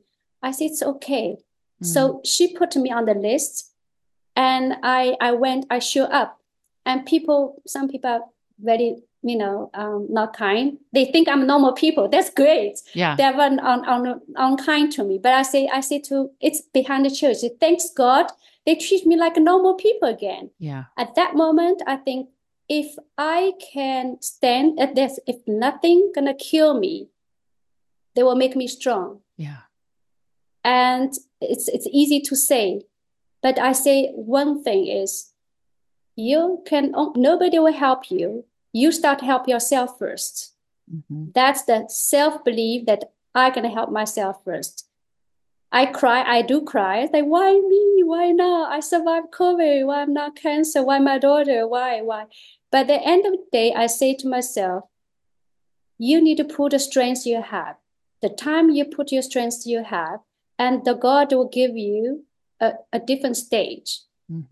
I 0.48 0.52
said, 0.52 0.68
it's 0.72 0.84
okay. 0.94 1.38
So 1.82 2.00
she 2.32 2.44
put 2.60 2.76
me 2.76 2.90
on 2.92 3.06
the 3.06 3.14
list 3.28 3.54
and 4.36 4.66
I 4.84 5.16
I 5.22 5.32
went, 5.44 5.66
I 5.76 5.80
show 5.80 6.06
up. 6.22 6.30
And 6.86 7.06
people, 7.06 7.40
some 7.76 7.88
people 7.94 8.10
are 8.16 8.24
very, 8.70 8.92
you 9.22 9.38
know, 9.38 9.70
um, 9.74 10.08
not 10.10 10.36
kind. 10.36 10.78
They 10.94 11.06
think 11.06 11.28
I'm 11.28 11.46
normal 11.46 11.74
people. 11.74 12.08
That's 12.08 12.30
great. 12.30 12.80
yeah. 12.94 13.16
They 13.16 13.30
were 13.32 13.42
un, 13.42 13.60
un, 13.60 14.22
unkind 14.36 14.92
to 14.94 15.04
me. 15.04 15.18
But 15.18 15.34
I 15.34 15.42
say, 15.44 15.68
I 15.72 15.82
say 15.82 16.00
to 16.02 16.32
it's 16.40 16.62
behind 16.62 17.06
the 17.06 17.12
church. 17.12 17.38
Thanks 17.60 17.90
God, 17.96 18.28
they 18.66 18.76
treat 18.76 19.06
me 19.06 19.18
like 19.18 19.36
normal 19.38 19.74
people 19.76 20.08
again. 20.10 20.52
yeah. 20.60 20.86
At 20.98 21.16
that 21.16 21.36
moment, 21.36 21.82
I 21.88 21.98
think 21.98 22.30
if 22.70 22.96
I 23.18 23.54
can 23.74 24.22
stand 24.22 24.80
at 24.80 24.96
this, 24.96 25.20
if 25.28 25.38
nothing 25.48 26.12
gonna 26.14 26.36
kill 26.36 26.80
me, 26.80 27.10
they 28.16 28.24
will 28.24 28.36
make 28.36 28.56
me 28.56 28.68
strong. 28.68 29.20
Yeah. 29.38 29.62
And 30.64 31.14
it's 31.42 31.68
it's 31.70 31.88
easy 31.92 32.20
to 32.22 32.36
say, 32.36 32.82
but 33.42 33.58
I 33.60 33.72
say 33.72 34.12
one 34.14 34.64
thing 34.64 34.88
is 34.88 35.34
you 36.16 36.62
can 36.66 36.94
nobody 37.16 37.60
will 37.60 37.74
help 37.74 38.12
you. 38.12 38.46
You 38.74 38.92
start 38.92 39.20
to 39.20 39.26
help 39.26 39.48
yourself 39.48 39.98
first. 39.98 40.54
Mhm. 40.92 41.34
That's 41.34 41.64
the 41.64 41.86
self-belief 41.88 42.86
that 42.86 43.12
I 43.36 43.50
can 43.52 43.66
help 43.66 43.92
myself 43.92 44.44
first. 44.44 44.86
I 45.72 45.86
cry, 45.86 46.24
I 46.24 46.42
do 46.42 46.62
cry. 46.62 47.02
It's 47.02 47.14
like, 47.14 47.26
why 47.26 47.54
me? 47.60 48.02
Why 48.04 48.32
not? 48.32 48.72
I 48.72 48.80
survived 48.80 49.32
COVID. 49.32 49.86
Why 49.86 50.02
I'm 50.02 50.14
not 50.14 50.36
cancer? 50.36 50.84
Why 50.84 50.98
my 51.00 51.20
daughter? 51.20 51.68
Why? 51.68 52.02
Why? 52.02 52.26
But 52.72 52.82
at 52.82 52.88
the 52.88 53.02
end 53.08 53.26
of 53.26 53.34
the 53.34 53.46
day, 53.52 53.74
I 53.74 53.86
say 53.88 54.16
to 54.16 54.28
myself, 54.28 54.86
you 55.98 56.22
need 56.22 56.38
to 56.38 56.44
put 56.44 56.72
the 56.72 56.80
strengths 56.80 57.26
you 57.26 57.42
have. 57.42 57.76
The 58.22 58.30
time 58.30 58.70
you 58.72 58.86
put 58.86 59.12
your 59.12 59.22
strengths 59.22 59.66
you 59.68 59.84
have, 59.84 60.20
and 60.58 60.84
the 60.86 60.94
God 60.94 61.32
will 61.32 61.48
give 61.48 61.78
you 61.78 62.26
a, 62.60 62.74
a 62.92 63.00
different 63.00 63.38
stage. 63.38 64.02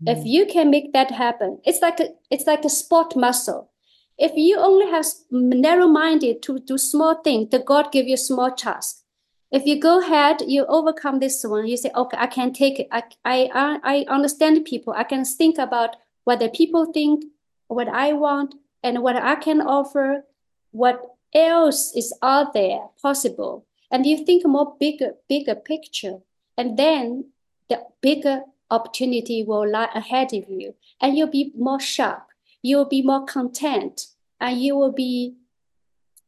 If 0.06 0.18
Mhm. 0.18 0.26
you 0.26 0.46
can 0.46 0.70
make 0.70 0.92
that 0.92 1.10
happen, 1.10 1.60
it's 1.64 1.80
like 1.82 2.00
a 2.00 2.08
it's 2.30 2.46
like 2.46 2.64
a 2.64 2.70
sport 2.70 3.14
muscle. 3.16 3.70
If 4.18 4.32
you 4.34 4.58
only 4.58 4.90
have 4.90 5.06
narrow-minded 5.30 6.42
to 6.42 6.58
do 6.58 6.76
small 6.76 7.14
things, 7.22 7.50
the 7.50 7.60
God 7.60 7.92
give 7.92 8.08
you 8.08 8.16
small 8.16 8.50
task. 8.50 9.04
If 9.50 9.64
you 9.64 9.80
go 9.80 10.00
ahead, 10.00 10.42
you 10.46 10.66
overcome 10.66 11.20
this 11.20 11.44
one. 11.44 11.66
You 11.68 11.76
say, 11.76 11.90
okay, 11.94 12.16
I 12.18 12.26
can 12.26 12.52
take 12.52 12.80
it. 12.80 12.88
I 12.90 13.04
I 13.24 13.50
I 13.54 13.78
I 13.84 14.04
understand 14.08 14.64
people. 14.64 14.92
I 14.92 15.04
can 15.04 15.24
think 15.24 15.56
about 15.56 15.96
what 16.24 16.40
the 16.40 16.48
people 16.48 16.92
think, 16.92 17.24
what 17.68 17.88
I 17.88 18.12
want, 18.12 18.56
and 18.82 19.02
what 19.02 19.16
I 19.16 19.36
can 19.36 19.60
offer. 19.62 20.24
What 20.72 21.00
else 21.34 21.94
is 21.96 22.12
out 22.20 22.52
there 22.52 22.80
possible? 23.00 23.64
And 23.90 24.04
you 24.04 24.24
think 24.24 24.44
more 24.44 24.76
bigger, 24.78 25.12
bigger 25.28 25.54
picture, 25.54 26.18
and 26.58 26.76
then 26.78 27.30
the 27.70 27.86
bigger 28.02 28.42
opportunity 28.70 29.42
will 29.42 29.68
lie 29.68 29.88
ahead 29.94 30.32
of 30.34 30.44
you 30.48 30.74
and 31.00 31.16
you'll 31.16 31.28
be 31.28 31.52
more 31.56 31.80
sharp 31.80 32.27
you'll 32.62 32.88
be 32.88 33.02
more 33.02 33.24
content 33.24 34.06
and 34.40 34.60
you 34.60 34.76
will 34.76 34.92
be 34.92 35.34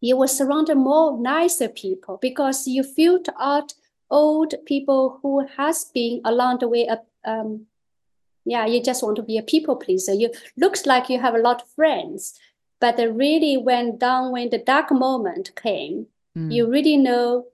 you 0.01 0.17
will 0.17 0.29
surround 0.29 0.69
more 0.75 1.19
nicer 1.21 1.69
people 1.69 2.19
because 2.23 2.67
you 2.67 2.83
filter 2.83 3.33
out 3.39 3.75
old 4.11 4.55
people 4.67 5.19
who 5.23 5.47
has 5.57 5.85
been 5.95 6.21
along 6.25 6.59
the 6.59 6.69
way 6.69 6.87
up 6.89 7.07
um 7.25 7.67
yeah 8.45 8.67
you 8.67 8.83
just 8.83 9.03
want 9.03 9.17
to 9.17 9.23
be 9.23 9.37
a 9.39 9.43
people 9.43 9.77
pleaser 9.77 10.15
you 10.15 10.31
looks 10.57 10.87
like 10.87 11.09
you 11.11 11.21
have 11.21 11.35
a 11.35 11.39
lot 11.39 11.63
of 11.63 11.69
friends 11.71 12.39
but 12.81 12.97
really 13.15 13.57
went 13.59 13.99
down 13.99 14.33
when 14.33 14.49
the 14.51 14.59
dark 14.59 14.91
moment 14.91 15.55
came 15.57 16.07
Mm. 16.37 16.53
you 16.53 16.69
really 16.71 16.97
know 16.97 17.47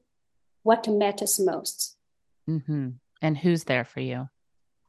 what 0.63 0.87
matters 0.87 1.41
most 1.41 1.97
Mhm. 2.47 2.99
And 3.23 3.39
who's 3.39 3.65
there 3.65 3.85
for 3.85 4.01
you? 4.01 4.29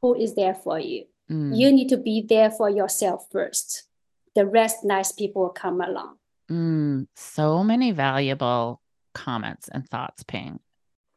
who 0.02 0.14
is 0.14 0.36
there 0.36 0.54
for 0.54 0.78
you 0.78 1.06
Mm. 1.32 1.58
You 1.58 1.72
need 1.72 1.90
to 1.90 1.98
be 1.98 2.26
there 2.28 2.52
for 2.52 2.70
yourself 2.70 3.28
first. 3.32 3.84
The 4.36 4.46
rest, 4.46 4.84
nice 4.84 5.12
people 5.12 5.44
will 5.44 5.50
come 5.50 5.82
along. 5.82 6.18
Mm, 6.50 7.08
so 7.16 7.64
many 7.64 7.92
valuable 7.92 8.82
comments 9.14 9.68
and 9.68 9.88
thoughts, 9.90 10.24
Ping. 10.24 10.60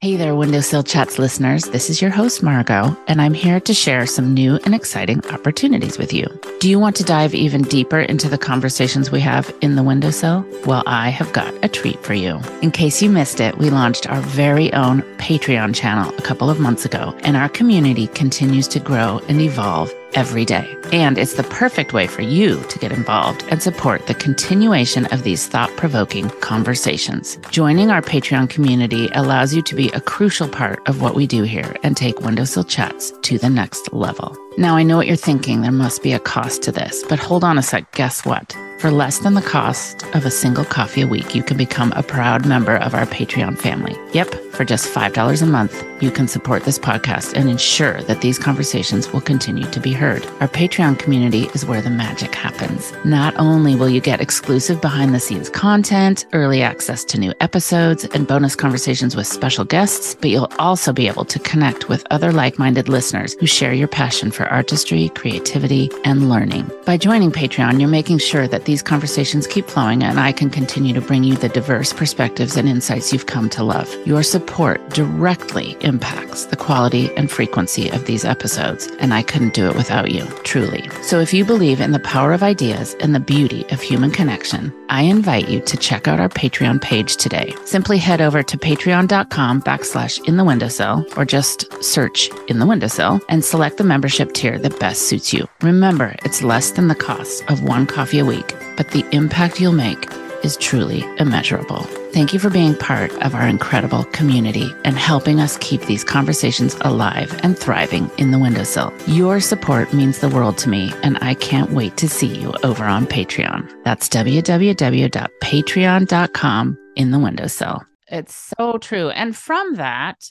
Hey 0.03 0.17
there, 0.17 0.35
Windowsill 0.35 0.83
Chats 0.83 1.19
listeners. 1.19 1.65
This 1.65 1.91
is 1.91 2.01
your 2.01 2.11
host, 2.11 2.43
Margo, 2.43 2.97
and 3.07 3.21
I'm 3.21 3.35
here 3.35 3.61
to 3.61 3.75
share 3.75 4.07
some 4.07 4.33
new 4.33 4.59
and 4.65 4.75
exciting 4.75 5.23
opportunities 5.27 5.99
with 5.99 6.15
you. 6.15 6.27
Do 6.59 6.71
you 6.71 6.79
want 6.79 6.97
to 6.97 7.05
dive 7.05 7.35
even 7.35 7.61
deeper 7.61 8.01
into 8.01 8.27
the 8.27 8.39
conversations 8.39 9.11
we 9.11 9.21
have 9.21 9.55
in 9.61 9.77
the 9.77 9.83
Windowsill? 9.83 10.47
Well, 10.65 10.83
I 10.87 11.11
have 11.11 11.31
got 11.35 11.53
a 11.63 11.69
treat 11.69 12.03
for 12.03 12.15
you. 12.15 12.41
In 12.63 12.71
case 12.71 13.03
you 13.03 13.11
missed 13.11 13.41
it, 13.41 13.59
we 13.59 13.69
launched 13.69 14.09
our 14.09 14.23
very 14.23 14.73
own 14.73 15.03
Patreon 15.19 15.75
channel 15.75 16.15
a 16.17 16.23
couple 16.23 16.49
of 16.49 16.59
months 16.59 16.87
ago, 16.87 17.15
and 17.21 17.37
our 17.37 17.51
community 17.51 18.07
continues 18.07 18.69
to 18.69 18.81
grow 18.81 19.21
and 19.29 19.43
evolve 19.43 19.93
every 20.15 20.45
day. 20.45 20.77
And 20.93 21.19
it's 21.19 21.35
the 21.35 21.45
perfect 21.45 21.93
way 21.93 22.07
for 22.07 22.23
you 22.23 22.63
to 22.65 22.79
get 22.79 22.93
involved 22.93 23.45
and 23.49 23.63
support 23.63 24.07
the 24.07 24.15
continuation 24.15 25.07
of 25.07 25.23
these 25.23 25.47
thought 25.47 25.71
provoking 25.77 26.31
conversations. 26.41 27.39
Joining 27.51 27.91
our 27.91 28.03
Patreon 28.03 28.51
community 28.51 29.09
allows 29.15 29.55
you 29.55 29.63
to 29.63 29.75
be 29.75 29.89
a 29.91 30.01
crucial 30.01 30.49
part 30.49 30.87
of 30.89 31.01
what 31.01 31.15
we 31.15 31.27
do 31.27 31.43
here 31.43 31.77
and 31.83 31.97
take 31.97 32.21
Windowsill 32.21 32.65
Chats 32.65 33.13
to 33.23 33.39
the 33.39 33.51
next 33.51 33.93
level. 33.93 34.37
Now, 34.59 34.77
I 34.77 34.83
know 34.83 34.97
what 34.97 35.07
you're 35.07 35.17
thinking. 35.17 35.63
There 35.63 35.71
must 35.71 36.03
be 36.03 36.13
a 36.13 36.19
cost 36.19 36.63
to 36.63 36.73
this, 36.73 37.05
but 37.09 37.19
hold 37.19 37.45
on 37.45 37.57
a 37.57 37.63
sec. 37.63 37.93
Guess 37.93 38.27
what? 38.27 38.57
For 38.79 38.91
less 38.91 39.19
than 39.19 39.35
the 39.35 39.43
cost 39.43 40.03
of 40.15 40.25
a 40.25 40.31
single 40.31 40.65
coffee 40.65 41.03
a 41.03 41.07
week, 41.07 41.35
you 41.35 41.43
can 41.43 41.57
become 41.57 41.93
a 41.93 42.03
proud 42.03 42.47
member 42.47 42.77
of 42.77 42.95
our 42.95 43.07
Patreon 43.07 43.59
family. 43.59 43.97
Yep, 44.13 44.35
for 44.53 44.65
just 44.65 44.93
$5 44.93 45.43
a 45.43 45.47
month, 45.47 45.85
you 46.03 46.11
can 46.11 46.29
support 46.29 46.65
this 46.65 46.79
podcast 46.79 47.35
and 47.35 47.49
ensure 47.49 48.03
that 48.03 48.21
these 48.21 48.39
conversations 48.39 49.13
will 49.13 49.21
continue 49.21 49.65
to 49.71 49.81
be 49.81 49.93
heard. 49.93 50.25
Our 50.41 50.49
Patreon 50.49 50.99
community 50.99 51.45
is 51.55 51.67
where 51.67 51.83
the 51.83 51.91
magic 51.91 52.35
happens. 52.35 52.93
Not 53.05 53.35
only 53.37 53.75
will 53.75 53.89
you 53.89 54.01
get 54.01 54.21
exclusive 54.21 54.81
behind 54.81 55.15
the 55.15 55.21
scenes 55.21 55.51
content, 55.51 56.27
early 56.33 56.63
access 56.63 57.05
to 57.07 57.19
new 57.19 57.35
episodes, 57.41 58.05
and 58.05 58.27
bonus 58.27 58.57
conversations 58.57 59.17
with 59.17 59.27
special 59.27 59.65
guests, 59.65 60.15
but 60.15 60.31
you'll 60.31 60.53
also 60.59 60.93
be 60.93 61.09
able 61.09 61.25
to 61.25 61.39
connect 61.39 61.89
with 61.89 62.07
other 62.11 62.33
like 62.33 62.59
minded 62.59 62.89
listeners 62.89 63.35
who 63.35 63.47
share 63.47 63.73
your 63.73 63.89
passion 63.89 64.31
for 64.31 64.47
artistry, 64.47 65.09
creativity, 65.11 65.91
and 66.05 66.29
learning. 66.29 66.71
By 66.87 66.97
joining 66.97 67.31
Patreon, 67.31 67.79
you're 67.79 67.89
making 67.89 68.19
sure 68.19 68.49
that 68.49 68.65
these 68.65 68.83
conversations 68.83 69.47
keep 69.47 69.67
flowing 69.67 70.03
and 70.03 70.19
I 70.19 70.33
can 70.33 70.51
continue 70.51 70.95
to 70.95 71.01
bring 71.01 71.25
you 71.25 71.37
the 71.37 71.49
diverse 71.49 71.93
perspectives 71.93 72.57
and 72.57 72.69
insights 72.69 73.13
you've 73.13 73.27
come 73.27 73.49
to 73.51 73.63
love. 73.63 73.89
Your 74.07 74.23
support 74.23 74.91
directly 74.91 75.77
impacts 75.91 76.47
the 76.47 76.57
quality 76.57 77.15
and 77.17 77.31
frequency 77.31 77.91
of 77.91 78.07
these 78.07 78.25
episodes, 78.25 78.87
and 79.01 79.13
I 79.13 79.23
couldn't 79.23 79.53
do 79.53 79.69
it 79.69 79.77
without 79.77 80.13
you, 80.13 80.25
truly. 80.45 80.89
So 81.03 81.21
if 81.21 81.35
you 81.35 81.45
believe 81.45 81.81
in 81.81 81.91
the 81.91 81.99
power 81.99 82.33
of 82.33 82.43
ideas 82.43 82.95
and 83.01 83.15
the 83.15 83.21
beauty 83.21 83.67
of 83.71 83.83
human 83.83 84.13
connection, 84.13 84.73
I 84.89 85.03
invite 85.03 85.49
you 85.49 85.61
to 85.61 85.77
check 85.77 86.09
out 86.09 86.21
our 86.21 86.29
Patreon 86.29 86.81
page 86.81 87.17
today. 87.17 87.53
Simply 87.65 87.99
head 87.99 88.21
over 88.21 88.43
to 88.43 88.57
patreon.com 88.57 89.63
backslash 89.63 90.27
in 90.27 90.37
the 90.37 90.45
windowsill 90.45 91.05
or 91.17 91.25
just 91.25 91.71
search 91.83 92.31
in 92.49 92.61
the 92.61 92.67
windowsill 92.67 93.21
and 93.29 93.45
select 93.45 93.77
the 93.77 93.85
membership 93.85 94.33
tier 94.33 94.59
that 94.61 94.79
best 94.79 95.03
suits 95.03 95.33
you. 95.33 95.47
Remember, 95.61 96.15
it's 96.25 96.43
less 96.43 96.71
than 96.71 96.89
the 96.89 96.95
cost 96.95 97.45
of 97.51 97.65
one 97.65 97.87
coffee 97.87 98.21
a 98.21 98.25
week, 98.25 98.55
but 98.77 98.91
the 98.93 99.05
impact 99.13 99.61
you'll 99.61 99.73
make 99.73 100.09
is 100.45 100.57
truly 100.57 101.03
immeasurable. 101.19 101.83
Thank 102.13 102.33
you 102.33 102.39
for 102.39 102.51
being 102.51 102.77
part 102.77 103.13
of 103.23 103.35
our 103.35 103.47
incredible 103.47 104.05
community 104.05 104.73
and 104.85 104.99
helping 104.99 105.41
us 105.41 105.57
keep 105.59 105.83
these 105.83 106.05
conversations 106.05 106.77
alive 106.81 107.39
and 107.43 107.59
thriving 107.59 108.11
in 108.19 108.31
the 108.31 108.39
windowsill. 108.39 108.93
Your 109.07 109.41
support 109.41 109.93
means 109.93 110.19
the 110.19 110.29
world 110.29 110.59
to 110.59 110.69
me, 110.69 110.93
and 111.03 111.19
I 111.21 111.35
can't 111.35 111.73
wait 111.73 111.97
to 111.99 112.09
see 112.09 112.27
you 112.27 112.55
over 112.63 112.85
on 112.85 113.07
Patreon. 113.07 113.85
That's 113.85 114.09
www.patreon.com 114.09 116.79
in 116.97 117.11
the 117.11 117.19
windowsill. 117.19 117.83
It's 118.09 118.53
so 118.59 118.79
true. 118.79 119.11
And 119.11 119.37
from 119.37 119.75
that, 119.75 120.31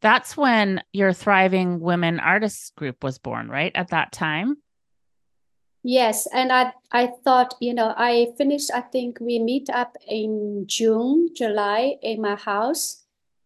that's 0.00 0.36
when 0.36 0.82
your 0.92 1.12
Thriving 1.12 1.80
Women 1.80 2.20
Artists 2.20 2.70
group 2.76 3.02
was 3.02 3.18
born, 3.18 3.48
right? 3.48 3.72
At 3.74 3.88
that 3.88 4.12
time? 4.12 4.58
Yes, 5.88 6.26
and 6.34 6.50
I 6.50 6.72
I 6.90 7.12
thought, 7.22 7.54
you 7.60 7.72
know, 7.72 7.94
I 7.96 8.32
finished, 8.36 8.72
I 8.74 8.80
think 8.80 9.20
we 9.20 9.38
meet 9.38 9.70
up 9.70 9.96
in 10.08 10.64
June, 10.66 11.30
July 11.32 11.94
in 12.02 12.20
my 12.20 12.34
house. 12.34 13.04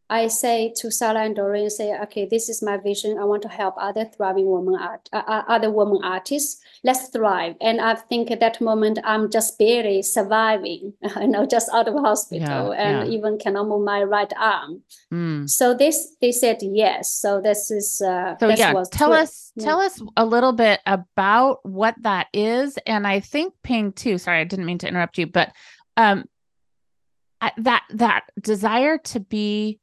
I 0.08 0.28
say 0.28 0.72
to 0.78 0.90
Sarah 0.90 1.20
and 1.26 1.36
Doreen, 1.36 1.68
say, 1.68 1.92
okay, 2.04 2.24
this 2.24 2.48
is 2.48 2.62
my 2.62 2.78
vision. 2.78 3.18
I 3.18 3.24
want 3.24 3.42
to 3.42 3.48
help 3.48 3.74
other 3.76 4.06
thriving 4.06 4.50
women 4.50 4.74
art, 4.80 5.10
uh, 5.12 5.22
uh, 5.26 5.42
other 5.48 5.70
women 5.70 6.00
artists. 6.02 6.62
Let's 6.82 7.08
thrive. 7.08 7.56
And 7.60 7.80
I 7.80 7.94
think 7.94 8.30
at 8.30 8.40
that 8.40 8.60
moment, 8.60 8.98
I'm 9.04 9.30
just 9.30 9.58
barely 9.58 10.02
surviving, 10.02 10.94
you 11.20 11.28
know, 11.28 11.46
just 11.46 11.68
out 11.72 11.88
of 11.88 11.94
hospital 11.94 12.72
Yeah, 12.72 12.82
and 12.82 13.06
yeah. 13.06 13.16
even 13.16 13.38
cannot 13.38 13.68
move 13.68 13.84
my 13.84 14.02
right 14.02 14.32
arm. 14.38 14.82
Mm. 15.12 15.48
So 15.48 15.74
this, 15.74 16.16
they 16.20 16.32
said 16.32 16.58
yes. 16.62 17.12
So 17.12 17.40
this 17.40 17.70
is, 17.70 18.00
uh, 18.00 18.36
So 18.38 18.48
yeah, 18.48 18.72
tell 18.90 19.12
us 19.12 19.52
yeah. 19.56 19.64
tell 19.64 19.80
us 19.80 20.00
a 20.16 20.24
little 20.24 20.52
bit 20.52 20.80
about 20.86 21.58
what 21.64 21.94
that 22.02 22.28
is, 22.32 22.78
and 22.86 23.06
I 23.06 23.20
think 23.20 23.54
Ping 23.62 23.92
too. 23.92 24.18
Sorry, 24.18 24.40
I 24.40 24.44
didn't 24.44 24.66
mean 24.66 24.78
to 24.78 24.88
interrupt 24.88 25.18
you, 25.18 25.26
but 25.26 25.52
um, 25.96 26.24
I, 27.40 27.52
that 27.58 27.84
that 27.90 28.24
desire 28.40 28.98
to 28.98 29.20
be 29.20 29.80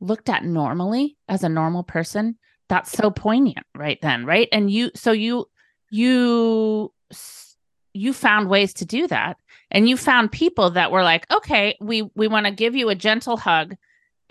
looked 0.00 0.28
at 0.28 0.44
normally 0.44 1.16
as 1.28 1.44
a 1.44 1.48
normal 1.48 1.82
person 1.82 2.36
that's 2.68 2.90
so 2.90 3.10
poignant 3.10 3.64
right 3.74 3.98
then 4.02 4.24
right 4.24 4.48
and 4.50 4.70
you 4.70 4.90
so 4.94 5.12
you 5.12 5.46
you 5.92 6.92
you 7.94 8.12
found 8.14 8.48
ways 8.48 8.72
to 8.74 8.84
do 8.86 9.06
that. 9.06 9.36
And 9.70 9.88
you 9.88 9.96
found 9.96 10.32
people 10.32 10.70
that 10.70 10.90
were 10.90 11.02
like 11.04 11.30
okay 11.30 11.76
we 11.80 12.10
we 12.14 12.26
want 12.28 12.46
to 12.46 12.52
give 12.52 12.74
you 12.74 12.88
a 12.88 12.94
gentle 12.94 13.36
hug 13.36 13.76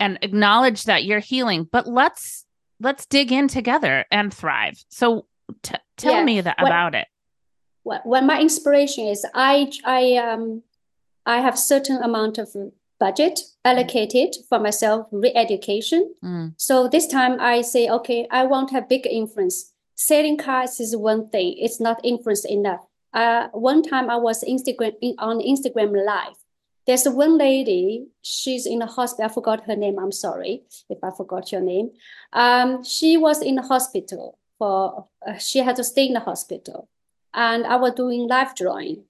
and 0.00 0.18
acknowledge 0.22 0.84
that 0.84 1.04
you're 1.04 1.20
healing 1.32 1.68
but 1.70 1.86
let's 1.86 2.44
let's 2.80 3.06
dig 3.06 3.30
in 3.32 3.46
together 3.48 4.04
and 4.10 4.34
thrive. 4.34 4.76
So 4.88 5.26
t- 5.62 5.74
tell 5.96 6.14
Yeah, 6.14 6.24
me 6.24 6.40
that 6.42 6.56
what- 6.60 6.68
about 6.68 6.94
it. 6.94 7.06
Well, 7.84 8.00
well, 8.04 8.22
my 8.22 8.40
inspiration 8.40 9.06
is 9.06 9.24
I 9.34 9.70
I 9.84 10.16
um 10.16 10.62
I 11.26 11.40
have 11.40 11.56
certain 11.58 11.98
amount 12.02 12.38
of 12.38 12.48
budget 12.98 13.40
allocated 13.64 14.30
for 14.48 14.58
myself 14.60 15.06
re-education. 15.12 16.14
Mm, 16.22 16.54
So 16.56 16.88
this 16.88 17.06
time 17.08 17.40
I 17.40 17.62
say, 17.62 17.88
okay, 17.90 18.26
I 18.30 18.44
want 18.44 18.68
to 18.68 18.74
have 18.74 18.88
big 18.88 19.06
influence. 19.06 19.71
Selling 20.04 20.36
cars 20.36 20.80
is 20.80 20.96
one 20.96 21.28
thing. 21.28 21.54
It's 21.58 21.78
not 21.78 22.00
influence 22.02 22.44
enough. 22.44 22.84
Uh, 23.14 23.46
one 23.52 23.84
time 23.84 24.10
I 24.10 24.16
was 24.16 24.42
Instagram 24.42 24.94
in, 25.00 25.14
on 25.18 25.38
Instagram 25.38 25.94
live. 26.04 26.34
There's 26.88 27.04
one 27.08 27.38
lady. 27.38 28.08
She's 28.20 28.66
in 28.66 28.80
the 28.80 28.86
hospital. 28.86 29.30
I 29.30 29.32
forgot 29.32 29.64
her 29.66 29.76
name. 29.76 30.00
I'm 30.00 30.10
sorry 30.10 30.64
if 30.90 30.98
I 31.04 31.12
forgot 31.16 31.52
your 31.52 31.60
name. 31.60 31.92
Um, 32.32 32.82
she 32.82 33.16
was 33.16 33.42
in 33.42 33.54
the 33.54 33.62
hospital 33.62 34.38
for. 34.58 35.06
Uh, 35.24 35.38
she 35.38 35.60
had 35.60 35.76
to 35.76 35.84
stay 35.84 36.08
in 36.08 36.14
the 36.14 36.20
hospital, 36.20 36.88
and 37.32 37.64
I 37.64 37.76
was 37.76 37.92
doing 37.92 38.26
live 38.26 38.56
drawing, 38.56 39.04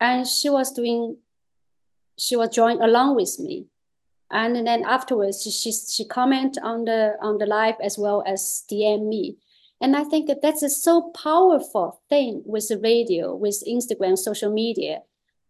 and 0.00 0.26
she 0.26 0.50
was 0.50 0.72
doing. 0.72 1.18
She 2.18 2.34
was 2.34 2.52
drawing 2.52 2.80
along 2.80 3.14
with 3.14 3.38
me, 3.38 3.66
and 4.32 4.66
then 4.66 4.82
afterwards 4.82 5.44
she 5.44 5.52
she, 5.52 5.70
she 5.70 6.04
comment 6.04 6.58
on 6.60 6.86
the 6.86 7.14
on 7.22 7.38
the 7.38 7.46
live 7.46 7.76
as 7.80 7.96
well 7.96 8.24
as 8.26 8.64
DM 8.68 9.06
me. 9.06 9.36
And 9.84 9.94
I 9.94 10.02
think 10.02 10.28
that 10.28 10.40
that's 10.40 10.62
a 10.62 10.70
so 10.70 11.10
powerful 11.10 12.00
thing 12.08 12.42
with 12.46 12.68
the 12.68 12.78
radio, 12.78 13.34
with 13.36 13.62
Instagram, 13.68 14.16
social 14.16 14.50
media. 14.50 15.02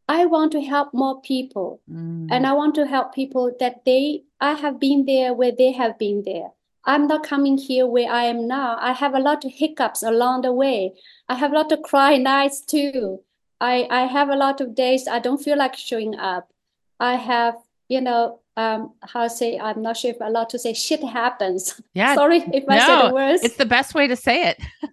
I 0.08 0.26
want 0.26 0.50
to 0.52 0.60
help 0.60 0.92
more 0.92 1.20
people, 1.22 1.80
mm, 1.88 2.26
and 2.32 2.44
I 2.44 2.52
want 2.52 2.74
to 2.74 2.84
help 2.84 3.14
people 3.14 3.52
that 3.60 3.84
they 3.84 4.24
I 4.40 4.54
have 4.54 4.80
been 4.80 5.04
there 5.06 5.32
where 5.32 5.52
they 5.56 5.70
have 5.70 6.00
been 6.00 6.24
there. 6.26 6.48
I'm 6.84 7.06
not 7.06 7.22
coming 7.22 7.58
here 7.58 7.86
where 7.86 8.10
I 8.10 8.24
am 8.24 8.48
now. 8.48 8.76
I 8.80 8.90
have 8.92 9.14
a 9.14 9.20
lot 9.20 9.44
of 9.44 9.52
hiccups 9.52 10.02
along 10.02 10.42
the 10.42 10.52
way. 10.52 10.94
I 11.28 11.36
have 11.36 11.52
a 11.52 11.54
lot 11.54 11.70
of 11.70 11.82
cry 11.82 12.16
nights 12.32 12.60
too. 12.60 13.20
I 13.60 13.86
I 13.88 14.06
have 14.06 14.30
a 14.30 14.40
lot 14.44 14.60
of 14.60 14.74
days 14.74 15.06
I 15.06 15.20
don't 15.20 15.44
feel 15.44 15.58
like 15.58 15.76
showing 15.76 16.18
up. 16.18 16.50
I 16.98 17.14
have, 17.14 17.54
you 17.86 18.00
know, 18.00 18.40
um, 18.56 18.92
how 19.02 19.24
to 19.24 19.30
say, 19.30 19.58
I'm 19.58 19.82
not 19.82 19.96
sure 19.96 20.10
if 20.12 20.20
I'm 20.22 20.28
allowed 20.28 20.48
to 20.50 20.58
say 20.58 20.72
shit 20.74 21.02
happens. 21.02 21.80
yeah 21.94 22.14
Sorry 22.14 22.38
if 22.52 22.64
I 22.68 22.78
say 22.78 22.86
no, 22.86 23.08
the 23.08 23.14
words. 23.14 23.42
it's 23.42 23.56
the 23.56 23.66
best 23.66 23.94
way 23.94 24.06
to 24.08 24.16
say 24.16 24.48
it 24.50 24.58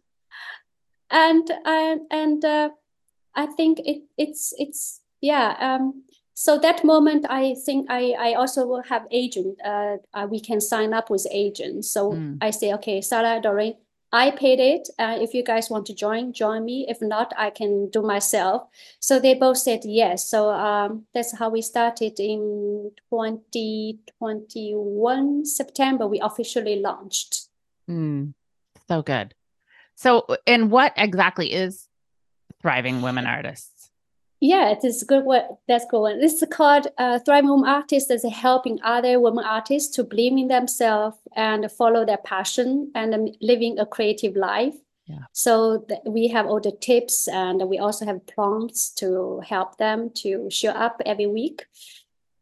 and 1.12 1.50
and 1.66 2.02
and 2.10 2.46
uh, 2.46 2.70
I 3.36 3.46
think 3.46 3.80
it 3.86 4.02
it's 4.18 4.54
it's 4.58 5.02
yeah. 5.22 5.56
Um, 5.60 6.04
so 6.34 6.58
that 6.60 6.84
moment, 6.84 7.26
I 7.30 7.56
think 7.66 7.88
I 7.90 8.16
I 8.18 8.34
also 8.34 8.66
will 8.66 8.84
have 8.84 9.06
agent. 9.12 9.60
Uh, 9.64 9.98
uh, 10.14 10.28
we 10.30 10.40
can 10.40 10.60
sign 10.62 10.94
up 10.94 11.10
with 11.10 11.28
agent. 11.32 11.86
So 11.86 12.14
Mm. 12.14 12.38
I 12.42 12.50
say, 12.52 12.74
okay, 12.74 13.02
Sarah, 13.02 13.40
Doreen, 13.42 13.76
I 14.14 14.32
paid 14.32 14.60
it. 14.60 14.90
Uh, 15.00 15.18
if 15.22 15.34
you 15.34 15.42
guys 15.42 15.70
want 15.70 15.86
to 15.86 15.94
join, 15.94 16.34
join 16.34 16.66
me. 16.66 16.86
If 16.90 17.02
not, 17.02 17.32
I 17.38 17.50
can 17.50 17.90
do 17.90 18.02
myself. 18.02 18.68
So 19.00 19.20
they 19.20 19.36
both 19.36 19.58
said 19.58 19.86
yes. 19.86 20.28
So 20.28 20.50
um, 20.50 21.06
that's 21.14 21.38
how 21.38 21.48
we 21.50 21.62
started 21.62 22.20
in 22.20 22.92
2021 23.10 25.46
September. 25.46 26.08
We 26.08 26.20
officially 26.20 26.82
launched. 26.82 27.48
Mm, 27.90 28.34
so 28.88 29.02
good. 29.02 29.34
So, 29.96 30.28
and 30.46 30.70
what 30.72 30.92
exactly 30.98 31.54
is 31.54 31.88
thriving 32.62 33.02
women 33.02 33.26
artists? 33.26 33.71
Yeah, 34.44 34.72
it 34.72 34.84
is 34.84 35.04
good. 35.04 35.24
What 35.24 35.60
that's 35.68 35.86
good 35.86 36.00
one. 36.02 36.20
This 36.20 36.42
is 36.42 36.50
called 36.50 36.88
uh, 36.98 37.20
Thriving 37.20 37.52
Women 37.52 37.70
Artists. 37.70 38.10
Is 38.10 38.26
helping 38.26 38.80
other 38.84 39.20
women 39.20 39.46
artists 39.46 39.96
to 39.96 40.04
believe 40.04 40.34
in 40.34 40.48
themselves 40.48 41.18
and 41.36 41.72
follow 41.72 42.06
their 42.06 42.18
passion 42.18 42.92
and 42.96 43.14
um, 43.14 43.28
living 43.40 43.78
a 43.78 43.86
creative 43.86 44.36
life. 44.36 44.74
Yeah. 45.06 45.26
So 45.32 45.86
th- 45.88 46.02
we 46.08 46.28
have 46.30 46.48
all 46.48 46.60
the 46.60 46.72
tips 46.72 47.28
and 47.28 47.70
we 47.70 47.78
also 47.78 48.06
have 48.06 48.26
prompts 48.26 48.90
to 48.96 49.42
help 49.48 49.78
them 49.78 50.10
to 50.24 50.50
show 50.50 50.72
up 50.72 51.02
every 51.06 51.28
week. 51.28 51.66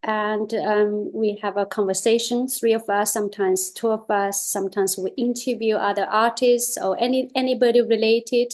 and 0.03 0.53
um, 0.53 1.11
we 1.13 1.37
have 1.43 1.57
a 1.57 1.65
conversation 1.65 2.47
three 2.47 2.71
of 2.75 2.89
us 2.89 3.11
sometimes 3.11 3.69
two 3.79 3.89
of 3.91 4.09
us 4.09 4.35
sometimes 4.47 4.97
we 4.97 5.09
interview 5.17 5.75
other 5.75 6.05
artists 6.05 6.77
or 6.77 6.95
any 7.07 7.29
anybody 7.35 7.81
related 7.81 8.47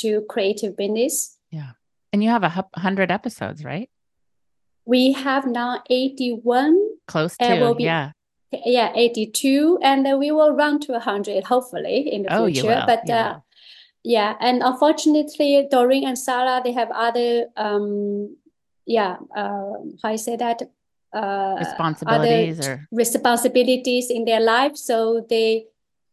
to 0.00 0.20
creative 0.28 0.76
business 0.76 1.38
Yeah. 1.50 1.70
And 2.12 2.22
you 2.22 2.28
have 2.30 2.42
a 2.44 2.64
hundred 2.76 3.10
episodes, 3.10 3.64
right? 3.64 3.88
we 4.84 5.12
have 5.12 5.46
now 5.46 5.80
81 5.88 6.76
Close 7.06 7.36
Uh, 7.38 7.54
to. 7.54 7.60
will 7.60 7.74
be- 7.74 7.84
yeah. 7.84 8.10
yeah 8.66 8.90
82 8.96 9.78
and 9.80 10.04
then 10.04 10.18
we 10.18 10.32
will 10.32 10.50
run 10.52 10.80
to 10.80 10.92
100 10.92 11.44
hopefully 11.44 12.12
in 12.12 12.24
the 12.24 12.34
Oh, 12.34 12.46
you 12.46 12.54
future 12.62 12.66
will. 12.80 12.86
but 12.86 13.06
you 13.06 13.14
uh, 13.14 13.34
will. 13.34 13.44
yeah 14.02 14.34
and 14.40 14.60
unfortunately 14.62 15.68
doreen 15.70 16.04
and 16.04 16.18
sarah 16.18 16.60
they 16.64 16.72
have 16.72 16.90
other 16.90 17.46
um 17.56 18.36
yeah 18.84 19.16
uh, 19.36 19.78
how 20.02 20.08
I 20.10 20.16
say 20.16 20.34
that 20.36 20.62
uh 21.14 21.54
Responsibilities 21.60 22.58
or 22.66 22.88
responsibilities 22.90 24.10
in 24.10 24.24
their 24.24 24.40
life 24.40 24.76
so 24.76 25.24
they 25.30 25.66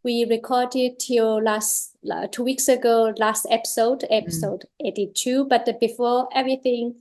we 0.04 0.26
recorded 0.26 1.00
till 1.00 1.42
last 1.42 1.96
uh, 2.12 2.28
two 2.28 2.44
weeks 2.44 2.68
ago 2.68 3.14
last 3.18 3.46
episode 3.50 4.06
episode 4.10 4.66
82 4.84 5.46
but 5.46 5.80
before 5.80 6.30
everything 6.34 6.96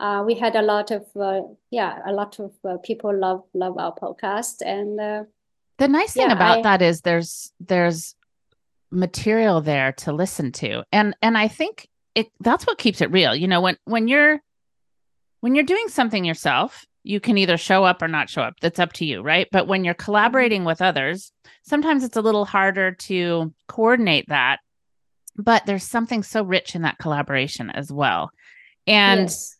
uh, 0.00 0.22
we 0.24 0.34
had 0.34 0.54
a 0.56 0.62
lot 0.62 0.90
of 0.90 1.04
uh, 1.16 1.42
yeah 1.70 2.00
a 2.06 2.12
lot 2.12 2.38
of 2.38 2.52
uh, 2.64 2.76
people 2.78 3.14
love 3.14 3.42
love 3.54 3.76
our 3.78 3.94
podcast 3.94 4.62
and 4.64 5.00
uh, 5.00 5.24
the 5.78 5.88
nice 5.88 6.12
thing 6.14 6.28
yeah, 6.28 6.34
about 6.34 6.58
I- 6.58 6.62
that 6.62 6.82
is 6.82 7.00
there's 7.02 7.52
there's 7.60 8.14
material 8.90 9.60
there 9.60 9.92
to 9.92 10.12
listen 10.12 10.52
to. 10.52 10.84
And 10.92 11.16
and 11.22 11.36
I 11.36 11.48
think 11.48 11.88
it 12.14 12.28
that's 12.40 12.66
what 12.66 12.78
keeps 12.78 13.00
it 13.00 13.10
real. 13.10 13.34
You 13.34 13.48
know, 13.48 13.60
when 13.60 13.76
when 13.84 14.08
you're 14.08 14.40
when 15.40 15.54
you're 15.54 15.64
doing 15.64 15.88
something 15.88 16.24
yourself, 16.24 16.84
you 17.04 17.20
can 17.20 17.38
either 17.38 17.56
show 17.56 17.84
up 17.84 18.02
or 18.02 18.08
not 18.08 18.28
show 18.28 18.42
up. 18.42 18.54
That's 18.60 18.78
up 18.78 18.92
to 18.94 19.04
you, 19.04 19.22
right? 19.22 19.46
But 19.52 19.68
when 19.68 19.84
you're 19.84 19.94
collaborating 19.94 20.64
with 20.64 20.82
others, 20.82 21.32
sometimes 21.68 22.02
it's 22.02 22.16
a 22.16 22.22
little 22.22 22.44
harder 22.44 22.92
to 22.92 23.52
coordinate 23.66 24.28
that. 24.28 24.58
But 25.36 25.66
there's 25.66 25.84
something 25.84 26.22
so 26.22 26.42
rich 26.42 26.74
in 26.74 26.82
that 26.82 26.98
collaboration 26.98 27.70
as 27.70 27.92
well. 27.92 28.30
And 28.86 29.22
yes. 29.22 29.56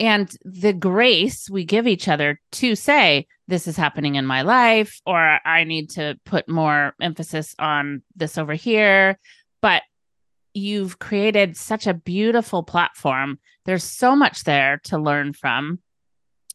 and 0.00 0.34
the 0.44 0.72
grace 0.72 1.50
we 1.50 1.64
give 1.64 1.86
each 1.86 2.08
other 2.08 2.40
to 2.52 2.74
say 2.74 3.26
this 3.48 3.66
is 3.66 3.76
happening 3.76 4.14
in 4.14 4.24
my 4.24 4.42
life 4.42 5.00
or 5.04 5.40
i 5.44 5.64
need 5.64 5.90
to 5.90 6.16
put 6.24 6.48
more 6.48 6.94
emphasis 7.00 7.54
on 7.58 8.02
this 8.14 8.38
over 8.38 8.54
here 8.54 9.18
but 9.60 9.82
you've 10.54 10.98
created 10.98 11.56
such 11.56 11.88
a 11.88 11.94
beautiful 11.94 12.62
platform 12.62 13.38
there's 13.64 13.82
so 13.82 14.14
much 14.14 14.44
there 14.44 14.80
to 14.84 14.98
learn 14.98 15.32
from 15.32 15.80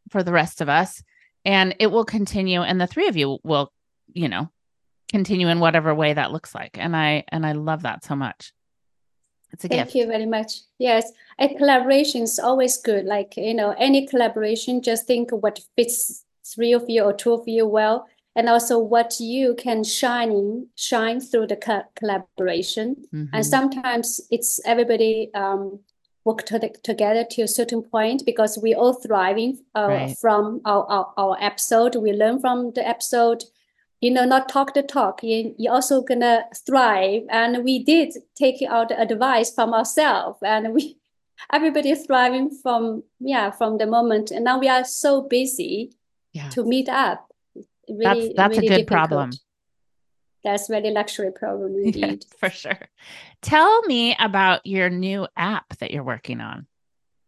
for 0.10 0.24
the 0.24 0.32
rest 0.32 0.62
of 0.62 0.70
us 0.70 1.04
and 1.43 1.76
it 1.80 1.88
will 1.88 2.06
continue 2.06 2.62
and 2.62 2.80
the 2.80 2.88
three 2.88 3.08
of 3.08 3.18
you 3.18 3.39
will 3.43 3.74
you 4.14 4.30
know 4.30 4.49
continue 5.14 5.47
in 5.53 5.59
whatever 5.59 5.91
way 6.01 6.11
that 6.14 6.32
looks 6.36 6.51
like 6.59 6.74
and 6.84 6.93
i 6.95 7.24
and 7.34 7.45
i 7.45 7.51
love 7.70 7.82
that 7.84 8.03
so 8.03 8.16
much 8.16 8.51
it's 9.53 9.66
a 9.66 9.68
Thank 9.68 9.82
gift 9.84 9.95
you 9.95 10.07
very 10.07 10.26
much. 10.26 10.51
Yes, 10.80 11.11
and 11.38 11.55
collaboration 11.59 12.24
is 12.24 12.39
always 12.39 12.76
good. 12.89 13.05
Like, 13.05 13.38
you 13.38 13.53
know, 13.53 13.70
any 13.78 14.07
collaboration, 14.07 14.82
just 14.82 15.05
think 15.05 15.30
what 15.30 15.59
fits 15.76 16.26
three 16.43 16.74
of 16.74 16.86
you 16.88 17.03
or 17.03 17.14
two 17.14 17.34
of 17.34 17.43
you 17.47 17.68
well, 17.68 18.07
and 18.36 18.49
also 18.49 18.80
what 18.80 19.11
you 19.20 19.53
can 19.66 19.84
shine 19.84 20.32
in, 20.32 20.68
shine 20.76 21.20
through 21.22 21.47
the 21.53 21.55
co- 21.68 21.88
collaboration. 21.99 22.88
Mhm. 23.14 23.30
And 23.32 23.45
sometimes 23.45 24.07
it's 24.32 24.59
everybody 24.66 25.30
um, 25.36 25.80
work 26.26 26.41
to 26.47 26.57
together 26.82 27.24
to 27.34 27.43
a 27.43 27.47
certain 27.59 27.84
point 27.84 28.26
because 28.26 28.57
we 28.57 28.74
all 28.74 28.93
thriving 29.05 29.59
uh, 29.76 29.88
Right. 29.89 30.18
from 30.18 30.61
our, 30.66 30.84
our, 30.95 31.05
our 31.18 31.38
episode. 31.39 31.95
We 31.95 32.11
learn 32.14 32.39
from 32.39 32.72
the 32.74 32.88
episode 32.88 33.43
you 34.04 34.12
know, 34.12 34.26
not 34.26 34.49
talk 34.49 34.74
the 34.74 34.84
talk. 34.84 35.24
You, 35.24 35.56
you're 35.58 35.74
also 35.74 36.01
gonna 36.01 36.43
thrive. 36.68 37.24
And 37.30 37.64
we 37.64 37.82
did 37.82 38.14
take 38.36 38.62
out 38.62 38.89
the 38.89 38.99
advice 38.99 39.49
from 39.56 39.74
ourselves, 39.74 40.39
and 40.43 40.74
we, 40.74 40.97
everybody 41.54 41.95
thriving 41.95 42.49
from 42.62 43.04
yeah 43.20 43.49
from 43.51 43.78
the 43.78 43.88
moment. 43.88 44.30
And 44.32 44.43
now 44.43 44.60
we 44.60 44.68
are 44.68 44.84
so 44.84 45.22
busy 45.22 45.93
yeah 46.34 46.49
to 46.49 46.66
meet 46.66 46.89
up. 46.89 47.32
Really, 47.88 48.34
that's 48.36 48.58
a 48.58 48.62
really 48.62 48.68
good 48.68 48.86
difficult. 48.86 49.10
problem. 49.10 49.32
That's 50.43 50.70
really 50.70 50.91
luxury 50.91 51.32
problem 51.32 51.74
Yeah, 51.78 51.86
indeed. 51.86 52.26
for 52.38 52.49
sure. 52.49 52.89
Tell 53.41 53.84
me 53.84 54.18
about 54.20 54.66
your 54.66 54.89
new 54.89 55.28
app 55.38 55.78
that 55.78 55.91
you're 55.91 56.04
working 56.04 56.41
on. 56.41 56.68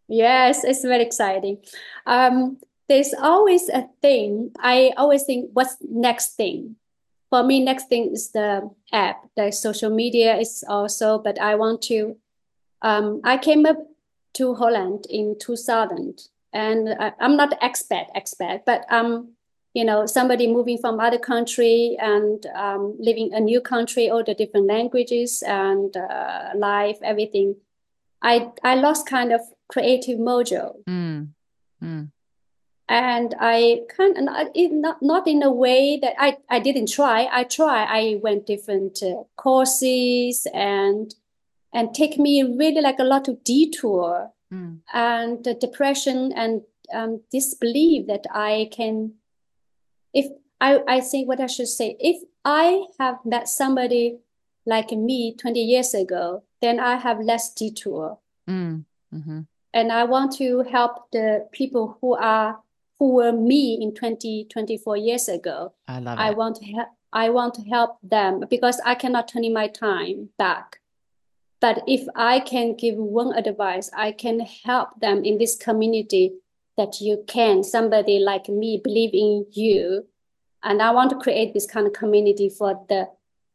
Yes, 0.09 0.65
it's 0.65 0.81
very 0.81 1.03
exciting. 1.03 1.63
Um, 2.05 2.57
there's 2.87 3.13
always 3.13 3.69
a 3.69 3.87
thing. 4.01 4.51
I 4.59 4.91
always 4.97 5.23
think, 5.23 5.49
what's 5.53 5.77
next 5.81 6.35
thing? 6.35 6.75
For 7.29 7.43
me, 7.43 7.63
next 7.63 7.87
thing 7.87 8.11
is 8.13 8.31
the 8.31 8.69
app. 8.91 9.23
The 9.35 9.51
social 9.51 9.89
media 9.89 10.37
is 10.37 10.63
also, 10.67 11.19
but 11.19 11.39
I 11.39 11.55
want 11.55 11.81
to. 11.83 12.17
Um, 12.81 13.21
I 13.23 13.37
came 13.37 13.65
up 13.65 13.77
to 14.35 14.53
Holland 14.53 15.05
in 15.09 15.35
2000, 15.39 16.21
and 16.53 16.89
I, 16.99 17.13
I'm 17.19 17.35
not 17.35 17.57
expert 17.61 18.05
expert, 18.13 18.61
but 18.65 18.85
um, 18.91 19.33
you 19.73 19.83
know, 19.83 20.05
somebody 20.05 20.47
moving 20.47 20.77
from 20.77 20.99
other 20.99 21.17
country 21.17 21.97
and 21.99 22.45
um, 22.55 22.95
living 22.99 23.33
a 23.33 23.39
new 23.39 23.59
country, 23.59 24.09
all 24.09 24.23
the 24.23 24.33
different 24.35 24.67
languages 24.67 25.43
and 25.45 25.97
uh, 25.97 26.51
life, 26.55 26.97
everything. 27.03 27.55
I 28.21 28.51
I 28.63 28.75
lost 28.75 29.07
kind 29.07 29.33
of 29.33 29.41
creative 29.67 30.19
mojo 30.19 30.75
Mm, 30.87 31.29
mm, 31.83 32.11
and 32.87 33.33
I 33.39 33.81
kind 33.95 34.17
of 34.17 34.23
not, 34.23 34.47
not 34.55 35.01
not 35.01 35.27
in 35.27 35.41
a 35.41 35.51
way 35.51 35.97
that 36.01 36.13
I 36.19 36.37
I 36.49 36.59
didn't 36.59 36.91
try. 36.91 37.27
I 37.31 37.43
try. 37.43 37.83
I 37.83 38.19
went 38.21 38.45
different 38.45 39.01
uh, 39.01 39.23
courses 39.35 40.47
and 40.53 41.13
and 41.73 41.93
take 41.93 42.17
me 42.19 42.43
really 42.43 42.81
like 42.81 42.99
a 42.99 43.03
lot 43.03 43.27
of 43.27 43.43
detour 43.43 44.31
mm. 44.53 44.79
and 44.93 45.43
the 45.43 45.55
depression 45.55 46.31
and 46.33 46.61
um, 46.93 47.21
disbelief 47.31 48.07
that 48.07 48.25
I 48.31 48.69
can. 48.71 49.13
If 50.13 50.27
I 50.61 50.81
I 50.87 51.01
think 51.01 51.27
what 51.27 51.39
I 51.39 51.47
should 51.47 51.67
say, 51.67 51.97
if 51.99 52.21
I 52.43 52.85
have 52.99 53.25
met 53.25 53.49
somebody 53.49 54.19
like 54.67 54.91
me 54.91 55.35
20 55.35 55.59
years 55.59 55.93
ago, 55.93 56.43
then 56.61 56.79
I 56.79 56.95
have 56.95 57.19
less 57.19 57.53
detour 57.53 58.17
Mm, 58.47 58.85
mhm. 59.11 59.47
and 59.73 59.91
I 59.91 60.03
want 60.03 60.33
to 60.33 60.61
help 60.61 61.09
the 61.11 61.47
people 61.51 61.97
who 61.99 62.13
are 62.13 62.59
who 62.99 63.13
were 63.13 63.31
me 63.31 63.77
in 63.81 63.93
20, 63.93 64.45
24 64.45 64.97
years 64.97 65.27
ago. 65.27 65.73
I 65.87 65.99
love 65.99 66.17
I 66.19 66.29
it. 66.29 66.37
want 66.37 66.55
to 66.57 66.65
help 66.65 66.89
I 67.13 67.29
want 67.29 67.53
to 67.53 67.61
help 67.61 67.97
them 68.03 68.43
because 68.49 68.81
I 68.85 68.93
cannot 68.95 69.29
turn 69.29 69.45
in 69.45 69.53
my 69.53 69.67
time 69.67 70.29
back. 70.37 70.79
But 71.61 71.83
if 71.87 72.05
I 72.13 72.41
can 72.41 72.75
give 72.75 72.95
one 72.95 73.33
advice, 73.33 73.89
I 73.95 74.11
can 74.11 74.41
help 74.41 74.99
them 74.99 75.23
in 75.23 75.37
this 75.37 75.55
community 75.55 76.33
that 76.75 76.99
you 76.99 77.23
can, 77.25 77.63
somebody 77.63 78.19
like 78.19 78.49
me 78.49 78.81
believe 78.83 79.11
in 79.13 79.45
you. 79.51 80.05
And 80.61 80.81
I 80.81 80.91
want 80.91 81.09
to 81.11 81.15
create 81.15 81.53
this 81.53 81.65
kind 81.65 81.87
of 81.87 81.93
community 81.93 82.49
for 82.49 82.85
the 82.89 83.07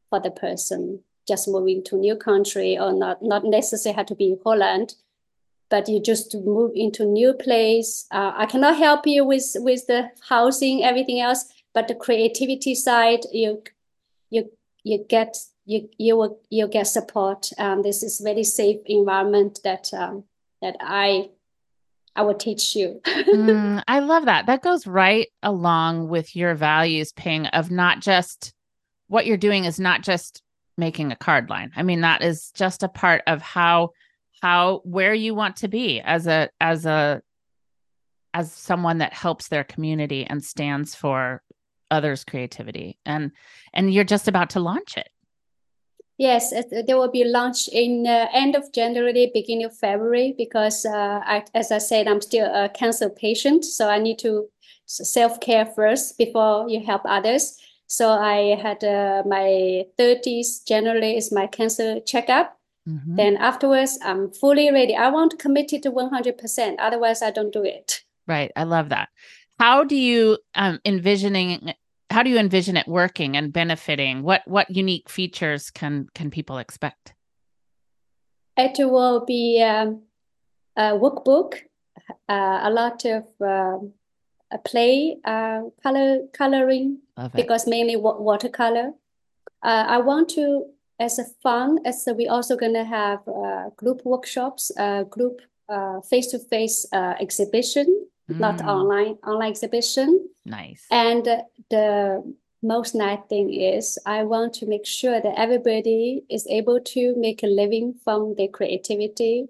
for 0.08 0.20
the 0.20 0.30
person 0.30 1.00
just 1.28 1.46
moving 1.46 1.84
to 1.84 1.96
new 1.96 2.16
country 2.16 2.78
or 2.78 2.92
not 2.92 3.22
not 3.22 3.44
necessarily 3.44 3.96
have 3.96 4.06
to 4.06 4.14
be 4.14 4.30
in 4.30 4.38
Holland 4.42 4.94
but 5.70 5.88
you 5.88 6.02
just 6.02 6.34
move 6.34 6.72
into 6.74 7.04
new 7.04 7.32
place. 7.32 8.06
Uh, 8.10 8.32
I 8.36 8.46
cannot 8.46 8.76
help 8.76 9.06
you 9.06 9.24
with 9.24 9.52
with 9.56 9.86
the 9.86 10.10
housing, 10.28 10.84
everything 10.84 11.20
else, 11.20 11.46
but 11.72 11.88
the 11.88 11.94
creativity 11.94 12.74
side, 12.74 13.20
you 13.32 13.62
you 14.30 14.50
you 14.82 15.04
get 15.08 15.36
you 15.64 15.88
you 15.96 16.16
will 16.16 16.40
you 16.50 16.68
get 16.68 16.88
support. 16.88 17.50
Um, 17.56 17.82
this 17.82 18.02
is 18.02 18.20
very 18.20 18.44
safe 18.44 18.80
environment 18.86 19.60
that 19.64 19.88
um, 19.94 20.24
that 20.60 20.76
I 20.80 21.30
I 22.16 22.22
will 22.22 22.34
teach 22.34 22.76
you. 22.76 23.00
Mm, 23.30 23.82
I 23.86 24.00
love 24.00 24.24
that. 24.24 24.46
That 24.46 24.62
goes 24.62 24.86
right 24.86 25.28
along 25.42 26.08
with 26.08 26.34
your 26.34 26.56
values, 26.56 27.12
Ping, 27.12 27.46
of 27.46 27.70
not 27.70 28.00
just 28.00 28.52
what 29.06 29.24
you're 29.24 29.36
doing 29.36 29.64
is 29.64 29.78
not 29.78 30.02
just 30.02 30.42
making 30.76 31.12
a 31.12 31.16
card 31.16 31.48
line. 31.48 31.70
I 31.76 31.84
mean, 31.84 32.00
that 32.00 32.22
is 32.22 32.50
just 32.54 32.82
a 32.82 32.88
part 32.88 33.22
of 33.28 33.40
how 33.40 33.90
how 34.42 34.80
where 34.84 35.14
you 35.14 35.34
want 35.34 35.56
to 35.56 35.68
be 35.68 36.00
as 36.00 36.26
a 36.26 36.48
as 36.60 36.86
a 36.86 37.22
as 38.32 38.52
someone 38.52 38.98
that 38.98 39.12
helps 39.12 39.48
their 39.48 39.64
community 39.64 40.24
and 40.24 40.44
stands 40.44 40.94
for 40.94 41.42
others' 41.90 42.24
creativity. 42.24 42.98
And 43.04 43.32
and 43.72 43.92
you're 43.92 44.04
just 44.04 44.28
about 44.28 44.50
to 44.50 44.60
launch 44.60 44.96
it. 44.96 45.08
Yes, 46.18 46.52
it- 46.52 46.86
there 46.86 46.98
will 46.98 47.10
be 47.10 47.24
launch 47.24 47.68
in 47.68 48.06
uh, 48.06 48.28
end 48.32 48.54
of 48.54 48.72
January, 48.72 49.30
beginning 49.32 49.64
of 49.64 49.76
February, 49.76 50.34
because 50.36 50.84
uh, 50.84 51.20
I, 51.24 51.44
as 51.54 51.72
I 51.72 51.78
said, 51.78 52.06
I'm 52.06 52.20
still 52.20 52.46
a 52.54 52.68
cancer 52.68 53.08
patient, 53.08 53.64
so 53.64 53.88
I 53.88 53.98
need 53.98 54.18
to 54.18 54.48
self 54.86 55.40
care 55.40 55.64
first 55.64 56.18
before 56.18 56.68
you 56.68 56.84
help 56.84 57.02
others. 57.04 57.56
So 57.86 58.10
I 58.10 58.54
had 58.62 58.84
uh, 58.84 59.22
my 59.26 59.86
30s 59.98 60.64
generally 60.66 61.16
is 61.16 61.32
my 61.32 61.46
cancer 61.46 62.00
checkup. 62.00 62.59
Mhm. 62.90 63.16
Then 63.16 63.36
afterwards, 63.36 63.98
I'm 64.02 64.30
fully 64.40 64.70
ready. 64.78 64.94
I 64.96 65.08
want 65.10 65.30
to 65.32 65.36
commit 65.36 65.72
it 65.72 65.82
to 65.84 65.90
100%. 65.90 66.80
Otherwise, 66.80 67.22
I 67.22 67.30
don't 67.30 67.52
do 67.52 67.62
it. 67.64 68.04
Right. 68.26 68.50
I 68.56 68.64
love 68.64 68.88
that. 68.96 69.08
how 69.60 69.84
do 69.84 69.94
you 69.94 70.38
um 70.54 70.78
envisioning 70.84 71.50
how 72.14 72.22
do 72.24 72.30
you 72.30 72.38
envision 72.38 72.76
it 72.80 72.88
working 72.88 73.36
and 73.36 73.52
benefiting 73.52 74.22
what 74.28 74.40
what 74.54 74.66
unique 74.82 75.08
features 75.18 75.62
can 75.70 76.06
can 76.14 76.30
people 76.30 76.56
expect 76.64 77.14
It 78.56 78.76
will 78.94 79.24
be 79.26 79.62
um, 79.62 80.02
a 80.76 80.92
workbook, 81.02 81.50
uh, 82.28 82.58
a 82.68 82.70
lot 82.70 83.04
of 83.04 83.24
um, 83.40 83.92
a 84.52 84.58
play, 84.58 85.16
uh, 85.24 85.60
color 85.82 86.08
coloring, 86.32 86.98
because 87.34 87.66
mainly 87.66 87.96
wa 87.96 88.12
watercolor. 88.18 88.92
Uh, 89.62 89.84
I 89.96 89.98
want 89.98 90.28
to, 90.30 90.64
as 91.00 91.18
a 91.18 91.24
fun, 91.42 91.78
as 91.84 92.06
a, 92.06 92.14
we 92.14 92.28
also 92.28 92.56
gonna 92.56 92.84
have 92.84 93.20
uh, 93.26 93.70
group 93.76 94.02
workshops, 94.04 94.70
uh, 94.78 95.02
group 95.04 95.40
uh, 95.68 96.00
face-to-face 96.02 96.86
uh, 96.92 97.14
exhibition, 97.20 97.86
not 98.28 98.58
Mm, 98.58 98.68
online 98.68 99.18
online 99.26 99.50
exhibition. 99.50 100.28
nice 100.44 100.86
And 100.90 101.24
the 101.70 102.22
most 102.62 102.94
nice 102.94 103.20
thing 103.28 103.52
is 103.52 103.98
I 104.06 104.22
want 104.24 104.54
to 104.54 104.66
make 104.66 104.86
sure 104.86 105.20
that 105.20 105.34
everybody 105.38 106.22
is 106.28 106.46
able 106.46 106.80
to 106.94 107.14
make 107.16 107.42
a 107.42 107.46
living 107.46 107.94
from 108.04 108.34
their 108.36 108.48
creativity. 108.48 109.48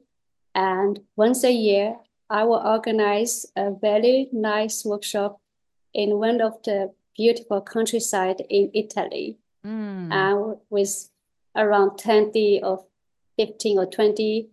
And 0.54 1.00
once 1.16 1.44
a 1.44 1.52
year, 1.52 1.96
I 2.28 2.44
will 2.44 2.62
organize 2.64 3.46
a 3.56 3.70
very 3.72 4.28
nice 4.32 4.84
workshop 4.84 5.40
in 5.92 6.18
one 6.18 6.40
of 6.40 6.62
the 6.62 6.92
beautiful 7.16 7.60
countryside 7.60 8.40
in 8.48 8.70
Italy, 8.72 9.38
Mm, 9.66 10.10
uh, 10.12 10.54
with 10.70 11.09
around 11.56 11.98
20 11.98 12.62
or 12.62 12.84
15 13.36 13.78
or 13.78 13.86
20, 13.86 14.48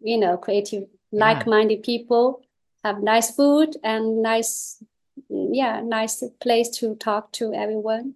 you 0.00 0.18
know, 0.18 0.36
creative, 0.36 0.84
Yeah. 1.12 1.26
like-minded 1.26 1.82
people 1.82 2.42
have 2.84 3.02
nice 3.02 3.30
food 3.34 3.76
and 3.82 4.22
nice, 4.22 4.82
yeah, 5.28 5.80
nice 5.80 6.22
place 6.40 6.68
to 6.78 6.94
talk 6.96 7.32
to 7.32 7.52
everyone. 7.54 8.14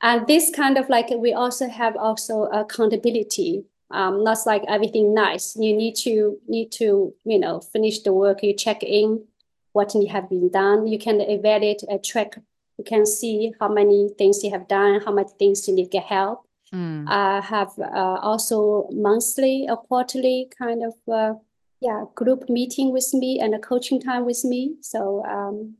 And 0.00 0.26
this 0.26 0.50
kind 0.50 0.78
of 0.78 0.88
like 0.88 1.10
we 1.10 1.32
also 1.32 1.68
have 1.68 1.96
also 1.96 2.44
accountability. 2.44 3.64
Um, 3.90 4.24
not 4.24 4.38
like 4.46 4.64
everything 4.68 5.12
nice. 5.14 5.54
You 5.54 5.76
need 5.76 5.96
to 5.96 6.38
need 6.48 6.72
to, 6.72 7.14
you 7.24 7.38
know, 7.38 7.60
finish 7.60 8.00
the 8.00 8.12
work. 8.12 8.42
You 8.42 8.54
check 8.54 8.82
in 8.82 9.24
what 9.72 9.94
you 9.94 10.08
have 10.08 10.28
been 10.30 10.48
done. 10.48 10.86
You 10.86 10.98
can 10.98 11.20
evaluate, 11.20 11.82
uh, 11.90 11.98
track. 12.02 12.38
You 12.78 12.84
can 12.84 13.04
see 13.04 13.52
how 13.60 13.68
many 13.68 14.08
things 14.16 14.42
you 14.42 14.50
have 14.50 14.66
done, 14.66 15.02
how 15.04 15.12
many 15.12 15.28
things 15.38 15.68
you 15.68 15.74
need 15.74 15.90
get 15.90 16.04
help. 16.04 16.46
Mm, 16.74 17.04
I 17.08 17.40
have 17.40 17.70
uh, 17.78 18.18
also 18.22 18.88
monthly 18.92 19.66
or 19.68 19.76
quarterly 19.76 20.48
kind 20.58 20.82
of 20.84 20.94
uh, 21.12 21.34
yeah 21.80 22.04
group 22.14 22.48
meeting 22.48 22.92
with 22.92 23.12
me 23.12 23.40
and 23.40 23.54
a 23.54 23.58
coaching 23.58 24.00
time 24.00 24.24
with 24.24 24.44
me. 24.44 24.76
So 24.80 25.24
um, 25.24 25.76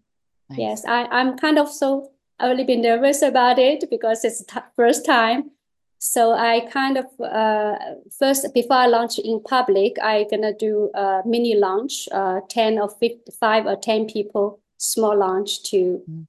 nice. 0.51 0.59
yes, 0.59 0.85
I 0.87 1.05
I'm 1.07 1.37
kind 1.39 1.59
of 1.59 1.69
so 1.69 2.11
a 2.41 2.49
little 2.49 2.67
bit 2.67 2.81
nervous 2.81 3.23
about 3.23 3.59
it 3.59 3.85
because 3.91 4.25
it's 4.25 4.45
t 4.45 4.59
first 4.77 5.05
time. 5.07 5.51
So 5.99 6.33
I 6.33 6.67
kind 6.73 6.99
of 6.99 7.07
uh, 7.21 7.77
first 8.19 8.53
before 8.53 8.77
I 8.77 8.87
launch 8.89 9.21
in 9.21 9.41
public, 9.41 9.97
I'm 10.03 10.27
gonna 10.29 10.53
do 10.53 10.91
a 10.95 11.23
mini 11.25 11.55
launch, 11.55 12.09
uh, 12.11 12.41
10 12.49 12.81
or 12.81 12.89
50, 12.89 13.31
five 13.39 13.67
or 13.67 13.77
10 13.77 14.07
people, 14.07 14.59
small 14.79 15.17
launch 15.17 15.63
to 15.71 16.03
Mm. 16.09 16.27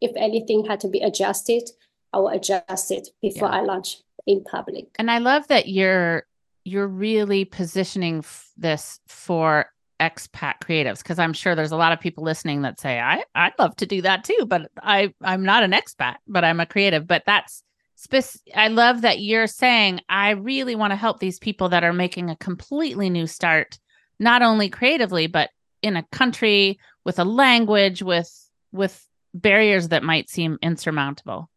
if 0.00 0.12
anything 0.16 0.64
had 0.66 0.78
to 0.80 0.88
be 0.88 1.00
adjusted, 1.00 1.64
I 2.12 2.18
will 2.18 2.28
adjust 2.28 2.90
it 2.90 3.08
before 3.20 3.48
Yeah. 3.48 3.58
I 3.58 3.60
launch 3.62 3.98
in 4.26 4.44
public. 4.44 4.86
And 4.98 5.10
I 5.10 5.18
love 5.18 5.48
that 5.48 5.68
you're 5.68 6.26
you're 6.64 6.86
really 6.86 7.44
positioning 7.44 8.18
f- 8.18 8.52
this 8.56 9.00
for 9.08 9.66
expat 9.98 10.54
creatives 10.62 10.98
because 10.98 11.18
I'm 11.18 11.32
sure 11.32 11.54
there's 11.54 11.72
a 11.72 11.76
lot 11.76 11.92
of 11.92 12.00
people 12.00 12.24
listening 12.24 12.62
that 12.62 12.80
say 12.80 13.00
I 13.00 13.24
I'd 13.34 13.52
love 13.58 13.76
to 13.76 13.86
do 13.86 14.02
that 14.02 14.24
too, 14.24 14.46
but 14.46 14.70
I 14.82 15.12
I'm 15.22 15.44
not 15.44 15.62
an 15.64 15.72
expat, 15.72 16.16
but 16.26 16.44
I'm 16.44 16.60
a 16.60 16.66
creative. 16.66 17.06
But 17.06 17.24
that's 17.26 17.62
spec- 17.96 18.40
I 18.54 18.68
love 18.68 19.02
that 19.02 19.20
you're 19.20 19.46
saying 19.46 20.00
I 20.08 20.30
really 20.30 20.74
want 20.74 20.92
to 20.92 20.96
help 20.96 21.18
these 21.18 21.38
people 21.38 21.68
that 21.70 21.84
are 21.84 21.92
making 21.92 22.30
a 22.30 22.36
completely 22.36 23.10
new 23.10 23.26
start, 23.26 23.78
not 24.18 24.42
only 24.42 24.68
creatively 24.68 25.26
but 25.26 25.50
in 25.82 25.96
a 25.96 26.04
country 26.12 26.78
with 27.04 27.18
a 27.18 27.24
language 27.24 28.02
with 28.02 28.30
with 28.70 29.06
barriers 29.34 29.88
that 29.88 30.02
might 30.02 30.30
seem 30.30 30.58
insurmountable. 30.62 31.48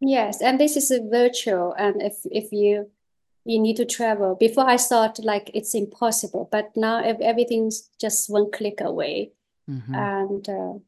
Yes, 0.00 0.40
and 0.42 0.60
this 0.60 0.76
is 0.76 0.90
a 0.90 1.00
virtual, 1.02 1.74
and 1.78 2.00
if 2.02 2.14
if 2.30 2.52
you 2.52 2.90
you 3.44 3.58
need 3.58 3.76
to 3.76 3.84
travel. 3.84 4.34
Before 4.34 4.68
I 4.68 4.76
thought 4.76 5.18
like 5.24 5.50
it's 5.54 5.74
impossible, 5.74 6.48
but 6.52 6.76
now 6.76 7.02
if 7.02 7.18
everything's 7.20 7.88
just 8.00 8.30
one 8.30 8.50
click 8.50 8.80
away, 8.80 9.32
Mhm. 9.68 9.94
and 9.94 10.48
uh, 10.48 10.78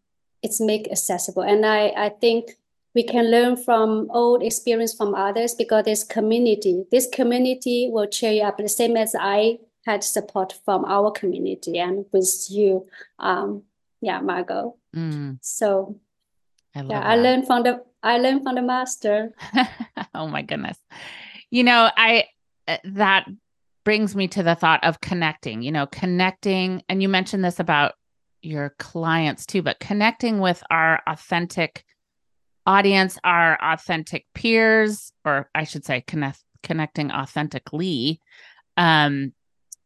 it's 0.42 0.60
make 0.60 0.90
accessible. 0.90 1.42
And 1.42 1.64
I 1.66 1.88
I 1.96 2.08
think 2.10 2.58
we 2.94 3.02
can 3.02 3.30
learn 3.30 3.56
from 3.56 4.10
old 4.12 4.42
experience 4.42 4.94
from 4.94 5.14
others 5.14 5.54
because 5.54 5.84
this 5.84 6.04
community. 6.04 6.84
This 6.90 7.06
community 7.08 7.88
will 7.90 8.06
cheer 8.06 8.32
you 8.32 8.42
up 8.42 8.58
the 8.58 8.68
same 8.68 8.96
as 8.96 9.14
I 9.18 9.58
had 9.86 10.04
support 10.04 10.52
from 10.64 10.84
our 10.84 11.10
community 11.10 11.78
and 11.78 12.04
with 12.12 12.46
you, 12.50 12.86
um, 13.18 13.62
yeah, 14.02 14.20
Margo. 14.20 14.76
Mm, 14.94 15.38
So 15.40 15.96
I 16.74 16.82
yeah, 16.82 17.00
I 17.00 17.16
learned 17.16 17.46
from 17.46 17.62
the 17.62 17.82
I 18.02 18.18
learned 18.18 18.42
from 18.42 18.54
the 18.54 18.62
master. 18.62 19.32
oh 20.14 20.28
my 20.28 20.42
goodness. 20.42 20.78
You 21.50 21.64
know, 21.64 21.90
I 21.96 22.24
uh, 22.66 22.78
that 22.84 23.26
brings 23.84 24.14
me 24.14 24.28
to 24.28 24.42
the 24.42 24.54
thought 24.54 24.84
of 24.84 25.00
connecting, 25.00 25.62
you 25.62 25.72
know, 25.72 25.86
connecting 25.86 26.82
and 26.88 27.02
you 27.02 27.08
mentioned 27.08 27.44
this 27.44 27.60
about 27.60 27.92
your 28.42 28.74
clients 28.78 29.46
too, 29.46 29.62
but 29.62 29.80
connecting 29.80 30.38
with 30.38 30.62
our 30.70 31.02
authentic 31.06 31.84
audience, 32.66 33.18
our 33.24 33.58
authentic 33.62 34.26
peers 34.34 35.12
or 35.24 35.50
I 35.54 35.64
should 35.64 35.84
say 35.84 36.02
connect 36.06 36.42
connecting 36.62 37.10
authentically. 37.10 38.20
Um 38.76 39.32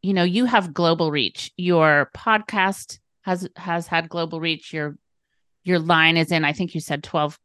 you 0.01 0.13
know, 0.13 0.23
you 0.23 0.45
have 0.45 0.73
global 0.73 1.09
reach. 1.09 1.51
Your 1.57 2.11
podcast 2.15 2.99
has 3.23 3.49
has 3.55 3.87
had 3.87 4.07
global 4.07 4.39
reach. 4.39 4.71
Your 4.71 4.97
your 5.63 5.79
line 5.79 6.15
is 6.15 6.31
in 6.31 6.45
I 6.45 6.53
think 6.53 6.75
you 6.75 6.81
said 6.81 7.03
12 7.03 7.39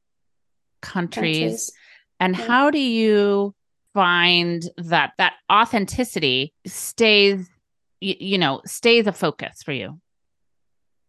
countries. 0.81 1.41
countries. 1.41 1.73
And 2.19 2.37
Yeah. 2.37 2.47
how 2.47 2.71
do 2.71 2.79
you 2.79 3.55
find 3.95 4.63
that 4.77 5.13
that 5.19 5.35
authenticity 5.51 6.53
stays, 6.67 7.49
you, 8.01 8.15
you 8.19 8.39
know, 8.39 8.61
stays 8.67 9.07
a 9.07 9.13
focus 9.13 9.63
for 9.63 9.73
you? 9.73 10.01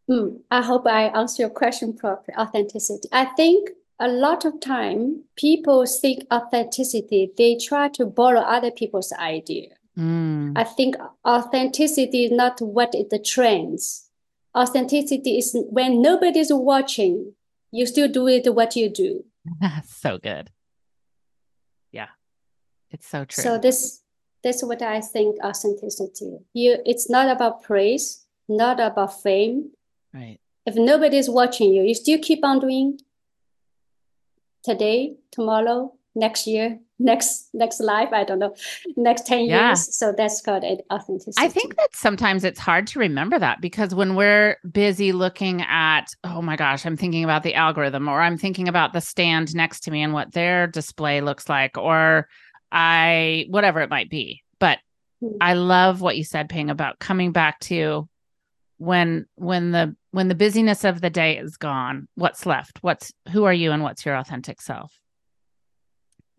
Hmm, 0.07 0.37
I 0.49 0.61
hope 0.61 0.87
I 0.87 1.03
answer 1.07 1.43
your 1.43 1.49
question 1.49 1.93
properly. 1.93 2.35
Authenticity. 2.37 3.07
I 3.11 3.25
think 3.25 3.69
a 3.99 4.07
lot 4.07 4.45
of 4.45 4.59
time 4.59 5.23
people 5.37 5.85
seek 5.85 6.25
authenticity, 6.33 7.31
they 7.37 7.55
try 7.55 7.87
to 7.89 8.05
borrow 8.05 8.41
other 8.41 8.71
people's 8.71 9.13
idea. 9.13 9.69
Mm, 9.97 10.53
I 10.55 10.63
think 10.63 10.95
authenticity 11.25 12.25
is 12.25 12.31
not 12.31 12.59
what 12.61 12.95
is 12.95 13.09
the 13.09 13.19
trends. 13.19 14.09
Authenticity 14.57 15.37
is 15.37 15.55
when 15.69 16.01
nobody's 16.01 16.51
watching, 16.51 17.33
you 17.71 17.85
still 17.85 18.07
do 18.07 18.27
it 18.27 18.53
what 18.53 18.75
you 18.75 18.89
do. 18.89 19.23
so 19.85 20.17
good. 20.17 20.49
Yeah. 21.91 22.07
It's 22.89 23.07
so 23.07 23.25
true. 23.25 23.43
So 23.43 23.57
this 23.57 24.01
that's 24.43 24.63
what 24.63 24.81
I 24.81 25.01
think 25.01 25.37
authenticity. 25.43 26.39
You 26.53 26.77
it's 26.85 27.09
not 27.09 27.29
about 27.29 27.63
praise, 27.63 28.25
not 28.47 28.79
about 28.79 29.21
fame. 29.21 29.71
right. 30.13 30.39
If 30.65 30.75
nobody's 30.75 31.29
watching 31.29 31.73
you, 31.73 31.81
you 31.83 31.95
still 31.95 32.19
keep 32.21 32.45
on 32.45 32.59
doing 32.59 32.99
today, 34.63 35.15
tomorrow, 35.31 35.95
next 36.13 36.45
year, 36.45 36.79
next 37.03 37.49
next 37.53 37.79
life, 37.79 38.09
I 38.11 38.23
don't 38.23 38.39
know, 38.39 38.55
next 38.95 39.25
10 39.27 39.45
Yeah. 39.45 39.69
years. 39.69 39.95
So 39.95 40.13
that's 40.15 40.41
called 40.41 40.63
it 40.63 40.85
authenticity. 40.91 41.45
I 41.45 41.49
think 41.49 41.75
that 41.77 41.95
sometimes 41.95 42.43
it's 42.43 42.59
hard 42.59 42.87
to 42.87 42.99
remember 42.99 43.39
that 43.39 43.61
because 43.61 43.93
when 43.95 44.15
we're 44.15 44.57
busy 44.71 45.11
looking 45.11 45.61
at, 45.63 46.05
oh 46.23 46.41
my 46.41 46.55
gosh, 46.55 46.85
I'm 46.85 46.97
thinking 46.97 47.23
about 47.23 47.43
the 47.43 47.55
algorithm 47.55 48.07
or 48.07 48.21
I'm 48.21 48.37
thinking 48.37 48.67
about 48.67 48.93
the 48.93 49.01
stand 49.01 49.55
next 49.55 49.81
to 49.81 49.91
me 49.91 50.01
and 50.01 50.13
what 50.13 50.31
their 50.33 50.67
display 50.67 51.21
looks 51.21 51.49
like, 51.49 51.77
or 51.77 52.27
I, 52.71 53.45
whatever 53.49 53.81
it 53.81 53.89
might 53.89 54.09
be. 54.09 54.43
But 54.59 54.79
Hmm. 55.21 55.37
I 55.39 55.53
love 55.53 56.01
what 56.01 56.17
you 56.17 56.23
said, 56.23 56.49
Ping, 56.49 56.69
about 56.69 56.99
coming 56.99 57.31
back 57.31 57.59
to 57.61 58.07
when 58.77 59.27
when 59.35 59.71
the 59.71 59.95
when 60.09 60.27
the 60.27 60.35
busyness 60.35 60.83
of 60.83 60.99
the 60.99 61.11
day 61.11 61.37
is 61.37 61.57
gone, 61.57 62.07
what's 62.15 62.47
left? 62.47 62.79
What's 62.81 63.13
who 63.31 63.43
are 63.43 63.53
you 63.53 63.71
and 63.71 63.83
what's 63.83 64.03
your 64.05 64.15
authentic 64.15 64.59
self? 64.61 64.91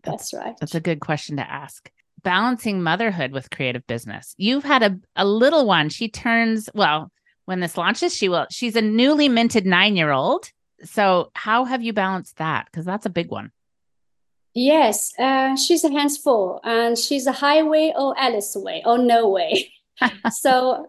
That's 0.03 0.33
right. 0.33 0.55
That's 0.59 0.75
a 0.75 0.79
good 0.79 0.99
question 0.99 1.37
to 1.37 1.49
ask. 1.49 1.89
Balancing 2.23 2.81
motherhood 2.81 3.31
with 3.31 3.49
creative 3.49 3.85
business. 3.87 4.33
You've 4.37 4.63
had 4.63 4.83
a, 4.83 4.99
a 5.15 5.25
little 5.25 5.65
one. 5.65 5.89
She 5.89 6.09
turns, 6.09 6.69
well, 6.73 7.11
when 7.45 7.59
this 7.59 7.77
launches, 7.77 8.15
she 8.15 8.29
will, 8.29 8.47
she's 8.49 8.75
a 8.75 8.81
newly 8.81 9.29
minted 9.29 9.65
nine 9.65 9.95
year 9.95 10.11
old. 10.11 10.49
So, 10.83 11.31
how 11.33 11.65
have 11.65 11.81
you 11.81 11.93
balanced 11.93 12.37
that? 12.37 12.65
Because 12.65 12.85
that's 12.85 13.05
a 13.05 13.09
big 13.09 13.29
one. 13.29 13.51
Yes, 14.53 15.11
uh, 15.17 15.55
she's 15.55 15.83
a 15.83 15.91
hands 15.91 16.17
full 16.17 16.59
and 16.63 16.97
she's 16.97 17.25
a 17.25 17.31
highway 17.31 17.91
or 17.95 18.17
Alice 18.17 18.55
way 18.55 18.83
or 18.85 18.97
no 18.97 19.29
way. 19.29 19.71
So, 20.31 20.87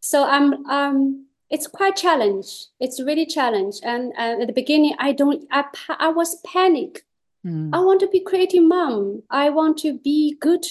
so 0.00 0.24
I'm 0.24 0.66
um 0.66 1.28
it's 1.50 1.66
quite 1.66 1.96
challenge. 1.96 2.66
It's 2.78 3.00
really 3.00 3.26
challenge. 3.26 3.76
And, 3.82 4.12
and 4.18 4.42
at 4.42 4.46
the 4.46 4.52
beginning, 4.52 4.94
I 4.98 5.12
don't. 5.12 5.46
I 5.50 5.64
I 5.88 6.08
was 6.08 6.40
panic. 6.46 7.04
Mm. 7.48 7.70
I 7.72 7.80
want 7.80 8.00
to 8.00 8.08
be 8.08 8.20
creative 8.20 8.62
mom. 8.64 9.22
I 9.30 9.48
want 9.50 9.78
to 9.78 9.98
be 9.98 10.36
good 10.40 10.64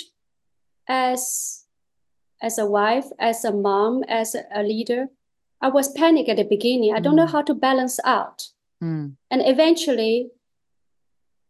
as 0.88 1.64
as 2.40 2.58
a 2.60 2.66
wife, 2.68 3.06
as 3.18 3.44
a 3.44 3.52
mom, 3.52 4.04
as 4.08 4.36
a, 4.36 4.62
leader. 4.62 5.08
I 5.60 5.70
was 5.70 5.92
panic 5.92 6.30
at 6.30 6.38
the 6.38 6.44
beginning. 6.44 6.94
I 6.94 7.00
don't 7.00 7.16
know 7.16 7.26
Mm. 7.26 7.32
how 7.32 7.42
to 7.42 7.56
balance 7.56 8.00
out. 8.06 8.50
Mm. 8.84 9.16
And 9.32 9.42
eventually, 9.44 10.30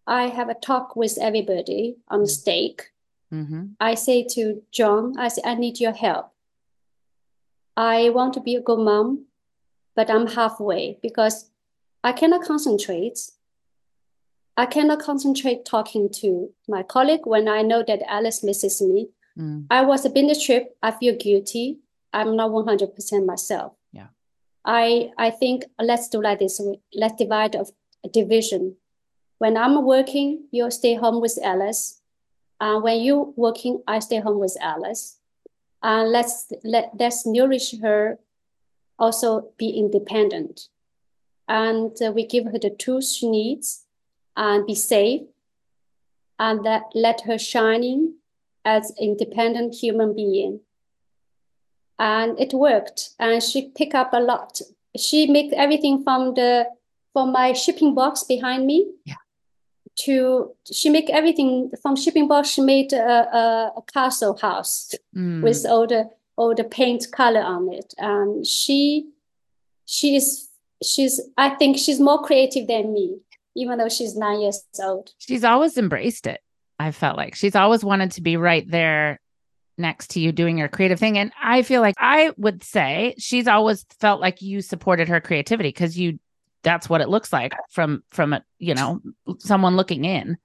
I 0.07 0.28
have 0.30 0.47
a 0.47 0.53
talk 0.53 0.95
with 0.95 1.17
everybody 1.19 1.97
on 2.07 2.25
stake. 2.25 2.93
Mhm. 3.34 3.75
I 3.82 3.95
say 3.95 4.23
to 4.36 4.63
John, 4.71 5.17
I 5.19 5.28
say, 5.28 5.41
I 5.43 5.55
need 5.55 5.82
your 5.82 5.91
help. 5.91 6.32
I 7.75 8.09
want 8.09 8.34
to 8.36 8.39
be 8.39 8.55
a 8.55 8.61
good 8.61 8.80
mom, 8.80 9.25
but 9.93 10.09
I'm 10.09 10.28
halfway 10.28 10.99
because 11.01 11.49
I 12.01 12.13
cannot 12.13 12.43
concentrate. 12.47 13.19
I 14.58 14.66
cannot 14.66 14.99
concentrate 14.99 15.66
talking 15.66 16.10
to 16.22 16.51
my 16.68 16.82
colleague 16.82 17.26
when 17.26 17.47
I 17.47 17.62
know 17.62 17.84
that 17.88 18.01
Alice 18.08 18.43
misses 18.43 18.82
me. 18.82 19.10
Mm. 19.38 19.68
I 19.70 19.84
was 19.84 20.03
a 20.03 20.10
business 20.10 20.43
trip. 20.43 20.76
I 20.82 20.89
feel 20.91 21.16
guilty. 21.16 21.78
I'm 22.12 22.36
not 22.36 22.49
100% 22.49 23.26
myself. 23.26 23.74
Yeah. 23.93 24.08
I 24.66 25.12
I 25.18 25.30
think 25.30 25.66
let's 25.80 26.10
do 26.10 26.22
like 26.22 26.39
this. 26.39 26.60
Let's 26.93 27.16
divide 27.16 27.53
a, 27.53 27.66
a 28.03 28.10
division. 28.10 28.78
When 29.38 29.55
I'm 29.55 29.86
working, 29.86 30.47
you 30.51 30.72
stay 30.72 30.95
home 30.95 31.22
with 31.22 31.38
Alice. 31.43 32.01
Uh, 32.60 32.80
when 32.80 32.99
you 33.01 33.34
working, 33.38 33.84
I 33.88 33.99
stay 33.99 34.20
home 34.20 34.39
with 34.39 34.58
Alice. 34.60 35.20
Uh, 35.84 36.03
let's 36.03 36.51
let 36.64 36.91
let's 36.99 37.26
nourish 37.28 37.80
her. 37.82 38.18
Also 38.97 39.51
be 39.60 39.70
independent, 39.70 40.70
and 41.47 41.95
uh, 42.01 42.12
we 42.12 42.26
give 42.26 42.45
her 42.45 42.58
the 42.58 42.72
tools 42.72 43.16
she 43.16 43.30
needs, 43.30 43.86
and 44.38 44.65
be 44.65 44.75
safe, 44.75 45.23
and 46.39 46.65
that 46.65 46.83
let 46.95 47.21
her 47.21 47.38
shining 47.38 48.13
as 48.63 48.93
independent 48.99 49.75
human 49.75 50.15
being. 50.15 50.61
And 51.99 52.39
it 52.39 52.53
worked, 52.53 53.09
and 53.19 53.41
she 53.41 53.69
picked 53.69 53.95
up 53.95 54.13
a 54.13 54.19
lot. 54.19 54.61
She 54.95 55.25
make 55.27 55.51
everything 55.53 56.03
from 56.03 56.33
the 56.35 56.67
from 57.13 57.31
my 57.31 57.53
shipping 57.53 57.95
box 57.95 58.23
behind 58.23 58.67
me. 58.67 58.88
Yeah. 59.05 59.15
To 60.05 60.51
she 60.71 60.91
make 60.91 61.09
everything 61.09 61.71
from 61.81 61.95
shipping 61.95 62.27
box. 62.27 62.49
She 62.49 62.61
made 62.61 62.93
a, 62.93 63.35
a, 63.35 63.73
a 63.77 63.81
castle 63.91 64.38
house 64.38 64.93
Mm. 65.15 65.41
with 65.41 65.65
all 65.65 65.88
the 65.88 66.09
all 66.35 66.53
the 66.53 66.63
paint 66.63 67.07
color 67.11 67.41
on 67.41 67.73
it. 67.73 67.95
And 67.97 68.45
she 68.45 69.07
she 69.88 70.15
is 70.17 70.49
she's 70.83 71.19
I 71.35 71.49
think 71.49 71.79
she's 71.79 71.99
more 71.99 72.21
creative 72.21 72.67
than 72.67 72.93
me, 72.93 73.17
even 73.58 73.78
though 73.78 73.89
she's 73.89 74.16
nine 74.16 74.39
years 74.39 74.64
old. 74.80 75.10
She's 75.18 75.43
always 75.43 75.78
embraced 75.78 76.28
it. 76.28 76.39
I 76.80 76.91
felt 76.91 77.18
like 77.18 77.36
she's 77.36 77.55
always 77.55 77.84
wanted 77.84 78.12
to 78.12 78.22
be 78.22 78.38
right 78.38 78.70
there 78.70 79.20
next 79.78 80.12
to 80.12 80.20
you 80.20 80.32
doing 80.32 80.58
your 80.58 80.68
creative 80.68 80.99
thing. 80.99 81.18
And 81.18 81.32
I 81.41 81.64
feel 81.64 81.82
like 81.82 81.95
I 81.97 82.32
would 82.38 82.64
say 82.64 83.16
she's 83.18 83.47
always 83.47 83.86
felt 83.99 84.22
like 84.22 84.41
you 84.41 84.62
supported 84.62 85.08
her 85.10 85.20
creativity 85.20 85.70
because 85.70 85.97
you 85.97 86.20
that's 86.64 86.89
what 86.89 87.01
it 87.01 87.10
looks 87.10 87.32
like 87.34 87.53
from 87.70 88.03
from 88.10 88.34
a 88.34 88.43
you 88.60 88.74
know 88.76 88.99
someone 89.39 89.76
looking 89.76 90.05
in 90.05 90.38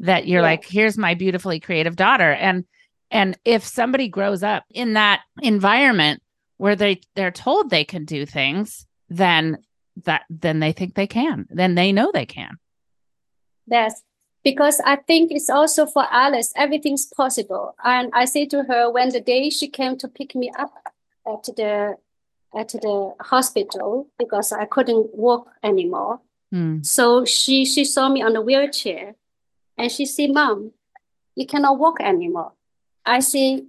that 0.00 0.26
you're 0.26 0.40
Yeah. 0.40 0.48
like 0.48 0.64
here's 0.64 0.96
my 0.98 1.14
beautifully 1.14 1.60
creative 1.60 1.96
daughter 1.96 2.32
and 2.32 2.64
and 3.10 3.38
if 3.44 3.64
somebody 3.64 4.08
grows 4.08 4.42
up 4.42 4.64
in 4.70 4.94
that 4.94 5.20
environment 5.42 6.22
where 6.56 6.74
they 6.76 7.00
they're 7.14 7.30
told 7.30 7.68
they 7.70 7.84
can 7.84 8.04
do 8.06 8.24
things 8.26 8.86
then 9.10 9.58
that 10.04 10.22
then 10.28 10.60
they 10.60 10.72
think 10.72 10.94
they 10.94 11.06
can 11.06 11.46
then 11.50 11.74
they 11.74 11.92
know 11.92 12.10
they 12.12 12.26
can 12.26 12.58
Yes, 13.70 14.02
because 14.44 14.80
I 14.84 14.96
think 14.96 15.30
it's 15.30 15.50
also 15.50 15.86
for 15.86 16.06
Alice, 16.10 16.52
everything's 16.56 17.06
possible. 17.06 17.74
And 17.84 18.10
I 18.14 18.24
say 18.24 18.46
to 18.46 18.64
her 18.64 18.90
when 18.90 19.10
the 19.10 19.20
day 19.20 19.50
she 19.50 19.68
came 19.68 19.96
to 19.98 20.08
pick 20.08 20.34
me 20.34 20.50
up 20.58 20.72
at 21.26 21.44
the 21.56 21.96
at 22.58 22.68
the 22.68 23.14
hospital 23.20 24.08
because 24.18 24.52
I 24.52 24.64
couldn't 24.64 25.14
walk 25.14 25.50
anymore. 25.62 26.20
Hmm. 26.50 26.82
So 26.82 27.24
she 27.24 27.64
she 27.64 27.84
saw 27.84 28.08
me 28.08 28.22
on 28.22 28.36
a 28.36 28.40
wheelchair 28.40 29.16
and 29.76 29.92
she 29.92 30.06
said, 30.06 30.30
Mom, 30.32 30.72
you 31.36 31.46
cannot 31.46 31.78
walk 31.78 32.00
anymore. 32.00 32.52
I 33.04 33.20
say, 33.20 33.64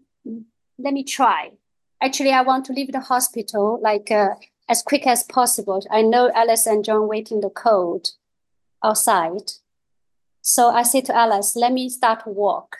let 0.77 0.93
me 0.93 1.03
try. 1.03 1.51
Actually, 2.01 2.32
I 2.32 2.41
want 2.41 2.65
to 2.65 2.73
leave 2.73 2.93
the 2.93 3.01
hospital 3.01 3.80
like 3.82 4.09
uh, 4.11 4.36
as 4.70 4.84
quick 4.84 5.07
as 5.07 5.24
possible. 5.24 5.84
I 5.89 6.03
know 6.03 6.32
Alice 6.34 6.67
and 6.67 6.86
John 6.86 7.07
waiting 7.07 7.41
the 7.41 7.49
cold 7.49 8.11
outside. 8.84 9.51
So 10.41 10.70
I 10.70 10.84
say 10.84 11.01
to 11.01 11.15
Alice, 11.15 11.55
let 11.55 11.74
me 11.74 11.89
start 11.89 12.24
to 12.24 12.30
walk. 12.30 12.78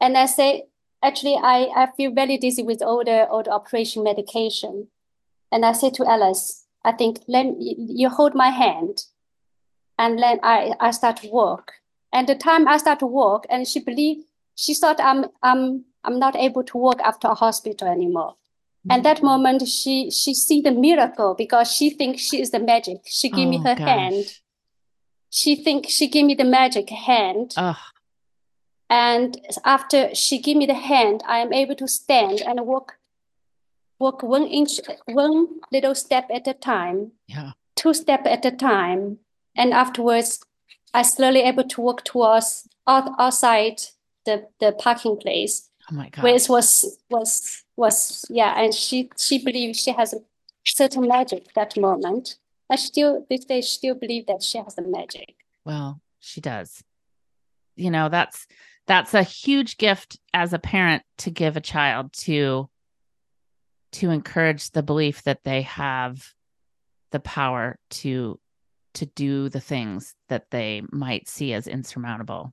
And 0.00 0.16
I 0.16 0.26
say, 0.26 0.64
actually, 1.02 1.36
I, 1.36 1.68
I 1.76 1.88
feel 1.96 2.12
very 2.12 2.38
dizzy 2.38 2.62
with 2.62 2.82
all 2.82 3.04
the, 3.04 3.28
all 3.28 3.42
the 3.42 3.52
operation 3.52 4.02
medication. 4.02 4.88
And 5.52 5.64
I 5.64 5.72
say 5.72 5.90
to 5.90 6.06
Alice, 6.06 6.64
I 6.84 6.92
think, 6.92 7.20
let 7.28 7.46
you 7.58 8.08
hold 8.08 8.34
my 8.34 8.48
hand. 8.48 9.04
And 9.98 10.18
then 10.18 10.40
I, 10.42 10.72
I 10.80 10.90
start 10.90 11.18
to 11.18 11.28
walk. 11.28 11.72
And 12.12 12.26
the 12.26 12.34
time 12.34 12.66
I 12.66 12.78
start 12.78 13.00
to 13.00 13.06
walk, 13.06 13.46
and 13.50 13.66
she 13.68 13.80
believed, 13.80 14.26
she 14.56 14.74
thought 14.74 15.00
I'm, 15.00 15.26
I'm, 15.42 15.84
I'm 16.02 16.18
not 16.18 16.36
able 16.36 16.64
to 16.64 16.78
walk 16.78 17.00
after 17.02 17.28
a 17.28 17.34
hospital 17.34 17.88
anymore. 17.88 18.36
And 18.90 19.04
that 19.04 19.22
moment, 19.22 19.66
she, 19.66 20.10
she 20.10 20.34
see 20.34 20.60
the 20.60 20.70
miracle 20.70 21.34
because 21.34 21.72
she 21.72 21.88
thinks 21.90 22.20
she 22.22 22.40
is 22.40 22.50
the 22.50 22.58
magic. 22.58 22.98
She 23.06 23.30
give 23.30 23.48
me 23.48 23.56
Oh, 23.60 23.62
her 23.68 23.74
gosh. 23.74 23.88
hand. 23.88 24.24
She 25.30 25.56
think 25.56 25.86
she 25.88 26.06
give 26.06 26.26
me 26.26 26.34
the 26.34 26.44
magic 26.44 26.90
hand. 26.90 27.54
Ugh. 27.56 27.76
and 28.90 29.40
after 29.64 30.14
she 30.14 30.38
give 30.38 30.56
me 30.58 30.66
the 30.66 30.74
hand 30.74 31.22
i 31.26 31.38
am 31.38 31.52
able 31.54 31.74
to 31.74 31.88
stand 31.88 32.42
and 32.42 32.60
walk 32.66 32.98
walk 33.98 34.22
one 34.22 34.46
inch 34.46 34.72
one 35.06 35.46
little 35.72 35.94
step 35.94 36.26
at 36.30 36.46
a 36.46 36.52
time. 36.52 37.12
Yeah. 37.26 37.52
Two 37.76 37.94
step 37.94 38.26
at 38.26 38.44
a 38.44 38.50
time. 38.50 39.18
And 39.56 39.72
afterwards 39.72 40.40
i 40.92 41.02
slowly 41.02 41.40
able 41.40 41.64
to 41.64 41.80
walk 41.80 42.04
towards 42.04 42.68
out, 42.86 43.08
outside 43.18 43.80
the 44.26 44.48
the 44.60 44.72
parking 44.72 45.16
place. 45.16 45.70
Oh 45.90 45.94
my 45.94 46.10
god 46.10 46.22
where 46.24 46.36
it 46.36 46.46
was 46.48 46.98
was 47.08 47.63
was 47.76 48.24
yeah 48.30 48.54
and 48.60 48.74
she 48.74 49.10
she 49.16 49.42
believes 49.44 49.80
she 49.80 49.92
has 49.92 50.12
a 50.12 50.18
certain 50.64 51.06
magic 51.06 51.52
that 51.54 51.76
moment 51.76 52.36
i 52.70 52.76
still 52.76 53.26
this 53.28 53.44
day 53.44 53.60
still 53.60 53.94
believe 53.94 54.26
that 54.26 54.42
she 54.42 54.58
has 54.58 54.74
the 54.74 54.82
magic 54.82 55.34
Well, 55.64 56.00
she 56.20 56.40
does. 56.40 56.82
You 57.76 57.90
know, 57.90 58.08
that's 58.08 58.46
that's 58.86 59.14
a 59.14 59.22
huge 59.22 59.76
gift 59.76 60.18
as 60.32 60.52
a 60.52 60.58
parent 60.58 61.02
to 61.18 61.30
give 61.30 61.56
a 61.56 61.60
child 61.60 62.12
to 62.24 62.68
to 63.92 64.10
encourage 64.10 64.70
the 64.70 64.82
belief 64.82 65.22
that 65.24 65.44
they 65.44 65.62
have 65.62 66.34
the 67.12 67.20
power 67.20 67.78
to 67.90 68.38
to 68.94 69.06
do 69.06 69.48
the 69.48 69.60
things 69.60 70.14
that 70.28 70.50
they 70.50 70.82
might 70.92 71.28
see 71.28 71.52
as 71.52 71.66
insurmountable. 71.66 72.52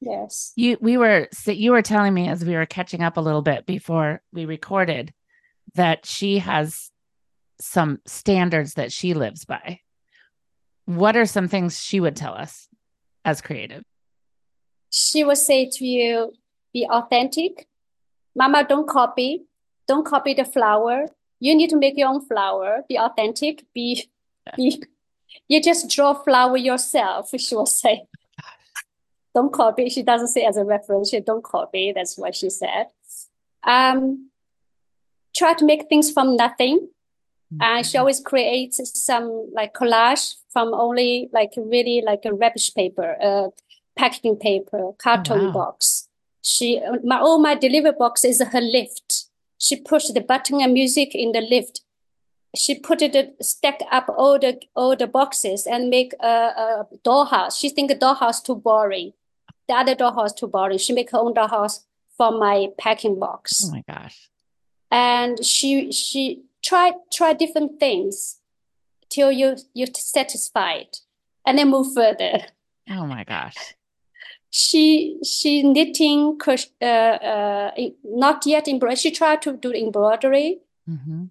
Yes 0.00 0.52
You 0.56 0.78
we 0.80 0.96
were 0.96 1.28
so 1.32 1.50
you 1.50 1.72
were 1.72 1.82
telling 1.82 2.14
me 2.14 2.28
as 2.28 2.44
we 2.44 2.54
were 2.54 2.66
catching 2.66 3.02
up 3.02 3.16
a 3.16 3.20
little 3.20 3.42
bit 3.42 3.66
before 3.66 4.22
we 4.32 4.44
recorded 4.44 5.12
that 5.74 6.06
she 6.06 6.38
has 6.38 6.90
some 7.60 8.00
standards 8.06 8.74
that 8.74 8.92
she 8.92 9.14
lives 9.14 9.44
by. 9.44 9.80
What 10.84 11.16
are 11.16 11.26
some 11.26 11.48
things 11.48 11.82
she 11.82 12.00
would 12.00 12.16
tell 12.16 12.34
us 12.34 12.68
as 13.24 13.40
creative? 13.40 13.82
she 14.90 15.24
would 15.24 15.38
say 15.38 15.68
to 15.68 15.86
you, 15.86 16.32
be 16.72 16.86
authentic. 16.90 17.66
Mama, 18.34 18.64
don't 18.68 18.88
copy. 18.88 19.44
Don't 19.86 20.06
copy 20.06 20.34
the 20.34 20.44
flower. 20.44 21.06
You 21.40 21.54
need 21.54 21.70
to 21.70 21.76
make 21.76 21.96
your 21.96 22.08
own 22.08 22.26
flower. 22.26 22.82
Be 22.88 22.98
authentic. 22.98 23.64
Be, 23.74 24.08
be, 24.56 24.82
you 25.48 25.62
just 25.62 25.88
draw 25.90 26.14
flower 26.14 26.56
yourself, 26.56 27.30
she 27.38 27.54
will 27.54 27.66
say. 27.66 28.06
Don't 29.38 29.52
copy. 29.52 29.88
She 29.88 30.02
doesn't 30.02 30.32
say 30.34 30.42
as 30.44 30.56
a 30.56 30.64
reference, 30.64 31.10
she 31.10 31.20
don't 31.20 31.44
copy. 31.44 31.92
That's 31.94 32.18
what 32.18 32.34
she 32.34 32.50
said. 32.50 32.86
Um, 33.62 34.30
try 35.36 35.54
to 35.54 35.64
make 35.64 35.88
things 35.88 36.10
from 36.10 36.34
nothing. 36.34 36.88
And 37.60 37.86
she 37.86 37.96
always 37.96 38.20
creates 38.20 38.80
some 39.00 39.26
like 39.52 39.74
collage 39.74 40.34
from 40.52 40.74
only 40.74 41.30
like 41.32 41.52
really 41.56 42.02
like 42.04 42.24
a 42.24 42.34
rubbish 42.34 42.74
paper, 42.74 43.16
uh, 43.22 43.48
packaging 43.96 44.36
paper, 44.36 44.90
carton 44.98 45.46
wow. 45.46 45.52
box. 45.52 46.08
She 46.42 46.80
my 47.04 47.18
all 47.18 47.38
my 47.38 47.54
delivery 47.54 47.96
box 47.96 48.24
is 48.24 48.42
her 48.42 48.60
lift. 48.60 49.26
She 49.56 49.76
pushed 49.76 50.12
the 50.14 50.20
button 50.20 50.60
and 50.60 50.72
music 50.72 51.14
in 51.14 51.30
the 51.30 51.40
lift. 51.40 51.82
She 52.56 52.74
put 52.74 53.02
it 53.02 53.36
stack 53.40 53.80
up 53.90 54.06
all 54.18 54.36
the 54.38 54.60
all 54.74 54.96
the 54.96 55.06
boxes 55.06 55.66
and 55.66 55.90
make 55.90 56.12
a, 56.20 56.34
a 56.64 56.86
dollhouse. 57.04 57.58
She 57.60 57.68
think 57.68 57.92
a 57.92 57.94
dollhouse 58.04 58.42
too 58.42 58.56
boring. 58.56 59.12
The 59.68 59.74
other 59.74 59.94
dollhouse 59.94 60.34
too 60.34 60.46
boring. 60.48 60.78
She 60.78 60.92
make 60.92 61.10
her 61.10 61.18
own 61.18 61.34
dollhouse 61.34 61.80
from 62.16 62.38
my 62.38 62.68
packing 62.78 63.18
box 63.20 63.62
Oh 63.66 63.70
my 63.72 63.84
gosh. 63.86 64.28
and 64.90 65.44
she 65.44 65.92
she 65.92 66.42
try 66.62 66.92
try 67.12 67.32
different 67.34 67.78
things 67.78 68.40
till 69.10 69.30
you 69.30 69.56
you're 69.74 69.88
satisfied, 69.94 70.88
and 71.46 71.58
then 71.58 71.68
move 71.70 71.92
further. 71.94 72.40
Oh 72.90 73.06
my 73.06 73.24
gosh. 73.24 73.74
She 74.50 75.18
she 75.24 75.62
knitting, 75.62 76.38
uh, 76.80 76.84
uh, 76.84 77.70
not 78.04 78.46
yet 78.46 78.66
embroidery. 78.66 78.96
She 78.96 79.10
tried 79.10 79.42
to 79.42 79.52
do 79.52 79.72
embroidery. 79.72 80.60
hmm 80.86 81.24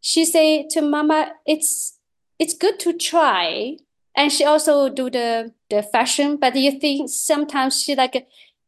She 0.00 0.24
say 0.24 0.66
to 0.72 0.82
Mama, 0.82 1.32
it's 1.46 1.98
it's 2.38 2.54
good 2.54 2.78
to 2.80 2.92
try, 2.92 3.78
and 4.18 4.32
she 4.32 4.44
also 4.44 4.88
do 4.88 5.08
the 5.08 5.52
the 5.70 5.82
fashion. 5.82 6.36
But 6.36 6.56
you 6.56 6.72
think 6.80 7.08
sometimes 7.08 7.80
she 7.82 7.94
like 7.94 8.26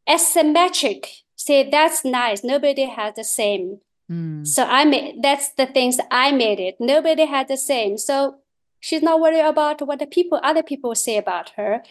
asymmetric. 0.09 1.07
Say 1.35 1.69
that's 1.69 2.05
nice. 2.05 2.45
Nobody 2.45 2.87
has 2.87 3.17
the 3.17 3.25
same. 3.25 3.81
Mm. 4.09 4.47
So 4.47 4.65
I 4.65 4.85
made 4.85 5.23
that's 5.23 5.53
the 5.55 5.67
things 5.67 5.99
I 6.11 6.31
made 6.31 6.61
it. 6.61 6.77
Nobody 6.79 7.27
had 7.27 7.49
the 7.49 7.57
same. 7.57 7.99
So 7.99 8.37
she's 8.79 9.03
not 9.03 9.21
worried 9.21 9.45
about 9.45 9.83
what 9.83 9.99
the 9.99 10.07
people 10.07 10.41
other 10.43 10.63
people 10.63 10.95
say 10.95 11.17
about 11.17 11.51
her. 11.57 11.83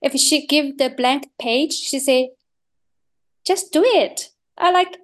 If 0.00 0.12
she 0.12 0.46
give 0.46 0.78
the 0.78 0.88
blank 0.88 1.28
page, 1.40 1.72
she 1.72 1.98
say, 1.98 2.30
just 3.44 3.72
do 3.72 3.82
it. 3.84 4.30
I 4.56 4.70
like, 4.70 4.96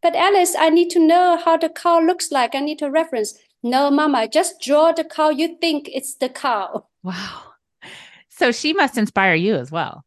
but 0.00 0.16
Alice, 0.16 0.56
I 0.58 0.70
need 0.70 0.88
to 0.90 1.06
know 1.06 1.38
how 1.44 1.58
the 1.58 1.68
car 1.68 2.02
looks 2.02 2.32
like. 2.32 2.54
I 2.54 2.60
need 2.60 2.78
to 2.78 2.90
reference. 2.90 3.38
No, 3.62 3.90
Mama, 3.90 4.28
just 4.28 4.60
draw 4.60 4.92
the 4.92 5.04
cow 5.04 5.30
you 5.30 5.56
think 5.60 5.88
it's 5.92 6.14
the 6.16 6.28
cow. 6.28 6.86
Wow. 7.02 7.42
So 8.28 8.50
she 8.50 8.72
must 8.72 8.98
inspire 8.98 9.34
you 9.34 9.54
as 9.54 9.70
well. 9.70 10.04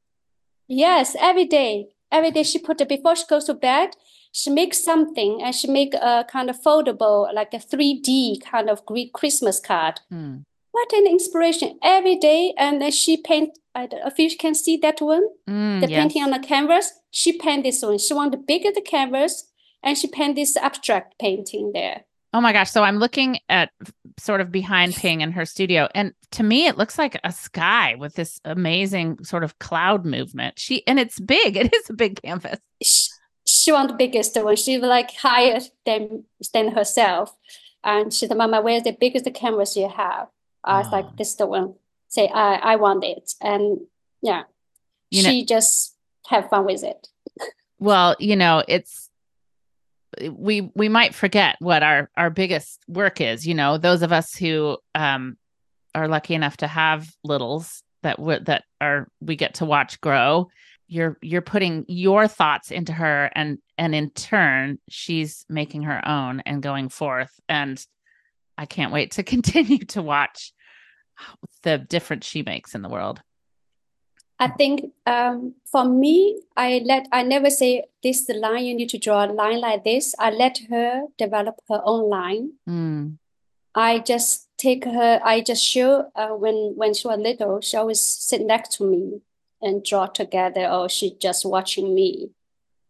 Yes, 0.68 1.16
every 1.20 1.46
day. 1.46 1.88
Every 2.12 2.32
day 2.32 2.44
she 2.44 2.60
put 2.60 2.82
it 2.82 2.90
before 2.90 3.16
she 3.16 3.26
goes 3.30 3.46
to 3.46 3.54
bed, 3.54 3.92
she 4.32 4.50
makes 4.50 4.84
something 4.84 5.42
and 5.42 5.56
she 5.56 5.68
make 5.68 5.94
a 5.94 6.26
kind 6.30 6.50
of 6.50 6.62
foldable, 6.62 7.34
like 7.34 7.54
a 7.54 7.58
3D 7.58 8.42
kind 8.44 8.70
of 8.70 8.86
Greek 8.86 9.14
Christmas 9.14 9.60
card. 9.60 10.02
Mm. 10.12 10.44
What 10.72 10.92
an 10.92 11.08
inspiration 11.08 11.80
every 11.82 12.18
day. 12.18 12.54
And 12.58 12.82
then 12.82 12.92
she 12.92 13.16
paint, 13.18 13.58
I 13.74 13.88
don't 13.88 14.02
know 14.02 14.08
if 14.08 14.20
you 14.20 14.36
can 14.38 14.54
see 14.56 14.76
that 14.78 15.00
one, 15.02 15.24
Mm, 15.50 15.82
the 15.82 15.88
painting 15.88 16.24
on 16.24 16.32
the 16.32 16.40
canvas. 16.40 16.92
She 17.12 17.38
paint 17.38 17.64
this 17.64 17.82
one. 17.82 17.98
She 17.98 18.14
want 18.14 18.32
the 18.32 18.38
bigger 18.38 18.72
the 18.74 18.82
canvas 18.82 19.50
and 19.82 19.98
she 19.98 20.08
paint 20.08 20.36
this 20.36 20.58
abstract 20.58 21.18
painting 21.20 21.72
there. 21.74 22.04
Oh 22.36 22.42
my 22.42 22.52
gosh. 22.52 22.70
So 22.70 22.84
I'm 22.84 22.98
looking 22.98 23.40
at 23.48 23.72
sort 24.20 24.42
of 24.42 24.52
behind 24.52 24.94
Ping 24.94 25.22
in 25.22 25.32
her 25.32 25.46
studio. 25.46 25.88
And 25.96 26.14
to 26.32 26.44
me, 26.44 26.68
it 26.68 26.78
looks 26.78 26.98
like 26.98 27.18
a 27.24 27.32
sky 27.32 27.96
with 27.96 28.16
this 28.16 28.42
amazing 28.44 29.24
sort 29.24 29.46
of 29.46 29.58
cloud 29.58 30.06
movement. 30.06 30.60
She, 30.60 30.86
and 30.86 31.00
it's 31.00 31.18
big. 31.18 31.56
It 31.66 31.74
is 31.74 31.90
a 31.90 31.94
big 31.94 32.22
canvas. 32.22 32.60
She, 32.84 33.08
she 33.46 33.72
want 33.72 33.88
the 33.88 33.96
biggest 33.96 34.36
one. 34.36 34.58
She 34.58 34.78
like 34.80 35.16
higher 35.16 35.62
than 35.86 36.26
than 36.54 36.74
herself. 36.76 37.34
And 37.86 38.14
she 38.14 38.28
said, 38.28 38.36
Mama, 38.38 38.62
where's 38.62 38.84
the 38.84 38.92
biggest 39.00 39.34
canvas 39.34 39.78
you 39.78 39.88
have? 39.88 40.28
I 40.62 40.80
was 40.80 40.88
Oh. 40.88 40.92
like, 40.92 41.06
ah. 41.06 41.14
this 41.18 41.30
is 41.30 41.36
the 41.38 41.46
one. 41.48 41.76
Say, 42.10 42.28
I, 42.28 42.56
I 42.56 42.76
want 42.76 43.06
it. 43.06 43.32
And 43.40 43.80
yeah, 44.22 44.44
You 45.10 45.24
know- 45.24 45.30
she 45.30 45.46
just 45.46 45.96
have 46.28 46.50
fun 46.50 46.66
with 46.66 46.84
it. 46.84 47.08
Well, 47.80 48.18
you 48.20 48.36
know, 48.36 48.62
it's, 48.68 49.05
we 50.32 50.72
we 50.76 50.90
might 50.90 51.14
forget 51.14 51.56
what 51.60 51.84
our 51.84 52.10
our 52.16 52.30
biggest 52.30 52.80
work 52.88 53.22
is 53.22 53.46
you 53.46 53.54
know 53.54 53.78
those 53.78 54.02
of 54.02 54.12
us 54.12 54.36
who 54.36 54.78
um 54.94 55.38
are 55.94 56.08
lucky 56.08 56.34
enough 56.34 56.58
to 56.58 56.68
have 56.68 57.10
littles 57.24 57.84
that 58.04 58.18
that 58.46 58.64
are 58.82 59.08
we 59.20 59.36
get 59.36 59.56
to 59.56 59.66
watch 59.66 60.00
grow 60.02 60.48
you're 60.88 61.18
you're 61.22 61.42
putting 61.42 61.86
your 61.88 62.28
thoughts 62.28 62.72
into 62.72 62.94
her 62.94 63.30
and 63.34 63.58
and 63.78 63.96
in 63.96 64.10
turn 64.12 64.80
she's 64.90 65.46
making 65.50 65.84
her 65.84 66.08
own 66.08 66.42
and 66.46 66.62
going 66.62 66.90
forth. 66.90 67.32
And 67.50 67.84
i 68.58 68.66
can't 68.66 68.94
wait 68.94 69.12
to 69.12 69.24
continue 69.36 69.80
to 69.80 70.02
watch 70.02 70.54
the 71.64 71.78
difference 71.78 72.26
she 72.26 72.44
makes 72.44 72.76
in 72.76 72.82
the 72.82 72.90
world 72.90 73.22
I 74.38 74.50
think 74.50 74.92
um, 75.06 75.56
for 75.66 75.86
me, 75.86 76.42
I 76.58 76.82
let 76.86 77.08
I 77.12 77.24
never 77.24 77.50
say 77.50 77.86
this 78.04 78.22
is 78.22 78.28
the 78.28 78.34
line 78.34 78.66
you 78.66 78.76
need 78.76 78.90
to 78.90 78.98
draw 78.98 79.26
a 79.26 79.32
line 79.32 79.62
like 79.62 79.84
this. 79.84 80.14
I 80.20 80.30
let 80.32 80.60
her 80.70 81.04
develop 81.18 81.62
her 81.70 81.82
own 81.86 82.10
line. 82.10 82.54
Mm, 82.68 83.18
I 83.74 84.00
just 84.00 84.50
take 84.58 84.84
her. 84.84 85.22
I 85.24 85.42
just 85.42 85.64
show 85.64 86.12
uh, 86.16 86.30
when 86.30 86.74
when 86.76 86.94
she 86.94 87.08
was 87.08 87.20
little, 87.20 87.62
she 87.62 87.78
always 87.78 88.02
sit 88.02 88.42
next 88.42 88.74
to 88.78 88.84
me 88.84 89.22
and 89.62 89.86
draw 89.86 90.08
together, 90.08 90.68
or 90.68 90.90
she 90.90 91.16
just 91.16 91.46
watching 91.46 91.96
me. 91.96 92.32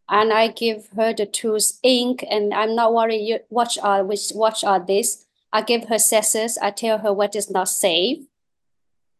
And 0.09 0.33
I 0.33 0.47
give 0.49 0.89
her 0.95 1.13
the 1.13 1.25
tools, 1.25 1.79
ink, 1.83 2.23
and 2.29 2.53
I'm 2.53 2.75
not 2.75 2.93
worried. 2.93 3.25
You 3.25 3.39
watch 3.49 3.77
are 3.77 4.03
which 4.03 4.31
watch 4.33 4.63
are 4.63 4.79
this. 4.79 5.25
I 5.53 5.61
give 5.61 5.85
her 5.89 5.99
scissors. 5.99 6.57
I 6.57 6.71
tell 6.71 6.97
her 6.99 7.13
what 7.13 7.35
is 7.35 7.51
not 7.51 7.69
safe. 7.69 8.25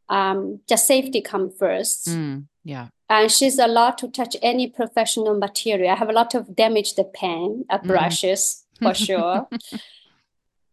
Um, 0.10 0.60
just 0.70 0.86
safety 0.88 1.22
come 1.22 1.50
first. 1.50 2.08
mm, 2.08 2.46
yeah 2.64 2.88
And 3.10 3.32
she's 3.32 3.58
allowed 3.60 3.98
to 4.00 4.08
touch 4.10 4.36
any 4.42 4.68
professional 4.70 5.38
material. 5.38 5.90
I 5.92 5.96
have 5.96 6.10
a 6.10 6.14
lot 6.14 6.36
of 6.36 6.56
damaged 6.56 6.96
the 6.98 7.04
pen, 7.06 7.66
uh, 7.70 7.80
Mm. 7.80 7.88
brushes 7.88 8.66
for 8.82 8.94
sure. 9.08 9.48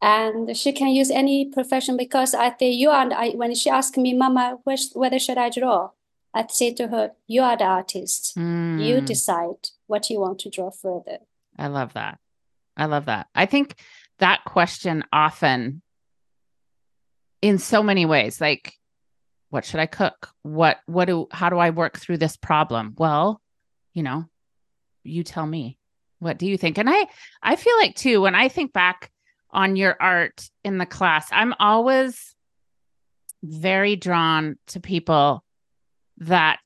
And 0.01 0.57
she 0.57 0.73
can 0.73 0.89
use 0.89 1.11
any 1.11 1.45
profession 1.47 1.97
because 1.97 2.35
I 2.35 2.51
think 2.51 2.75
you 2.77 2.91
and 2.91 3.13
I, 3.15 3.31
when 3.31 3.55
she 3.55 3.71
asked 3.71 3.97
me, 3.97 4.15
Mama, 4.15 4.59
where, 4.65 4.77
whether 4.95 5.19
should 5.19 5.39
I 5.39 5.49
draw? 5.51 5.91
I'd 6.35 6.51
say 6.51 6.73
to 6.75 6.89
her, 6.89 7.13
you 7.29 7.43
are 7.43 7.57
the 7.57 7.65
artist. 7.65 8.37
You 8.37 9.01
Mm. 9.01 9.05
decide 9.07 9.69
what 9.87 10.09
you 10.11 10.19
want 10.21 10.39
to 10.41 10.51
draw 10.51 10.71
further. 10.71 11.19
I 11.59 11.69
love 11.69 11.93
that. 11.93 12.19
I 12.77 12.87
love 12.87 13.05
that. 13.07 13.29
I 13.35 13.47
think 13.47 13.77
that 14.19 14.45
question 14.45 15.05
often, 15.13 15.83
in 17.43 17.59
so 17.59 17.83
many 17.83 18.07
ways, 18.07 18.41
like, 18.41 18.75
what 19.53 19.67
should 19.67 19.81
I 19.81 19.87
cook? 19.87 20.31
What, 20.41 20.79
what 20.87 21.05
do, 21.05 21.27
how 21.31 21.51
do 21.51 21.59
I 21.59 21.69
work 21.69 21.99
through 21.99 22.17
this 22.17 22.39
problem? 22.39 22.95
Well, 22.97 23.39
you 23.93 24.03
know, 24.03 24.25
you 25.05 25.23
tell 25.25 25.47
me. 25.47 25.77
What 26.21 26.39
do 26.39 26.47
you 26.47 26.57
think? 26.57 26.79
And 26.79 26.89
I, 26.89 27.07
I 27.43 27.57
feel 27.57 27.77
like 27.77 27.95
too, 27.95 28.23
when 28.23 28.35
I 28.35 28.49
think 28.49 28.73
back 28.73 29.11
on 29.51 29.77
your 29.77 29.95
art 30.01 30.49
in 30.65 30.79
the 30.79 30.87
class, 30.87 31.29
I'm 31.31 31.53
always 31.59 32.35
very 33.43 33.95
drawn 33.95 34.57
to 34.69 34.81
people 34.81 35.45
that 36.19 36.63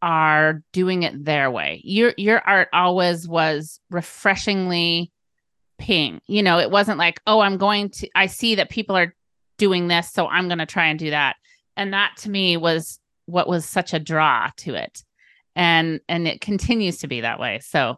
are 0.00 0.62
doing 0.72 1.02
it 1.02 1.24
their 1.26 1.50
way. 1.50 1.82
Your 1.84 2.14
your 2.16 2.40
art 2.40 2.68
always 2.72 3.28
was 3.28 3.80
refreshingly 3.90 5.10
ping. 5.78 6.20
You 6.26 6.42
know, 6.42 6.58
it 6.58 6.70
wasn't 6.70 6.98
like, 6.98 7.20
"Oh, 7.26 7.40
I'm 7.40 7.56
going 7.56 7.90
to 7.90 8.08
I 8.14 8.26
see 8.26 8.54
that 8.54 8.70
people 8.70 8.96
are 8.96 9.14
doing 9.56 9.88
this, 9.88 10.10
so 10.10 10.26
I'm 10.26 10.48
going 10.48 10.58
to 10.58 10.66
try 10.66 10.86
and 10.86 10.98
do 10.98 11.10
that." 11.10 11.36
And 11.76 11.92
that 11.92 12.16
to 12.18 12.30
me 12.30 12.56
was 12.56 13.00
what 13.26 13.48
was 13.48 13.64
such 13.64 13.94
a 13.94 13.98
draw 13.98 14.50
to 14.58 14.74
it. 14.74 15.02
And 15.56 16.00
and 16.08 16.26
it 16.26 16.40
continues 16.40 16.98
to 16.98 17.08
be 17.08 17.20
that 17.20 17.38
way. 17.38 17.60
So 17.62 17.96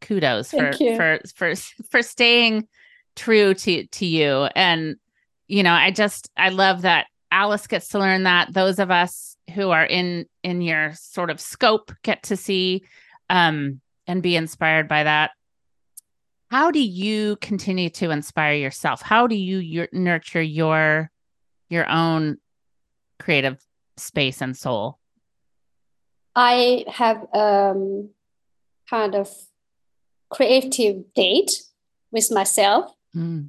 kudos 0.00 0.50
for 0.50 0.70
you. 0.78 0.96
for 0.96 1.20
for 1.34 1.54
for 1.90 2.02
staying 2.02 2.68
true 3.16 3.54
to 3.54 3.86
to 3.86 4.06
you 4.06 4.48
and 4.54 4.96
you 5.48 5.62
know, 5.62 5.72
I 5.72 5.90
just 5.90 6.30
I 6.36 6.50
love 6.50 6.82
that 6.82 7.06
Alice 7.32 7.66
gets 7.66 7.88
to 7.88 7.98
learn 7.98 8.24
that 8.24 8.52
those 8.52 8.78
of 8.78 8.90
us 8.90 9.36
who 9.54 9.70
are 9.70 9.84
in 9.84 10.26
in 10.42 10.60
your 10.60 10.92
sort 10.94 11.30
of 11.30 11.40
scope 11.40 11.90
get 12.02 12.22
to 12.24 12.36
see 12.36 12.84
um 13.30 13.80
and 14.06 14.22
be 14.22 14.36
inspired 14.36 14.88
by 14.88 15.04
that 15.04 15.30
how 16.50 16.70
do 16.70 16.80
you 16.80 17.36
continue 17.36 17.90
to 17.90 18.10
inspire 18.10 18.54
yourself 18.54 19.02
how 19.02 19.26
do 19.26 19.34
you 19.34 19.58
your, 19.58 19.88
nurture 19.92 20.42
your 20.42 21.10
your 21.68 21.88
own 21.90 22.38
creative 23.18 23.64
space 23.96 24.40
and 24.40 24.56
soul 24.56 24.98
I 26.38 26.84
have 26.86 27.26
um 27.34 28.10
kind 28.88 29.16
of 29.16 29.28
creative 30.30 31.12
date 31.14 31.50
with 32.12 32.30
myself. 32.30 32.92
Mm, 33.14 33.48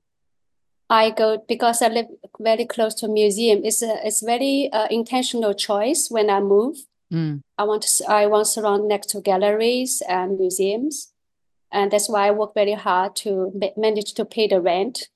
I 0.89 1.11
go 1.11 1.43
because 1.47 1.83
I 1.83 1.89
live 1.89 2.07
very 2.39 2.65
close 2.65 2.95
to 2.95 3.05
a 3.05 3.09
museum. 3.09 3.61
It's 3.63 3.83
a 3.83 3.95
it's 4.03 4.23
very 4.23 4.69
uh, 4.73 4.87
intentional 4.89 5.53
choice 5.53 6.07
when 6.09 6.31
I 6.31 6.39
move. 6.39 6.77
mm, 7.13 7.41
I 7.59 7.63
want 7.63 7.83
to 7.83 8.09
I 8.09 8.25
want 8.25 8.45
to 8.45 8.51
surround 8.51 8.87
next 8.87 9.11
to 9.11 9.21
galleries 9.21 10.01
and 10.09 10.39
museums, 10.39 11.13
and 11.71 11.91
that's 11.91 12.09
why 12.09 12.27
I 12.27 12.31
work 12.31 12.53
very 12.53 12.73
hard 12.73 13.15
to 13.17 13.51
ma- 13.53 13.75
manage 13.77 14.13
to 14.15 14.25
pay 14.25 14.47
the 14.47 14.61
rent. 14.61 15.09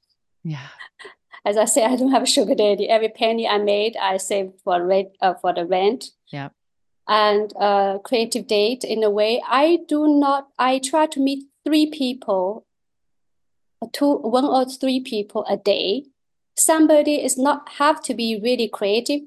yeah 0.44 0.70
As 1.46 1.58
I 1.58 1.66
say, 1.66 1.84
I 1.84 1.96
don't 1.98 2.12
have 2.12 2.24
a 2.24 2.26
sugar 2.36 2.56
daddy. 2.56 2.88
Every 2.88 3.10
penny 3.10 3.48
I 3.48 3.58
made, 3.58 3.98
I 3.98 4.18
save 4.18 4.54
for 4.64 4.86
rent 4.86 5.10
uh, 5.20 5.34
for 5.42 5.54
the 5.54 5.66
rent. 5.66 6.12
Yeah. 6.32 6.50
And 7.08 7.52
uh, 7.60 7.98
creative 8.00 8.48
date 8.48 8.86
in 8.86 9.04
a 9.04 9.10
way. 9.10 9.42
I 9.46 9.80
do 9.90 10.08
not. 10.08 10.48
I 10.58 10.80
try 10.80 11.06
to 11.08 11.20
meet 11.20 11.44
three 11.66 11.88
people, 11.92 12.66
two, 13.92 14.14
one 14.24 14.46
or 14.46 14.64
three 14.66 15.02
people 15.02 15.44
a 15.50 15.58
day. 15.58 16.06
Somebody 16.56 17.16
is 17.16 17.38
not 17.38 17.68
have 17.78 18.02
to 18.04 18.14
be 18.14 18.40
really 18.42 18.70
creative. 18.70 19.22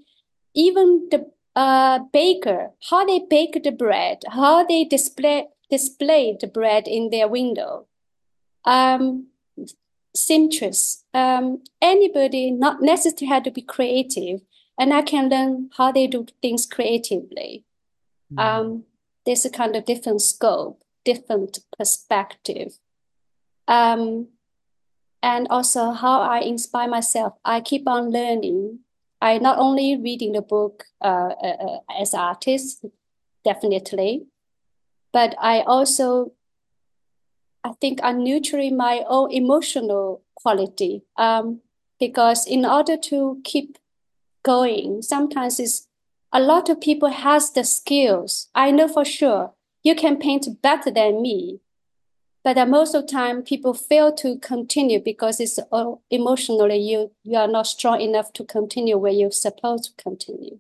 Even 0.55 1.09
the 1.11 1.31
uh, 1.55 1.99
baker, 2.13 2.71
how 2.89 3.05
they 3.05 3.21
bake 3.29 3.63
the 3.63 3.73
bread, 3.73 4.23
how 4.29 4.65
they 4.65 4.85
display 4.85 5.49
display 5.71 6.37
the 6.41 6.47
bread 6.47 6.87
in 6.87 7.11
their 7.11 7.29
window. 7.29 7.87
Um, 8.65 9.29
seamstress. 10.15 11.05
Um, 11.15 11.63
anybody 11.81 12.51
not 12.51 12.83
necessarily 12.83 13.27
had 13.27 13.45
to 13.45 13.51
be 13.51 13.63
creative, 13.63 14.41
and 14.79 14.93
I 14.93 15.03
can 15.03 15.29
learn 15.29 15.71
how 15.77 15.93
they 15.93 16.07
do 16.07 16.27
things 16.43 16.67
creatively. 16.67 17.65
Mm. 18.33 18.39
Um, 18.39 18.85
there's 19.25 19.45
a 19.45 19.51
kind 19.51 19.77
of 19.77 19.85
different 19.85 20.23
scope, 20.23 20.83
different 21.05 21.59
perspective. 21.79 22.79
Um, 23.69 24.29
and 25.23 25.49
also 25.51 25.91
how 25.91 26.21
I 26.21 26.41
inspire 26.41 26.89
myself. 26.89 27.35
I 27.45 27.61
keep 27.61 27.89
on 27.89 28.11
learning. 28.11 28.81
I 29.21 29.39
not 29.39 29.59
only 29.59 29.97
reading 29.97 30.33
the 30.33 30.43
book 30.43 30.85
uh, 31.01 31.33
uh, 31.43 31.57
uh, 31.67 31.79
as 32.01 32.15
artist, 32.15 32.85
definitely, 33.45 34.27
but 35.17 35.35
I 35.41 35.61
also, 35.61 36.33
I 37.65 37.73
think 37.81 38.01
I'm 38.03 38.23
nurturing 38.23 38.77
my 38.77 39.03
own 39.09 39.33
emotional 39.33 40.21
quality. 40.35 41.05
Um, 41.17 41.63
because 41.99 42.47
in 42.47 42.67
order 42.67 42.99
to 42.99 43.41
keep 43.43 43.79
going, 44.43 45.01
sometimes 45.01 45.59
it's 45.59 45.89
a 46.35 46.39
lot 46.39 46.69
of 46.69 46.83
people 46.83 47.09
has 47.09 47.51
the 47.51 47.65
skills. 47.65 48.51
I 48.55 48.71
know 48.71 48.89
for 48.89 49.07
sure 49.07 49.55
you 49.83 49.95
can 49.95 50.19
paint 50.19 50.61
better 50.61 50.91
than 50.91 51.23
me, 51.23 51.61
but 52.45 52.63
most 52.69 52.95
of 52.95 53.07
the 53.07 53.13
time 53.13 53.43
people 53.43 53.73
fail 53.73 54.13
to 54.17 54.39
continue 54.41 55.01
because 55.01 55.41
it's 55.41 55.59
uh, 55.73 55.93
emotionally 56.11 56.77
you 56.77 57.11
you 57.23 57.39
are 57.39 57.49
not 57.49 57.67
strong 57.67 58.03
enough 58.03 58.35
to 58.35 58.45
continue 58.45 58.99
where 58.99 59.13
you're 59.13 59.31
supposed 59.31 59.85
to 59.85 60.03
continue. 60.03 60.59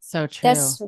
So 0.00 0.26
true. 0.26 0.48
That's 0.48 0.80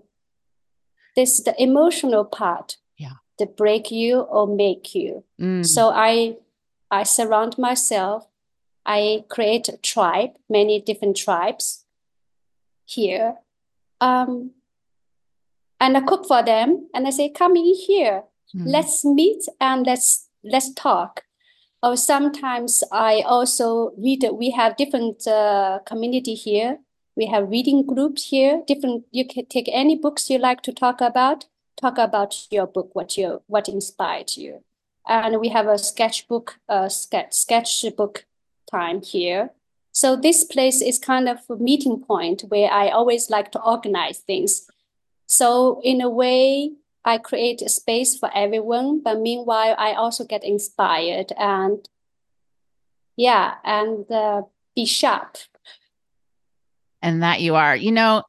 this 1.19 1.41
is 1.41 1.45
the 1.45 1.61
emotional 1.61 2.25
part. 2.25 2.77
Yeah. 2.97 3.17
That 3.39 3.57
break 3.57 3.91
you 3.91 4.21
or 4.21 4.47
make 4.47 4.95
you. 4.95 5.25
Mm. 5.41 5.67
So 5.67 5.91
I 5.91 6.37
I 6.91 7.03
surround 7.03 7.59
myself. 7.59 8.29
I 8.87 9.25
create 9.29 9.69
a 9.69 9.77
tribe, 9.79 10.31
many 10.49 10.81
different 10.81 11.17
tribes 11.17 11.85
here. 12.85 13.35
Um, 14.01 14.53
and 15.81 15.97
I 15.97 16.01
cook 16.01 16.27
for 16.27 16.43
them 16.43 16.89
and 16.95 17.07
I 17.07 17.11
say, 17.11 17.29
come 17.29 17.57
in 17.57 17.75
here. 17.75 18.23
Mm. 18.57 18.67
Let's 18.67 19.05
meet 19.05 19.43
and 19.61 19.87
let's 19.87 20.29
let's 20.45 20.73
talk. 20.75 21.25
Or 21.83 21.97
sometimes 21.97 22.83
I 22.93 23.23
also 23.27 23.93
read. 23.99 24.25
We 24.33 24.51
have 24.51 24.77
different 24.77 25.27
uh, 25.27 25.81
community 25.85 26.35
here. 26.35 26.79
We 27.19 27.27
have 27.27 27.51
reading 27.51 27.85
groups 27.85 28.29
here. 28.31 28.63
Different. 28.65 29.05
You 29.11 29.27
can 29.27 29.47
take 29.47 29.69
any 29.73 29.97
books 29.97 30.31
you 30.31 30.39
like 30.39 30.63
to 30.63 30.73
talk 30.73 31.01
about. 31.01 31.47
Talk 31.77 31.99
about 31.99 32.47
your 32.53 32.69
book. 32.69 32.91
What 32.93 33.19
you 33.19 33.43
what 33.49 33.69
inspired 33.69 34.37
you. 34.37 34.63
And 35.09 35.41
we 35.41 35.49
have 35.49 35.67
a 35.67 35.79
sketchbook, 35.79 36.61
uh, 36.69 36.89
sketch 36.89 37.33
sketchbook 37.33 38.25
time 38.71 39.03
here. 39.03 39.51
So 39.91 40.15
this 40.15 40.45
place 40.45 40.81
is 40.81 41.01
kind 41.01 41.29
of 41.29 41.39
a 41.51 41.57
meeting 41.57 42.05
point 42.05 42.45
where 42.51 42.71
I 42.71 42.91
always 42.91 43.31
like 43.31 43.51
to 43.53 43.61
organize 43.63 44.19
things. 44.19 44.71
So 45.27 45.81
in 45.83 46.01
a 46.01 46.09
way, 46.09 46.75
I 47.05 47.19
create 47.19 47.63
a 47.63 47.69
space 47.69 48.17
for 48.17 48.31
everyone, 48.33 49.01
but 49.03 49.19
meanwhile, 49.19 49.75
I 49.77 49.95
also 49.95 50.25
get 50.25 50.45
inspired 50.45 51.33
and 51.37 51.89
yeah, 53.17 53.55
and 53.65 54.09
uh, 54.09 54.43
be 54.77 54.87
sharp. 54.87 55.39
And 57.03 57.23
that 57.23 57.41
you 57.41 57.55
are. 57.55 57.77
You 57.77 57.93
know 57.93 58.23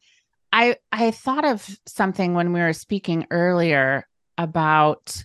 i 0.51 0.75
i 0.91 1.11
thought 1.11 1.45
of 1.45 1.67
something 1.85 2.33
when 2.33 2.53
we 2.53 2.59
were 2.59 2.73
speaking 2.73 3.25
earlier 3.31 4.07
about 4.37 5.23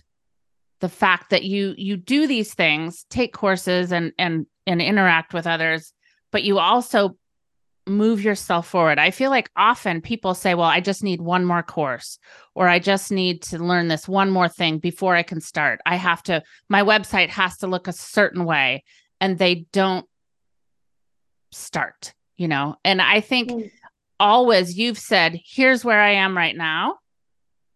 the 0.81 0.89
fact 0.89 1.29
that 1.29 1.43
you 1.43 1.73
you 1.77 1.97
do 1.97 2.27
these 2.27 2.53
things 2.53 3.05
take 3.09 3.33
courses 3.33 3.91
and 3.91 4.11
and 4.17 4.45
and 4.67 4.81
interact 4.81 5.33
with 5.33 5.47
others 5.47 5.93
but 6.31 6.43
you 6.43 6.59
also 6.59 7.15
move 7.87 8.23
yourself 8.23 8.67
forward. 8.67 8.97
I 8.97 9.11
feel 9.11 9.29
like 9.29 9.51
often 9.55 10.01
people 10.01 10.33
say 10.33 10.55
well 10.55 10.65
i 10.65 10.79
just 10.79 11.03
need 11.03 11.21
one 11.21 11.45
more 11.45 11.61
course 11.61 12.17
or 12.55 12.67
i 12.67 12.79
just 12.79 13.11
need 13.11 13.43
to 13.43 13.59
learn 13.59 13.87
this 13.87 14.07
one 14.07 14.31
more 14.31 14.49
thing 14.49 14.79
before 14.79 15.15
i 15.15 15.23
can 15.23 15.39
start. 15.39 15.79
I 15.85 15.95
have 15.95 16.23
to 16.23 16.41
my 16.67 16.81
website 16.81 17.29
has 17.29 17.57
to 17.57 17.67
look 17.67 17.87
a 17.87 17.93
certain 17.93 18.43
way 18.43 18.83
and 19.21 19.37
they 19.37 19.67
don't 19.71 20.07
start 21.51 22.14
you 22.37 22.47
know 22.47 22.75
and 22.83 23.01
i 23.01 23.19
think 23.21 23.49
Mm. 23.51 23.69
always 24.19 24.77
you've 24.77 24.97
said 24.97 25.39
here's 25.45 25.83
where 25.85 26.01
i 26.01 26.11
am 26.11 26.35
right 26.37 26.55
now 26.55 26.95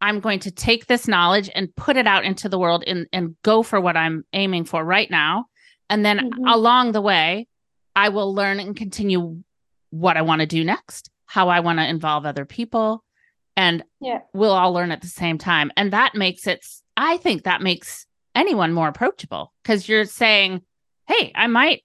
i'm 0.02 0.20
going 0.20 0.40
to 0.40 0.52
take 0.52 0.88
this 0.88 1.08
knowledge 1.08 1.50
and 1.54 1.76
put 1.76 1.98
it 1.98 2.08
out 2.08 2.24
into 2.26 2.48
the 2.50 2.60
world 2.60 2.84
and, 2.88 3.08
and 3.12 3.36
go 3.44 3.64
for 3.64 3.80
what 3.82 3.98
i'm 3.98 4.24
aiming 4.34 4.66
for 4.66 4.84
right 4.84 5.10
now 5.12 5.46
and 5.90 6.06
then 6.06 6.20
Mhm. 6.32 6.52
along 6.54 6.92
the 6.94 7.02
way 7.02 7.48
i 7.96 8.10
will 8.10 8.34
learn 8.34 8.60
and 8.60 8.76
continue 8.76 9.42
what 9.92 10.18
i 10.18 10.22
want 10.22 10.40
to 10.42 10.46
do 10.48 10.64
next 10.64 11.10
how 11.26 11.50
i 11.50 11.60
want 11.60 11.80
to 11.80 11.88
involve 11.88 12.26
other 12.26 12.46
people 12.46 13.04
and 13.58 13.84
Yeah. 14.00 14.20
we'll 14.34 14.52
all 14.54 14.72
learn 14.74 14.92
at 14.92 15.02
the 15.02 15.08
same 15.08 15.38
time 15.38 15.72
and 15.76 15.92
that 15.94 16.16
makes 16.16 16.48
it 16.48 16.66
i 16.96 17.18
think 17.18 17.44
that 17.44 17.62
makes 17.62 18.06
anyone 18.36 18.72
more 18.74 18.88
approachable 18.88 19.52
because 19.64 19.90
you're 19.90 20.06
saying 20.06 20.62
hey 21.08 21.32
i 21.36 21.48
might 21.48 21.84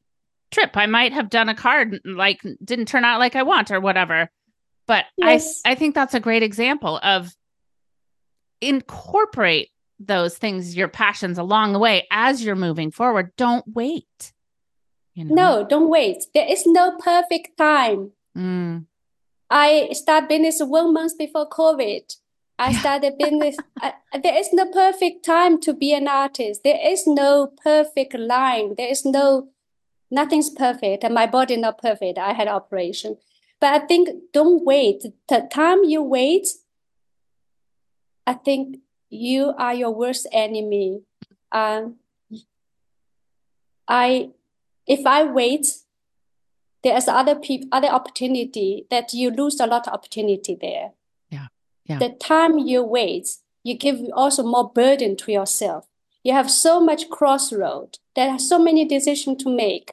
trip 0.55 0.77
i 0.77 0.87
might 0.87 1.13
have 1.13 1.29
done 1.31 1.49
a 1.49 1.55
card 1.55 2.01
like 2.05 2.41
didn't 2.63 2.87
turn 2.87 3.05
out 3.05 3.19
like 3.19 3.35
i 3.37 3.43
want 3.43 3.71
or 3.71 3.81
whatever 3.81 4.31
but 4.87 5.05
Yes. 5.17 5.61
i 5.65 5.73
i 5.73 5.75
think 5.75 5.95
that's 5.95 6.15
a 6.15 6.21
great 6.21 6.43
example 6.43 6.99
of 7.03 7.35
incorporate 8.61 9.71
those 9.99 10.37
things 10.37 10.77
your 10.77 10.89
passions 10.89 11.39
along 11.39 11.73
the 11.73 11.79
way 11.79 12.07
as 12.11 12.43
you're 12.45 12.57
moving 12.57 12.91
forward 12.91 13.31
don't 13.37 13.65
wait 13.75 14.33
you 15.15 15.25
know 15.25 15.35
No, 15.35 15.65
don't 15.65 15.89
wait. 15.89 16.25
There 16.35 16.47
is 16.51 16.67
no 16.67 16.97
perfect 16.99 17.57
time. 17.57 18.11
Mm, 18.37 18.87
I 19.49 19.91
started 19.93 20.29
business 20.29 20.61
one 20.61 20.93
month 20.93 21.17
before 21.17 21.49
COVID. 21.49 22.03
I 22.59 22.73
started 22.73 23.17
business. 23.21 23.57
I, 23.81 23.93
there 24.21 24.37
is 24.37 24.49
no 24.53 24.67
perfect 24.73 25.25
time 25.25 25.61
to 25.61 25.73
be 25.73 25.95
an 25.95 26.09
artist. 26.09 26.63
There 26.65 26.81
is 26.85 27.07
no 27.07 27.53
perfect 27.63 28.15
line. 28.19 28.75
There 28.77 28.89
is 28.91 29.05
no, 29.05 29.51
nothing's 30.15 30.51
perfect. 30.51 31.05
And 31.05 31.13
my 31.13 31.27
body 31.27 31.57
not 31.57 31.79
perfect. 31.79 32.19
I 32.19 32.33
had 32.33 32.49
operation. 32.49 33.19
But 33.61 33.83
I 33.83 33.87
think 33.87 34.09
don't 34.33 34.65
wait. 34.65 35.05
The 35.29 35.49
time 35.51 35.85
you 35.85 36.03
wait, 36.03 36.49
I 38.27 38.35
think 38.35 38.79
you 39.11 39.53
are 39.59 39.75
your 39.75 39.91
worst 39.91 40.27
enemy. 40.33 41.03
Um, 41.53 41.97
I, 43.87 44.31
if 44.87 45.07
I 45.07 45.25
wait, 45.25 45.67
there's 46.83 47.09
other 47.09 47.35
people, 47.35 47.69
other 47.73 47.89
opportunity 47.89 48.87
that 48.91 49.13
you 49.15 49.31
lose 49.31 49.61
a 49.61 49.67
lot 49.67 49.87
of 49.87 49.95
opportunity 49.95 50.57
there. 50.61 50.93
Yeah, 51.31 51.47
yeah. 51.87 51.99
The 51.99 52.11
time 52.11 52.59
you 52.59 52.83
wait, 52.83 53.37
you 53.63 53.75
give 53.75 54.01
also 54.13 54.43
more 54.43 54.71
burden 54.71 55.17
to 55.17 55.33
yourself. 55.33 55.87
You 56.23 56.33
have 56.33 56.51
so 56.51 56.81
much 56.81 57.09
crossroad. 57.11 57.99
There 58.15 58.31
are 58.31 58.39
so 58.39 58.59
many 58.59 58.85
decisions 58.85 59.43
to 59.45 59.51
make 59.55 59.93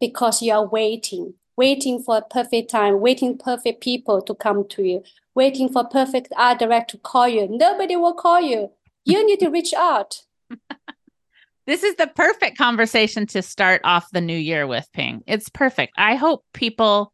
because 0.00 0.42
you 0.42 0.52
are 0.52 0.66
waiting, 0.66 1.34
waiting 1.56 2.02
for 2.02 2.18
a 2.18 2.22
perfect 2.22 2.70
time, 2.70 3.00
waiting 3.00 3.38
perfect 3.38 3.82
people 3.82 4.22
to 4.22 4.34
come 4.34 4.66
to 4.68 4.82
you, 4.82 5.02
waiting 5.34 5.68
for 5.68 5.84
perfect 5.84 6.32
art 6.36 6.58
director 6.58 6.96
to 6.96 7.02
call 7.02 7.28
you. 7.28 7.46
Nobody 7.48 7.96
will 7.96 8.14
call 8.14 8.40
you. 8.40 8.70
You 9.04 9.26
need 9.26 9.40
to 9.40 9.50
reach 9.50 9.74
out. 9.74 10.22
This 11.70 11.84
is 11.84 11.94
the 11.94 12.08
perfect 12.08 12.58
conversation 12.58 13.26
to 13.26 13.42
start 13.42 13.82
off 13.84 14.10
the 14.10 14.20
new 14.20 14.36
year 14.36 14.66
with, 14.66 14.88
Ping. 14.92 15.22
It's 15.28 15.48
perfect. 15.48 15.92
I 15.96 16.16
hope 16.16 16.44
people, 16.52 17.12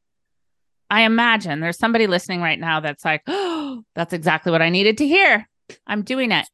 I 0.88 1.02
imagine 1.02 1.60
there's 1.60 1.76
somebody 1.76 2.06
listening 2.06 2.40
right 2.40 2.58
now 2.58 2.80
that's 2.80 3.04
like, 3.04 3.20
oh, 3.26 3.82
that's 3.94 4.14
exactly 4.14 4.52
what 4.52 4.62
I 4.62 4.70
needed 4.70 4.96
to 4.98 5.06
hear. 5.06 5.46
I'm 5.86 6.00
doing 6.00 6.32
it. 6.32 6.48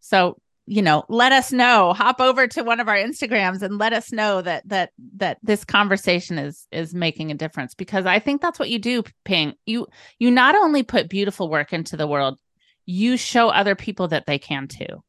So, 0.00 0.36
you 0.70 0.82
know, 0.82 1.02
let 1.08 1.32
us 1.32 1.50
know. 1.50 1.94
Hop 1.94 2.20
over 2.20 2.46
to 2.46 2.62
one 2.62 2.78
of 2.78 2.88
our 2.88 2.96
Instagrams 2.96 3.62
and 3.62 3.78
let 3.78 3.92
us 3.94 4.12
know 4.12 4.42
that 4.42 4.68
that 4.68 4.90
that 5.16 5.38
this 5.42 5.64
conversation 5.64 6.38
is 6.38 6.66
is 6.70 6.94
making 6.94 7.30
a 7.30 7.34
difference 7.34 7.74
because 7.74 8.04
I 8.06 8.18
think 8.18 8.42
that's 8.42 8.58
what 8.58 8.68
you 8.68 8.78
do, 8.78 9.02
Ping. 9.24 9.54
You 9.66 9.86
you 10.18 10.30
not 10.30 10.54
only 10.54 10.82
put 10.82 11.08
beautiful 11.08 11.48
work 11.48 11.72
into 11.72 11.96
the 11.96 12.06
world, 12.06 12.38
you 12.84 13.16
show 13.16 13.48
other 13.48 13.74
people 13.74 14.08
that 14.08 14.26
they 14.26 14.38
can 14.38 14.68
too. 14.68 15.02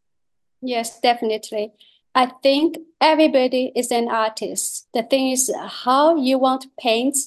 Yes, 0.62 1.00
definitely. 1.02 1.72
I 2.16 2.32
think 2.44 2.78
everybody 3.02 3.72
is 3.76 3.92
an 3.92 4.08
artist. 4.10 4.88
The 4.94 5.04
thing 5.04 5.30
is, 5.32 5.52
how 5.86 6.16
you 6.16 6.38
want 6.40 6.62
to 6.62 6.70
paint 6.80 7.18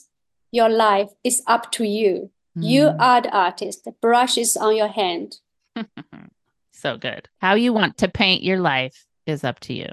your 0.50 0.68
life 0.68 1.10
is 1.22 1.42
up 1.46 1.70
to 1.72 1.84
you. 1.84 2.30
You 2.54 2.88
Mm. 2.90 3.00
are 3.00 3.20
the 3.22 3.30
artist. 3.30 3.84
The 3.84 3.92
brush 3.92 4.36
is 4.36 4.56
on 4.56 4.76
your 4.76 4.88
hand. 4.88 5.38
so 6.72 6.96
good. 6.96 7.28
How 7.40 7.54
you 7.54 7.72
want 7.72 7.98
to 7.98 8.08
paint 8.08 8.42
your 8.42 8.58
life 8.60 9.06
is 9.26 9.44
up 9.44 9.60
to 9.60 9.74
you. 9.74 9.88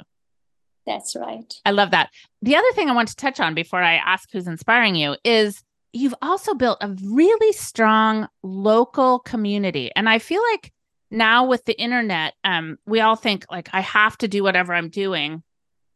That's 0.86 1.16
right. 1.16 1.54
I 1.66 1.72
love 1.72 1.92
that. 1.92 2.10
The 2.42 2.56
other 2.56 2.72
thing 2.74 2.90
I 2.90 2.94
want 2.96 3.10
to 3.10 3.16
touch 3.16 3.40
on 3.40 3.54
before 3.54 3.82
I 3.82 3.96
ask 3.96 4.30
who's 4.32 4.48
inspiring 4.48 4.96
you 4.96 5.16
is 5.24 5.62
you've 5.94 6.16
also 6.22 6.54
built 6.56 6.80
a 6.82 6.96
really 7.04 7.52
strong 7.54 8.28
local 8.44 9.20
community. 9.20 9.92
And 9.96 10.10
I 10.10 10.20
feel 10.20 10.42
like 10.54 10.72
now 11.12 11.46
with 11.46 11.66
the 11.66 11.80
internet, 11.80 12.34
um, 12.44 12.78
we 12.88 13.02
all 13.02 13.16
think 13.16 13.46
like 13.52 13.70
I 13.74 13.82
have 13.82 14.18
to 14.20 14.28
do 14.28 14.42
whatever 14.44 14.74
I'm 14.74 14.90
doing 14.90 15.44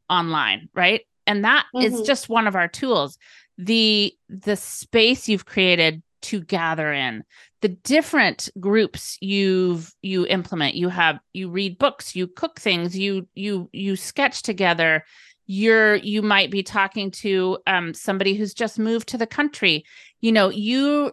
online, 0.10 0.70
right? 0.76 1.02
and 1.26 1.46
that 1.46 1.66
is 1.82 2.02
Mhm. 2.02 2.06
just 2.06 2.28
one 2.28 2.48
of 2.48 2.56
our 2.58 2.68
tools 2.68 3.18
the 3.58 4.14
the 4.28 4.58
space 4.58 5.30
you've 5.30 5.46
created 5.46 6.04
to 6.24 6.42
gather 6.42 6.92
in. 6.92 7.24
The 7.62 7.70
different 7.70 8.50
groups 8.60 9.18
you've 9.22 9.94
you 10.02 10.26
implement 10.28 10.76
you 10.76 10.90
have 10.90 11.20
you 11.34 11.50
read 11.50 11.78
books 11.78 12.16
you 12.16 12.28
cook 12.28 12.60
things 12.60 12.98
you 12.98 13.28
you 13.36 13.70
you 13.72 13.96
sketch 13.96 14.42
together. 14.42 15.06
You're 15.46 15.96
you 15.96 16.22
might 16.22 16.52
be 16.52 16.64
talking 16.64 17.12
to 17.12 17.60
um 17.68 17.94
somebody 17.94 18.36
who's 18.36 18.54
just 18.54 18.80
moved 18.80 19.10
to 19.10 19.18
the 19.18 19.28
country. 19.28 19.86
You 20.22 20.32
know 20.32 20.50
you 20.50 21.12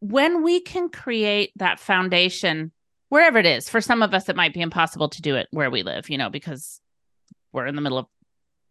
when 0.00 0.42
we 0.42 0.60
can 0.60 0.88
create 0.88 1.52
that 1.56 1.80
foundation 1.80 2.72
wherever 3.08 3.38
it 3.38 3.46
is 3.46 3.68
for 3.68 3.80
some 3.80 4.02
of 4.02 4.14
us 4.14 4.28
it 4.28 4.36
might 4.36 4.54
be 4.54 4.60
impossible 4.60 5.08
to 5.08 5.22
do 5.22 5.34
it 5.34 5.48
where 5.50 5.70
we 5.70 5.82
live 5.82 6.08
you 6.08 6.16
know 6.16 6.30
because 6.30 6.80
we're 7.52 7.66
in 7.66 7.74
the 7.74 7.80
middle 7.80 7.98
of 7.98 8.06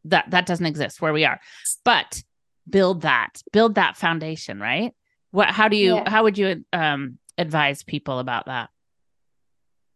that 0.06 0.30
that 0.30 0.46
doesn't 0.46 0.66
exist 0.66 1.02
where 1.02 1.14
we 1.14 1.26
are. 1.26 1.40
But 1.84 2.24
build 2.70 3.02
that 3.02 3.42
build 3.54 3.76
that 3.76 3.96
foundation 3.96 4.60
right 4.60 4.94
what 5.32 5.50
how 5.50 5.68
do 5.68 5.78
you 5.78 5.96
Yeah. 5.96 6.10
how 6.10 6.24
would 6.24 6.38
you 6.38 6.64
um 6.74 7.18
advise 7.38 7.84
people 7.84 8.20
about 8.20 8.46
that 8.46 8.70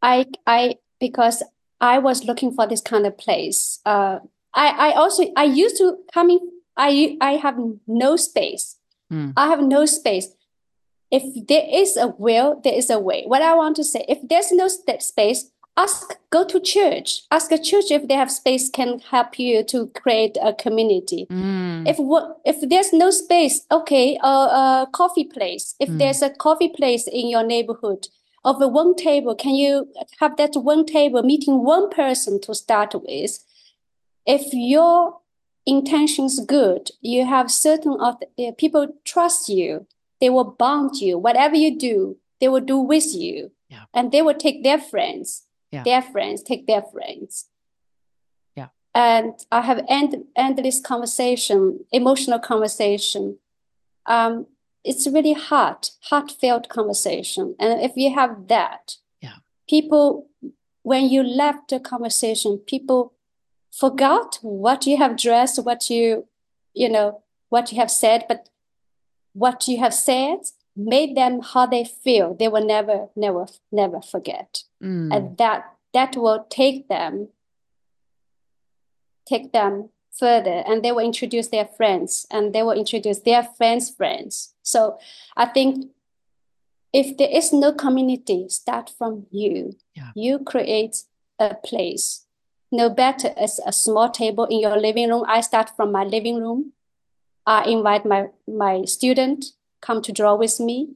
I 0.02 0.26
I 0.48 0.76
because 1.00 1.44
I 1.80 2.00
was 2.00 2.26
looking 2.26 2.52
for 2.54 2.68
this 2.68 2.82
kind 2.82 3.06
of 3.06 3.18
place. 3.18 3.80
Uh, 3.86 4.20
I 4.54 4.92
I 4.92 4.92
also 4.94 5.32
I 5.36 5.44
used 5.46 5.78
to 5.78 5.98
coming. 6.14 6.40
I 6.78 7.18
I 7.22 7.34
have 7.34 7.58
no 7.88 8.16
space. 8.16 8.78
Mm. 9.12 9.34
I 9.36 9.48
have 9.48 9.62
no 9.62 9.86
space. 9.86 10.30
If 11.12 11.24
there 11.48 11.66
is 11.68 11.98
a 11.98 12.08
will, 12.08 12.62
there 12.64 12.74
is 12.74 12.90
a 12.90 13.00
way. 13.00 13.26
What 13.28 13.42
I 13.42 13.54
want 13.56 13.76
to 13.78 13.84
say, 13.84 14.06
if 14.08 14.20
there's 14.24 14.52
no 14.52 14.68
space, 14.68 15.52
ask 15.78 16.18
go 16.30 16.44
to 16.46 16.60
church. 16.60 17.24
Ask 17.32 17.52
a 17.52 17.58
church 17.58 17.92
if 17.92 18.08
they 18.08 18.14
have 18.16 18.32
space 18.32 18.70
can 18.70 19.00
help 19.00 19.40
you 19.40 19.64
to 19.66 19.88
create 19.88 20.38
a 20.42 20.54
community. 20.54 21.28
Mm. 21.30 21.88
If 21.88 21.98
what 21.98 22.40
if 22.46 22.58
there's 22.70 22.94
no 22.94 23.10
space, 23.10 23.66
okay, 23.72 24.18
a 24.22 24.28
a 24.28 24.88
coffee 24.92 25.26
place. 25.26 25.76
If 25.80 25.90
Mm. 25.90 25.98
there's 26.00 26.22
a 26.22 26.30
coffee 26.30 26.70
place 26.70 27.08
in 27.08 27.28
your 27.30 27.44
neighborhood, 27.44 28.08
of 28.44 28.62
a 28.62 28.68
one 28.68 28.96
table, 28.96 29.36
can 29.36 29.54
you 29.56 29.88
have 30.20 30.36
that 30.38 30.56
one 30.56 30.84
table 30.86 31.22
meeting 31.24 31.64
one 31.64 31.90
person 31.90 32.40
to 32.42 32.56
start 32.56 32.94
with? 32.96 33.44
If 34.26 34.54
your 34.54 35.18
intention's 35.66 36.40
good, 36.40 36.90
you 37.02 37.26
have 37.26 37.52
certain 37.52 37.94
of 38.02 38.16
the 38.20 38.48
uh, 38.48 38.52
people 38.58 38.88
trust 39.06 39.48
you, 39.50 39.86
they 40.20 40.30
will 40.30 40.44
bond 40.64 40.96
you. 41.02 41.18
Whatever 41.20 41.56
you 41.56 41.78
do, 41.78 42.18
they 42.40 42.48
will 42.48 42.66
do 42.66 42.80
with 42.80 43.14
you, 43.14 43.52
Yeah. 43.70 43.86
and 43.94 44.12
they 44.12 44.22
will 44.24 44.34
take 44.46 44.64
their 44.64 44.80
friends, 44.80 45.44
Yeah. 45.72 45.84
their 45.84 46.02
friends 46.02 46.44
take 46.44 46.68
their 46.68 46.82
friends. 46.82 47.46
Yeah. 48.56 48.68
And 48.94 49.34
I 49.52 49.62
have 49.62 49.86
end 49.88 50.16
endless 50.36 50.82
conversation, 50.82 51.86
emotional 51.92 52.40
conversation. 52.40 53.38
Um, 54.06 54.48
it's 54.84 55.08
really 55.08 55.34
heart, 55.34 55.92
heartfelt 56.10 56.68
conversation. 56.70 57.56
And 57.60 57.82
if 57.82 57.94
you 57.96 58.14
have 58.14 58.48
that, 58.48 58.98
Yeah. 59.22 59.38
people, 59.70 60.28
when 60.84 61.08
you 61.10 61.24
left 61.24 61.70
the 61.70 61.80
conversation, 61.80 62.58
people 62.58 63.14
forgot 63.72 64.40
what 64.42 64.86
you 64.88 64.98
have 64.98 65.16
dressed, 65.16 65.64
what 65.64 65.90
you, 65.90 66.28
you 66.74 66.90
know, 66.90 67.22
what 67.50 67.72
you 67.72 67.78
have 67.80 67.92
said, 67.92 68.26
but 68.28 68.50
what 69.34 69.68
you 69.68 69.78
have 69.80 69.94
said 69.94 70.40
made 70.76 71.16
them 71.16 71.42
how 71.42 71.66
they 71.66 71.84
feel. 71.86 72.34
They 72.34 72.48
will 72.48 72.66
never, 72.66 73.10
never, 73.16 73.46
never 73.72 74.02
forget. 74.02 74.64
Mm. 74.82 75.16
And 75.16 75.38
that 75.38 75.76
that 75.94 76.16
will 76.16 76.46
take 76.50 76.88
them, 76.88 77.30
take 79.28 79.52
them 79.52 79.90
further, 80.12 80.64
and 80.66 80.84
they 80.84 80.92
will 80.92 81.06
introduce 81.06 81.50
their 81.50 81.66
friends, 81.66 82.26
and 82.32 82.54
they 82.54 82.64
will 82.64 82.78
introduce 82.78 83.20
their 83.20 83.44
friends' 83.44 83.90
friends. 83.90 84.54
So 84.64 84.98
I 85.36 85.46
think 85.46 85.92
if 86.94 87.18
there 87.18 87.30
is 87.30 87.54
no 87.54 87.72
community, 87.72 88.50
start 88.50 88.92
from 88.98 89.26
you. 89.32 89.74
Yeah. 89.96 90.12
You 90.16 90.40
create 90.40 91.04
a 91.40 91.56
place. 91.56 92.26
No 92.72 92.90
better 92.90 93.34
as 93.38 93.60
a 93.66 93.72
small 93.74 94.10
table 94.10 94.46
in 94.46 94.60
your 94.60 94.78
living 94.78 95.10
room. 95.10 95.26
I 95.28 95.42
start 95.42 95.72
from 95.76 95.92
my 95.92 96.04
living 96.04 96.38
room. 96.40 96.74
I 97.46 97.66
invite 97.66 98.06
my 98.06 98.28
my 98.48 98.86
student 98.86 99.46
come 99.82 100.02
to 100.04 100.12
draw 100.12 100.36
with 100.36 100.60
me. 100.60 100.96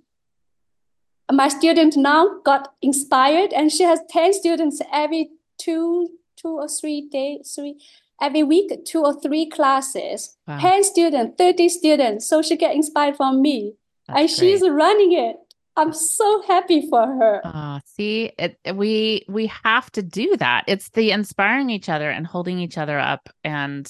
My 1.32 1.48
student 1.48 1.98
now 1.98 2.40
got 2.44 2.74
inspired, 2.82 3.52
and 3.54 3.72
she 3.72 3.84
has 3.84 4.00
10 4.10 4.34
students 4.34 4.82
every 4.94 5.32
two 5.58 6.10
two 6.36 6.58
or 6.58 6.68
three 6.68 7.08
days, 7.10 7.54
three 7.56 7.80
every 8.22 8.44
week, 8.44 8.72
two 8.86 9.02
or 9.02 9.20
three 9.20 9.50
classes. 9.50 10.38
Wow. 10.48 10.60
10 10.60 10.84
students, 10.84 11.36
30 11.38 11.70
students. 11.70 12.28
So 12.28 12.42
she 12.42 12.56
get 12.56 12.76
inspired 12.76 13.18
from 13.18 13.42
me 13.42 13.74
and 14.08 14.18
That's 14.18 14.38
she's 14.38 14.62
running 14.68 15.14
it. 15.14 15.38
I'm 15.78 15.92
so 15.92 16.42
happy 16.48 16.88
for 16.90 17.06
her. 17.06 17.42
Ah, 17.44 17.82
see, 17.86 18.32
it, 18.40 18.58
we 18.76 19.26
we 19.28 19.52
have 19.66 19.92
to 19.92 20.02
do 20.02 20.38
that. 20.38 20.64
It's 20.68 20.90
the 20.90 21.12
inspiring 21.12 21.70
each 21.70 21.90
other 21.90 22.10
and 22.10 22.26
holding 22.26 22.60
each 22.60 22.78
other 22.78 22.98
up, 22.98 23.28
and 23.44 23.86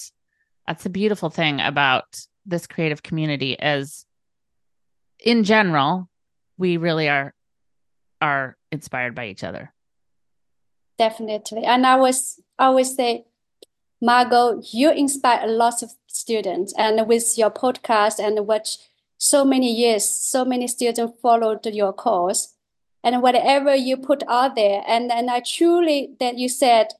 that's 0.65 0.87
a 0.87 0.89
beautiful 0.89 1.29
thing 1.29 1.61
about 1.61 2.05
this 2.43 2.65
creative 2.65 3.03
community. 3.03 3.53
is 3.53 4.05
in 5.19 5.43
general, 5.43 6.09
we 6.57 6.77
really 6.77 7.09
are 7.09 7.33
are 8.21 8.57
inspired 8.71 9.13
by 9.15 9.27
each 9.27 9.43
other. 9.43 9.73
Definitely. 10.97 11.63
And 11.63 11.85
I 11.85 11.97
was 11.97 12.39
always 12.57 12.95
say, 12.95 13.25
Margo, 14.01 14.61
you 14.71 14.91
inspire 14.91 15.41
a 15.43 15.51
lot 15.51 15.83
of 15.83 15.91
students, 16.07 16.73
and 16.77 17.07
with 17.07 17.37
your 17.37 17.51
podcast 17.51 18.19
and 18.19 18.47
what 18.47 18.77
so 19.17 19.43
many 19.45 19.71
years, 19.73 20.05
so 20.05 20.45
many 20.45 20.67
students 20.67 21.19
followed 21.21 21.65
your 21.65 21.93
course, 21.93 22.53
and 23.03 23.21
whatever 23.21 23.75
you 23.75 23.97
put 23.97 24.23
out 24.27 24.55
there, 24.55 24.83
and 24.87 25.11
and 25.11 25.29
I 25.29 25.41
truly 25.41 26.15
that 26.19 26.37
you 26.37 26.49
said 26.49 26.93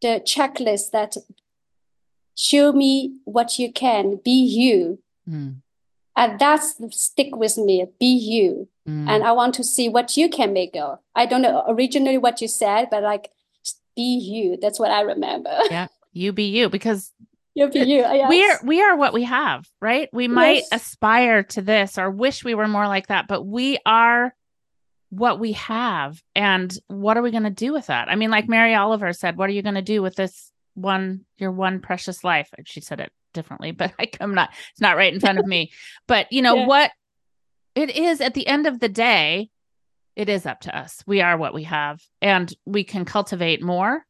the 0.00 0.22
checklist 0.24 0.92
that 0.92 1.16
show 2.34 2.72
me 2.72 3.16
what 3.24 3.58
you 3.58 3.72
can, 3.72 4.20
be 4.24 4.30
you, 4.30 4.98
Mm, 5.28 5.62
and 6.16 6.38
that's 6.38 6.74
stick 6.90 7.34
with 7.36 7.56
me, 7.58 7.86
be 7.98 8.06
you. 8.06 8.68
mm. 8.88 9.08
and 9.08 9.22
I 9.24 9.32
want 9.32 9.54
to 9.54 9.64
see 9.64 9.88
what 9.88 10.16
you 10.16 10.28
can 10.28 10.52
make 10.52 10.74
of. 10.76 10.98
I 11.14 11.26
don't 11.26 11.42
know 11.42 11.64
originally 11.68 12.18
what 12.18 12.40
you 12.40 12.48
said, 12.48 12.88
but 12.90 13.02
like 13.02 13.30
be 13.96 14.18
you. 14.18 14.56
That's 14.60 14.78
what 14.78 14.90
I 14.90 15.02
remember. 15.02 15.56
yeah, 15.70 15.88
you 16.12 16.32
be 16.32 16.44
you 16.44 16.68
because 16.68 17.12
You 17.54 17.68
be 17.68 17.80
you. 17.80 18.00
Yes. 18.12 18.28
we're 18.28 18.58
we 18.68 18.80
are 18.82 18.96
what 18.96 19.12
we 19.12 19.24
have 19.24 19.68
right 19.80 20.08
we 20.12 20.28
might 20.28 20.64
Yes. 20.64 20.68
aspire 20.72 21.42
to 21.44 21.62
this 21.62 21.98
or 21.98 22.10
wish 22.10 22.44
we 22.44 22.54
were 22.54 22.68
more 22.68 22.86
like 22.86 23.08
that 23.08 23.26
but 23.28 23.44
we 23.44 23.78
are 23.84 24.34
what 25.10 25.40
we 25.40 25.52
have 25.52 26.22
and 26.36 26.72
what 26.86 27.16
are 27.16 27.22
we 27.22 27.32
going 27.32 27.42
to 27.42 27.50
do 27.50 27.72
with 27.72 27.86
that 27.86 28.08
i 28.08 28.14
mean 28.14 28.30
like 28.30 28.48
mary 28.48 28.74
oliver 28.76 29.12
said 29.12 29.36
what 29.36 29.48
are 29.50 29.52
you 29.52 29.62
going 29.62 29.74
to 29.74 29.82
do 29.82 30.00
with 30.02 30.14
this 30.14 30.52
one 30.74 31.24
your 31.38 31.50
one 31.50 31.80
precious 31.80 32.22
life 32.22 32.48
she 32.64 32.80
said 32.80 33.00
it 33.00 33.10
differently 33.32 33.70
but 33.80 33.92
I, 33.98 34.08
i'm 34.20 34.34
not 34.34 34.50
it's 34.72 34.80
not 34.80 34.96
right 34.96 35.12
in 35.12 35.20
front 35.20 35.38
of 35.38 35.46
me 35.46 35.70
but 36.06 36.30
you 36.32 36.42
know 36.42 36.56
Yeah. 36.56 36.66
what 36.66 36.90
it 37.74 37.96
is 37.96 38.20
at 38.20 38.34
the 38.34 38.46
end 38.46 38.66
of 38.66 38.80
the 38.80 38.88
day 38.88 39.50
it 40.16 40.28
is 40.28 40.44
up 40.46 40.60
to 40.62 40.76
us 40.76 41.02
we 41.06 41.20
are 41.20 41.36
what 41.36 41.54
we 41.54 41.64
have 41.64 42.00
and 42.20 42.52
we 42.66 42.84
can 42.84 43.04
cultivate 43.04 43.62
more 43.62 44.04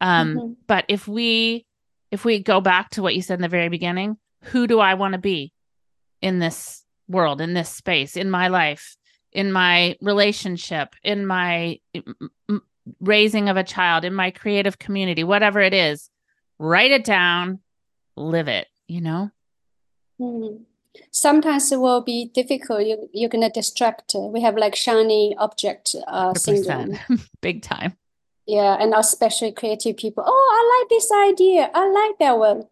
um 0.00 0.34
Mhm. 0.36 0.56
but 0.66 0.84
if 0.88 1.06
we 1.08 1.66
if 2.10 2.24
we 2.24 2.40
go 2.42 2.60
back 2.60 2.90
to 2.90 3.02
what 3.02 3.14
you 3.14 3.22
said 3.22 3.38
in 3.38 3.42
the 3.42 3.48
very 3.48 3.68
beginning 3.68 4.16
who 4.44 4.66
do 4.66 4.78
i 4.80 4.94
want 4.94 5.12
to 5.12 5.18
be 5.18 5.52
in 6.22 6.38
this 6.38 6.84
world 7.08 7.40
in 7.40 7.52
this 7.54 7.68
space 7.68 8.16
in 8.16 8.30
my 8.30 8.48
life 8.48 8.96
in 9.32 9.50
my 9.52 9.96
relationship 10.00 10.94
in 11.02 11.26
my 11.26 11.78
raising 13.00 13.48
of 13.48 13.56
a 13.56 13.64
child 13.64 14.04
in 14.04 14.14
my 14.14 14.30
creative 14.30 14.78
community 14.78 15.24
whatever 15.24 15.60
it 15.60 15.74
is 15.74 16.08
write 16.58 16.90
it 16.92 17.04
down 17.04 17.58
live 18.16 18.48
it 18.48 18.68
you 18.86 19.00
know 19.00 19.30
Mhm. 20.20 20.64
Sometimes 21.10 21.72
it 21.72 21.80
will 21.80 22.02
be 22.02 22.26
difficult. 22.26 22.86
You, 22.86 23.08
you're 23.12 23.28
gonna 23.28 23.50
distract. 23.50 24.14
We 24.14 24.40
have 24.42 24.56
like 24.56 24.76
shiny 24.76 25.34
object 25.38 25.96
uh, 26.06 26.34
syndrome. 26.34 26.98
big 27.40 27.62
time 27.62 27.96
Yeah, 28.46 28.76
and 28.78 28.94
especially 28.94 29.52
creative 29.52 29.96
people. 29.96 30.22
Oh, 30.26 30.48
I 30.56 30.80
like 30.80 30.88
this 30.88 31.10
idea. 31.10 31.70
I 31.74 31.88
like 31.90 32.18
that 32.20 32.38
one. 32.38 32.68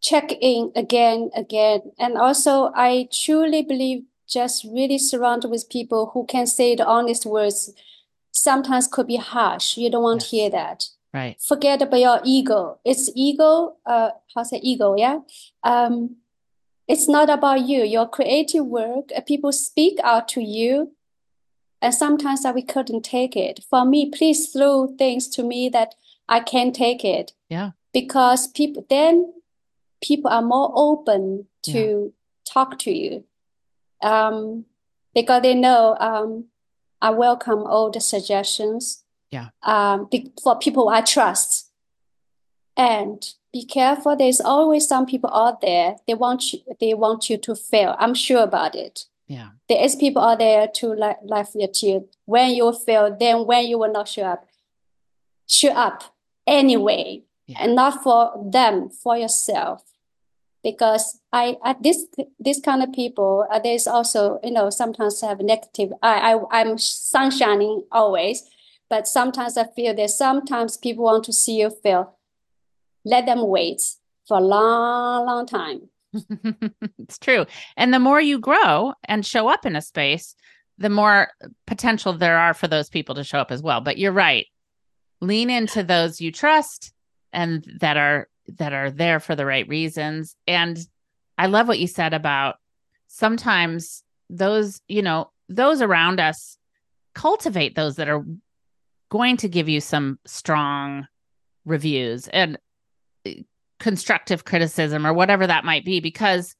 Check 0.00 0.32
in 0.40 0.72
again, 0.76 1.30
again. 1.34 1.92
And 1.98 2.16
also, 2.16 2.70
I 2.74 3.08
truly 3.12 3.62
believe 3.62 4.04
just 4.26 4.64
really 4.64 4.98
surround 4.98 5.44
with 5.44 5.68
people 5.68 6.10
who 6.14 6.24
can 6.24 6.46
say 6.46 6.74
the 6.76 6.86
honest 6.86 7.26
words. 7.26 7.74
Sometimes 8.30 8.86
could 8.86 9.08
be 9.08 9.16
harsh. 9.16 9.76
You 9.76 9.90
don't 9.90 10.02
want 10.04 10.20
to 10.20 10.26
hear 10.26 10.50
that. 10.50 10.88
Right 11.18 11.36
Forget 11.52 11.82
about 11.82 12.00
your 12.00 12.20
ego. 12.24 12.78
It's 12.84 13.10
ego, 13.14 13.76
uh, 13.84 14.10
how 14.34 14.42
say 14.44 14.60
ego, 14.62 14.94
yeah? 14.96 15.18
Um, 15.62 16.16
it's 16.86 17.08
not 17.08 17.28
about 17.28 17.60
you. 17.70 17.84
Your 17.84 18.08
creative 18.08 18.66
work, 18.66 19.06
uh, 19.16 19.20
people 19.20 19.52
speak 19.52 19.98
out 20.02 20.28
to 20.34 20.40
you, 20.40 20.92
and 21.82 21.94
sometimes 21.94 22.42
that 22.42 22.54
we 22.54 22.62
couldn't 22.62 23.04
take 23.04 23.36
it. 23.36 23.60
For 23.70 23.84
me, 23.84 24.10
please 24.10 24.40
throw 24.52 24.88
things 24.98 25.28
to 25.36 25.42
me 25.42 25.68
that 25.70 25.94
I 26.28 26.40
can 26.40 26.72
take 26.72 27.04
it. 27.04 27.32
Yeah. 27.48 27.70
Because 27.92 28.48
people 28.48 28.84
then 28.88 29.32
people 30.00 30.30
are 30.30 30.42
more 30.42 30.70
open 30.74 31.46
to 31.62 32.12
talk 32.44 32.78
to 32.78 32.90
you 32.90 33.24
um, 34.02 34.64
because 35.14 35.42
they 35.42 35.54
know 35.54 35.96
um, 36.00 36.46
I 37.00 37.10
welcome 37.10 37.60
all 37.60 37.90
the 37.90 38.00
suggestions. 38.00 39.04
Yeah. 39.30 39.48
Um, 39.62 40.08
be- 40.10 40.32
for 40.42 40.58
people 40.58 40.88
I 40.88 41.00
trust. 41.02 41.66
And 42.76 43.22
be 43.52 43.64
careful. 43.64 44.14
There's 44.16 44.40
always 44.40 44.86
some 44.86 45.04
people 45.06 45.30
out 45.34 45.60
there. 45.60 45.96
They 46.06 46.14
want 46.14 46.52
you. 46.52 46.60
They 46.80 46.94
want 46.94 47.28
you 47.28 47.36
to 47.38 47.54
fail. 47.56 47.96
I'm 47.98 48.14
sure 48.14 48.42
about 48.42 48.74
it. 48.74 49.06
Yeah. 49.26 49.48
There 49.68 49.82
is 49.84 49.96
people 49.96 50.22
out 50.22 50.38
there 50.38 50.68
to 50.76 50.94
like 50.94 51.18
laugh 51.24 51.50
at 51.60 51.82
you 51.82 52.08
when 52.24 52.50
you 52.54 52.72
fail. 52.72 53.14
Then 53.18 53.46
when 53.46 53.66
you 53.66 53.78
will 53.78 53.92
not 53.92 54.08
show 54.08 54.22
up, 54.24 54.46
show 55.46 55.70
up 55.72 56.04
anyway, 56.46 57.22
Yeah. 57.46 57.58
and 57.60 57.74
not 57.74 58.02
for 58.02 58.32
them, 58.50 58.90
for 58.90 59.16
yourself. 59.18 59.82
Because 60.62 61.20
I, 61.32 61.56
I 61.62 61.74
this 61.80 62.06
this 62.38 62.60
kind 62.60 62.82
of 62.82 62.92
people, 62.92 63.46
uh, 63.50 63.58
there's 63.58 63.86
also 63.86 64.38
you 64.42 64.50
know 64.52 64.70
sometimes 64.70 65.20
have 65.20 65.40
negative. 65.40 65.92
I 66.02 66.34
I 66.34 66.60
I'm 66.60 66.76
sunshining 66.78 67.82
always, 67.92 68.42
but 68.90 69.06
sometimes 69.06 69.56
I 69.56 69.64
feel 69.64 69.94
that 69.94 70.10
sometimes 70.10 70.76
people 70.76 71.04
want 71.04 71.24
to 71.24 71.32
see 71.32 71.60
you 71.60 71.70
fail. 71.70 72.16
Let 73.04 73.26
them 73.26 73.46
wait 73.46 73.82
for 74.26 74.38
a 74.38 74.42
long, 74.42 75.26
long 75.26 75.46
time. 75.46 75.88
it's 76.98 77.18
true. 77.18 77.46
And 77.76 77.92
the 77.92 77.98
more 77.98 78.20
you 78.20 78.38
grow 78.38 78.94
and 79.04 79.24
show 79.24 79.48
up 79.48 79.66
in 79.66 79.76
a 79.76 79.82
space, 79.82 80.34
the 80.78 80.90
more 80.90 81.28
potential 81.66 82.12
there 82.12 82.38
are 82.38 82.54
for 82.54 82.68
those 82.68 82.88
people 82.88 83.14
to 83.16 83.24
show 83.24 83.38
up 83.38 83.50
as 83.50 83.62
well. 83.62 83.80
But 83.80 83.98
you're 83.98 84.12
right. 84.12 84.46
Lean 85.20 85.50
into 85.50 85.82
those 85.82 86.20
you 86.20 86.30
trust 86.30 86.92
and 87.32 87.66
that 87.80 87.96
are 87.96 88.28
that 88.56 88.72
are 88.72 88.90
there 88.90 89.20
for 89.20 89.34
the 89.34 89.44
right 89.44 89.68
reasons. 89.68 90.34
And 90.46 90.78
I 91.36 91.46
love 91.46 91.68
what 91.68 91.78
you 91.78 91.86
said 91.86 92.14
about 92.14 92.56
sometimes 93.08 94.02
those, 94.30 94.80
you 94.88 95.02
know, 95.02 95.30
those 95.48 95.82
around 95.82 96.20
us 96.20 96.56
cultivate 97.14 97.74
those 97.74 97.96
that 97.96 98.08
are 98.08 98.24
going 99.10 99.36
to 99.38 99.48
give 99.48 99.68
you 99.68 99.80
some 99.80 100.18
strong 100.26 101.06
reviews 101.64 102.28
and 102.28 102.58
uh, 103.26 103.30
constructive 103.78 104.44
criticism 104.44 105.06
or 105.06 105.12
whatever 105.12 105.46
that 105.46 105.64
might 105.64 105.84
be 105.84 106.00
because 106.00 106.54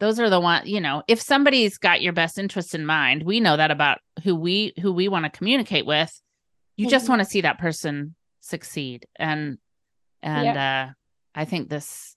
those 0.00 0.20
are 0.20 0.28
the 0.30 0.38
one 0.40 0.66
you 0.66 0.80
know 0.80 1.02
if 1.08 1.20
somebody's 1.20 1.78
got 1.78 2.02
your 2.02 2.12
best 2.12 2.38
interest 2.38 2.74
in 2.74 2.84
mind 2.84 3.22
we 3.22 3.40
know 3.40 3.56
that 3.56 3.70
about 3.70 3.98
who 4.22 4.34
we 4.34 4.72
who 4.80 4.92
we 4.92 5.08
want 5.08 5.24
to 5.24 5.30
communicate 5.38 5.86
with. 5.86 6.20
You 6.76 6.86
just 6.86 7.06
Mhm. 7.06 7.10
want 7.10 7.20
to 7.22 7.24
see 7.24 7.40
that 7.40 7.58
person 7.58 8.14
succeed. 8.40 9.06
And 9.16 9.58
and 10.22 10.56
uh 10.56 10.86
i 11.34 11.44
think 11.44 11.68
this 11.68 12.16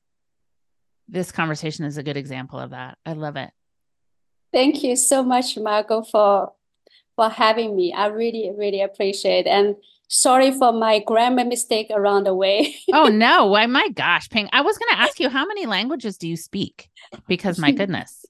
this 1.08 1.32
conversation 1.32 1.86
is 1.86 1.98
a 1.98 2.04
good 2.04 2.18
example 2.18 2.60
of 2.60 2.70
that. 2.72 2.98
I 3.06 3.14
love 3.14 3.36
it. 3.36 3.52
Thank 4.54 4.84
you 4.84 4.96
so 4.96 5.24
much, 5.24 5.58
Margo, 5.58 6.04
for 6.04 6.54
for 7.22 7.30
having 7.30 7.76
me. 7.76 7.94
I 7.94 8.08
really, 8.08 8.52
really 8.58 8.82
appreciate 8.82 9.46
it. 9.46 9.50
And 9.50 9.76
sorry 10.08 10.52
for 10.52 10.74
my 10.74 11.00
grammar 11.00 11.46
mistake 11.46 11.88
around 11.92 12.24
the 12.26 12.34
way. 12.34 12.76
oh 12.94 13.08
no 13.08 13.46
why 13.46 13.66
my 13.66 13.88
gosh 13.90 14.30
ping 14.30 14.50
i 14.52 14.60
was 14.62 14.78
going 14.78 14.90
to 14.92 15.00
ask 15.00 15.22
you 15.22 15.30
how 15.30 15.46
many 15.46 15.66
languages 15.66 16.18
do 16.18 16.28
you 16.28 16.36
speak 16.36 16.90
because 17.30 17.58
my 17.58 17.72
goodness 17.80 18.26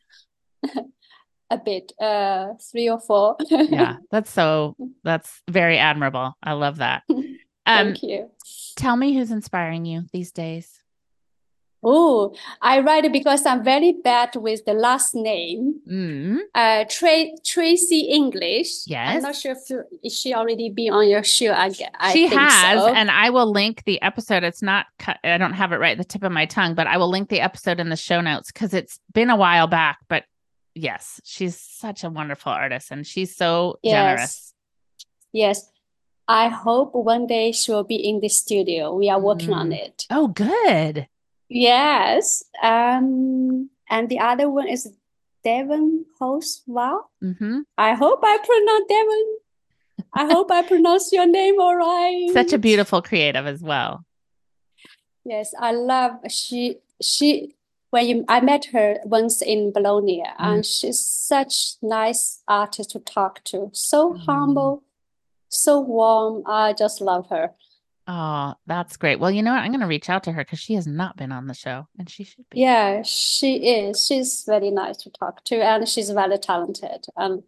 A 1.50 1.58
bit, 1.58 1.92
uh, 2.00 2.54
three 2.72 2.88
or 2.88 3.00
four. 3.00 3.36
yeah 3.50 3.96
that's 4.12 4.30
so 4.32 4.76
that's 5.04 5.42
very 5.50 5.80
admirable 5.80 6.38
i 6.44 6.52
love 6.54 6.78
that 6.78 7.02
um 7.10 7.26
Thank 7.66 8.04
you. 8.04 8.30
tell 8.76 8.96
me 8.96 9.16
who's 9.16 9.32
inspiring 9.32 9.84
you 9.86 10.04
these 10.14 10.32
days 10.32 10.81
Oh, 11.84 12.36
I 12.62 12.80
write 12.82 13.06
it 13.06 13.12
because 13.12 13.44
I'm 13.46 13.64
very 13.64 13.94
bad 14.04 14.36
with 14.36 14.66
the 14.66 14.74
last 14.74 15.16
name. 15.16 15.82
mm, 15.90 16.38
Uh, 16.54 16.86
Tra 16.90 17.26
Tracy 17.44 18.02
English. 18.12 18.86
Yes. 18.86 19.16
I'm 19.16 19.22
not 19.24 19.36
sure 19.36 19.54
if, 19.54 19.70
you- 19.70 19.84
if 20.04 20.14
she 20.14 20.34
already 20.34 20.70
be 20.70 20.90
on 20.90 21.08
your 21.10 21.24
show. 21.24 21.52
I, 21.54 21.72
I 22.00 22.14
she 22.14 22.28
has 22.28 22.80
so. 22.84 22.88
and 22.94 23.10
i 23.10 23.30
will 23.32 23.50
link 23.52 23.84
the 23.86 24.02
episode 24.02 24.44
it's 24.44 24.62
not 24.62 24.86
i 25.24 25.38
don't 25.38 25.54
have 25.54 25.72
it 25.72 25.78
right 25.78 25.94
at 25.94 25.98
the 25.98 26.04
tip 26.04 26.24
of 26.24 26.32
my 26.32 26.46
tongue 26.46 26.76
but 26.76 26.86
i 26.88 26.98
will 26.98 27.10
link 27.10 27.30
the 27.30 27.40
episode 27.42 27.80
in 27.80 27.90
the 27.90 27.96
show 27.96 28.22
notes 28.22 28.52
because 28.52 28.74
it's 28.74 29.00
been 29.14 29.30
a 29.30 29.36
while 29.36 29.68
back 29.68 29.98
but 30.08 30.24
yes 30.76 31.20
she's 31.24 31.58
such 31.60 32.04
a 32.04 32.10
wonderful 32.10 32.52
artist 32.52 32.92
and 32.92 33.06
she's 33.08 33.36
so 33.36 33.78
generous 33.84 34.54
Yes. 35.34 35.70
I 36.28 36.48
hope 36.50 36.94
one 36.94 37.26
day 37.28 37.52
she'll 37.52 37.84
be 37.84 37.96
in 37.96 38.20
the 38.22 38.30
studio. 38.30 38.94
We 38.96 39.10
are 39.10 39.20
working 39.20 39.54
on 39.54 39.70
Mm. 39.70 39.80
it. 39.86 40.06
oh 40.10 40.28
good 40.28 41.08
Yes. 41.54 42.44
Um, 42.64 43.70
and 43.90 44.08
the 44.08 44.20
other 44.20 44.50
one 44.50 44.70
is 44.70 44.90
Devon 45.44 46.06
Host 46.18 46.64
Wow. 46.66 47.06
hmm 47.22 47.60
I 47.78 47.94
hope 47.94 48.20
I 48.24 48.38
pronounce 48.38 48.86
Devon. 48.88 49.26
I 50.14 50.26
hope 50.34 50.52
I 50.52 50.62
pronounce 50.62 51.12
your 51.12 51.26
name 51.28 51.60
all 51.60 51.76
right. 51.76 52.30
such 52.34 52.54
a 52.54 52.58
beautiful 52.58 53.02
creative 53.02 53.46
as 53.48 53.62
well 53.62 54.06
Yes, 55.26 55.54
I 55.60 55.72
love 55.72 56.14
she 56.30 56.78
she 57.02 57.54
when 57.92 58.08
you, 58.08 58.26
I 58.30 58.40
met 58.40 58.66
her 58.74 59.00
once 59.04 59.42
in 59.42 59.72
Bologna 59.74 60.24
and 60.40 60.66
she's 60.66 61.00
such 61.00 61.76
nice 61.82 62.42
artist 62.48 62.92
to 62.92 63.00
talk 63.00 63.44
to. 63.52 63.70
So 63.74 64.14
Mhm. 64.14 64.26
humble, 64.26 64.84
so 65.50 65.80
warm. 65.82 66.44
I 66.46 66.74
just 66.74 67.02
love 67.02 67.28
her. 67.30 67.54
Oh 68.08 68.54
that's 68.66 68.98
great 68.98 69.20
well 69.20 69.30
you 69.30 69.44
know 69.44 69.52
what 69.52 69.60
i'm 69.62 69.72
going 69.72 69.80
to 69.80 69.88
reach 69.88 70.10
out 70.10 70.24
to 70.24 70.32
her 70.32 70.44
because 70.44 70.60
she 70.60 70.74
has 70.74 70.88
not 70.88 71.16
been 71.18 71.32
on 71.32 71.48
the 71.48 71.54
show 71.54 71.88
and 72.00 72.10
she 72.10 72.24
should 72.24 72.46
be 72.50 72.60
Yeah, 72.60 73.04
she 73.04 73.58
is. 73.58 74.06
She's 74.06 74.44
very 74.46 74.72
nice 74.72 74.98
to 74.98 75.10
talk 75.10 75.44
to 75.46 75.56
and 75.64 75.88
she's 75.88 76.10
very 76.10 76.38
talented 76.38 77.06
and 77.16 77.44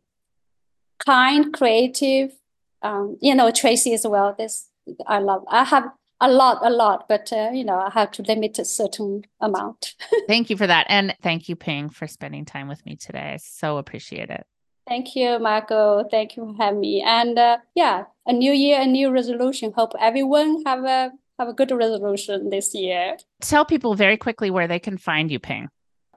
kind, 1.06 1.54
creative. 1.54 2.34
Um, 2.82 3.18
you 3.22 3.34
know, 3.34 3.52
Tracy 3.52 3.94
as 3.94 4.06
well. 4.06 4.36
This 4.38 4.70
I 5.08 5.20
love. 5.20 5.44
I 5.48 5.64
have 5.64 5.90
a 6.20 6.30
lot, 6.30 6.60
a 6.62 6.70
lot, 6.70 7.08
but 7.10 7.32
uh, 7.34 7.50
you 7.54 7.64
know, 7.64 7.80
I 7.80 7.90
have 7.90 8.12
to 8.12 8.22
limit 8.22 8.60
a 8.60 8.66
certain 8.66 9.24
amount. 9.42 9.96
thank 10.28 10.50
you 10.50 10.58
for 10.58 10.68
that 10.68 10.86
and 10.90 11.16
thank 11.22 11.50
you 11.50 11.56
ping 11.56 11.90
for 11.90 12.08
spending 12.08 12.46
time 12.46 12.68
with 12.68 12.86
me 12.86 12.96
today 12.96 13.34
i 13.34 13.38
so 13.38 13.78
appreciate 13.78 14.30
it 14.30 14.46
Thank 14.88 15.16
you, 15.16 15.40
Marco. 15.40 16.04
Thank 16.10 16.36
you 16.36 16.46
for 16.46 16.64
having 16.64 16.82
me. 16.82 17.02
And 17.02 17.40
uh, 17.40 17.58
yeah, 17.74 18.04
a 18.26 18.34
new 18.34 18.52
year, 18.52 18.82
a 18.82 18.86
new 18.86 19.12
resolution. 19.12 19.74
Hope 19.76 19.94
everyone 20.00 20.64
have 20.66 20.84
a 20.84 21.12
have 21.40 21.50
a 21.50 21.54
good 21.54 21.72
resolution 21.72 22.50
this 22.50 22.76
year. 22.76 23.18
tell 23.42 23.66
people 23.66 23.96
very 23.96 24.18
quickly 24.18 24.52
where 24.52 24.68
they 24.68 24.80
can 24.80 24.98
find 24.98 25.32
you 25.32 25.40
ping 25.40 25.68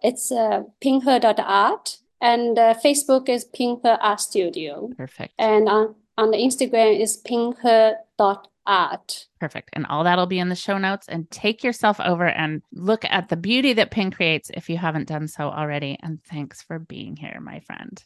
It's 0.03 0.31
uh, 0.31 0.63
pinghe.art 0.81 1.99
and 2.21 2.59
uh, 2.59 2.75
Facebook 2.75 3.29
is 3.29 3.45
Pinghe 3.45 3.99
Art 4.01 4.21
Studio. 4.21 4.91
perfect 4.97 5.35
And 5.39 5.69
on, 5.69 5.95
on 6.17 6.31
the 6.31 6.39
Instagram 6.39 6.99
is 6.99 7.17
pinghe.art. 7.19 9.27
Perfect. 9.39 9.71
And 9.75 9.87
all 9.87 10.05
that'll 10.05 10.27
be 10.27 10.39
in 10.39 10.49
the 10.49 10.57
show 10.57 10.79
notes. 10.79 11.09
And 11.09 11.31
take 11.31 11.63
yourself 11.63 12.01
over 12.01 12.27
and 12.27 12.63
look 12.73 13.05
at 13.05 13.29
the 13.29 13.37
beauty 13.37 13.75
that 13.75 13.91
Ping 13.91 14.11
creates 14.11 14.51
if 14.55 14.69
you 14.69 14.77
haven't 14.77 15.09
done 15.09 15.29
so 15.29 15.51
already. 15.51 15.99
And 16.03 16.23
thanks 16.25 16.63
for 16.63 16.79
being 16.79 17.17
here, 17.17 17.39
my 17.41 17.61
friend. 17.61 18.03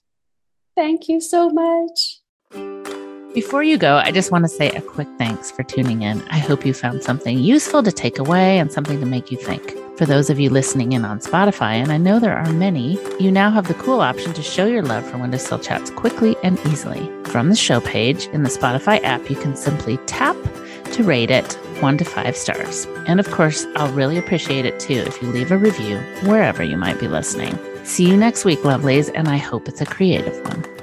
Thank 0.76 1.08
you 1.08 1.20
so 1.20 1.50
much. 1.50 2.99
Before 3.34 3.62
you 3.62 3.78
go, 3.78 3.98
I 3.98 4.10
just 4.10 4.32
want 4.32 4.42
to 4.42 4.48
say 4.48 4.70
a 4.70 4.82
quick 4.82 5.06
thanks 5.16 5.52
for 5.52 5.62
tuning 5.62 6.02
in. 6.02 6.20
I 6.30 6.38
hope 6.38 6.66
you 6.66 6.74
found 6.74 7.04
something 7.04 7.38
useful 7.38 7.80
to 7.84 7.92
take 7.92 8.18
away 8.18 8.58
and 8.58 8.72
something 8.72 8.98
to 8.98 9.06
make 9.06 9.30
you 9.30 9.38
think. 9.38 9.72
For 9.96 10.04
those 10.04 10.30
of 10.30 10.40
you 10.40 10.50
listening 10.50 10.92
in 10.92 11.04
on 11.04 11.20
Spotify, 11.20 11.74
and 11.74 11.92
I 11.92 11.96
know 11.96 12.18
there 12.18 12.36
are 12.36 12.52
many, 12.52 12.98
you 13.20 13.30
now 13.30 13.52
have 13.52 13.68
the 13.68 13.74
cool 13.74 14.00
option 14.00 14.32
to 14.32 14.42
show 14.42 14.66
your 14.66 14.82
love 14.82 15.08
for 15.08 15.16
Windowsill 15.16 15.60
Chats 15.60 15.90
quickly 15.90 16.34
and 16.42 16.58
easily. 16.66 17.08
From 17.26 17.50
the 17.50 17.54
show 17.54 17.80
page 17.80 18.26
in 18.28 18.42
the 18.42 18.48
Spotify 18.48 19.00
app, 19.04 19.30
you 19.30 19.36
can 19.36 19.54
simply 19.54 19.96
tap 20.06 20.36
to 20.86 21.04
rate 21.04 21.30
it 21.30 21.52
one 21.80 21.98
to 21.98 22.04
five 22.04 22.36
stars. 22.36 22.86
And 23.06 23.20
of 23.20 23.30
course, 23.30 23.64
I'll 23.76 23.92
really 23.92 24.18
appreciate 24.18 24.66
it 24.66 24.80
too 24.80 25.04
if 25.06 25.22
you 25.22 25.28
leave 25.28 25.52
a 25.52 25.56
review 25.56 25.98
wherever 26.24 26.64
you 26.64 26.76
might 26.76 26.98
be 26.98 27.06
listening. 27.06 27.56
See 27.84 28.08
you 28.08 28.16
next 28.16 28.44
week, 28.44 28.58
lovelies, 28.62 29.08
and 29.14 29.28
I 29.28 29.36
hope 29.36 29.68
it's 29.68 29.80
a 29.80 29.86
creative 29.86 30.36
one. 30.48 30.79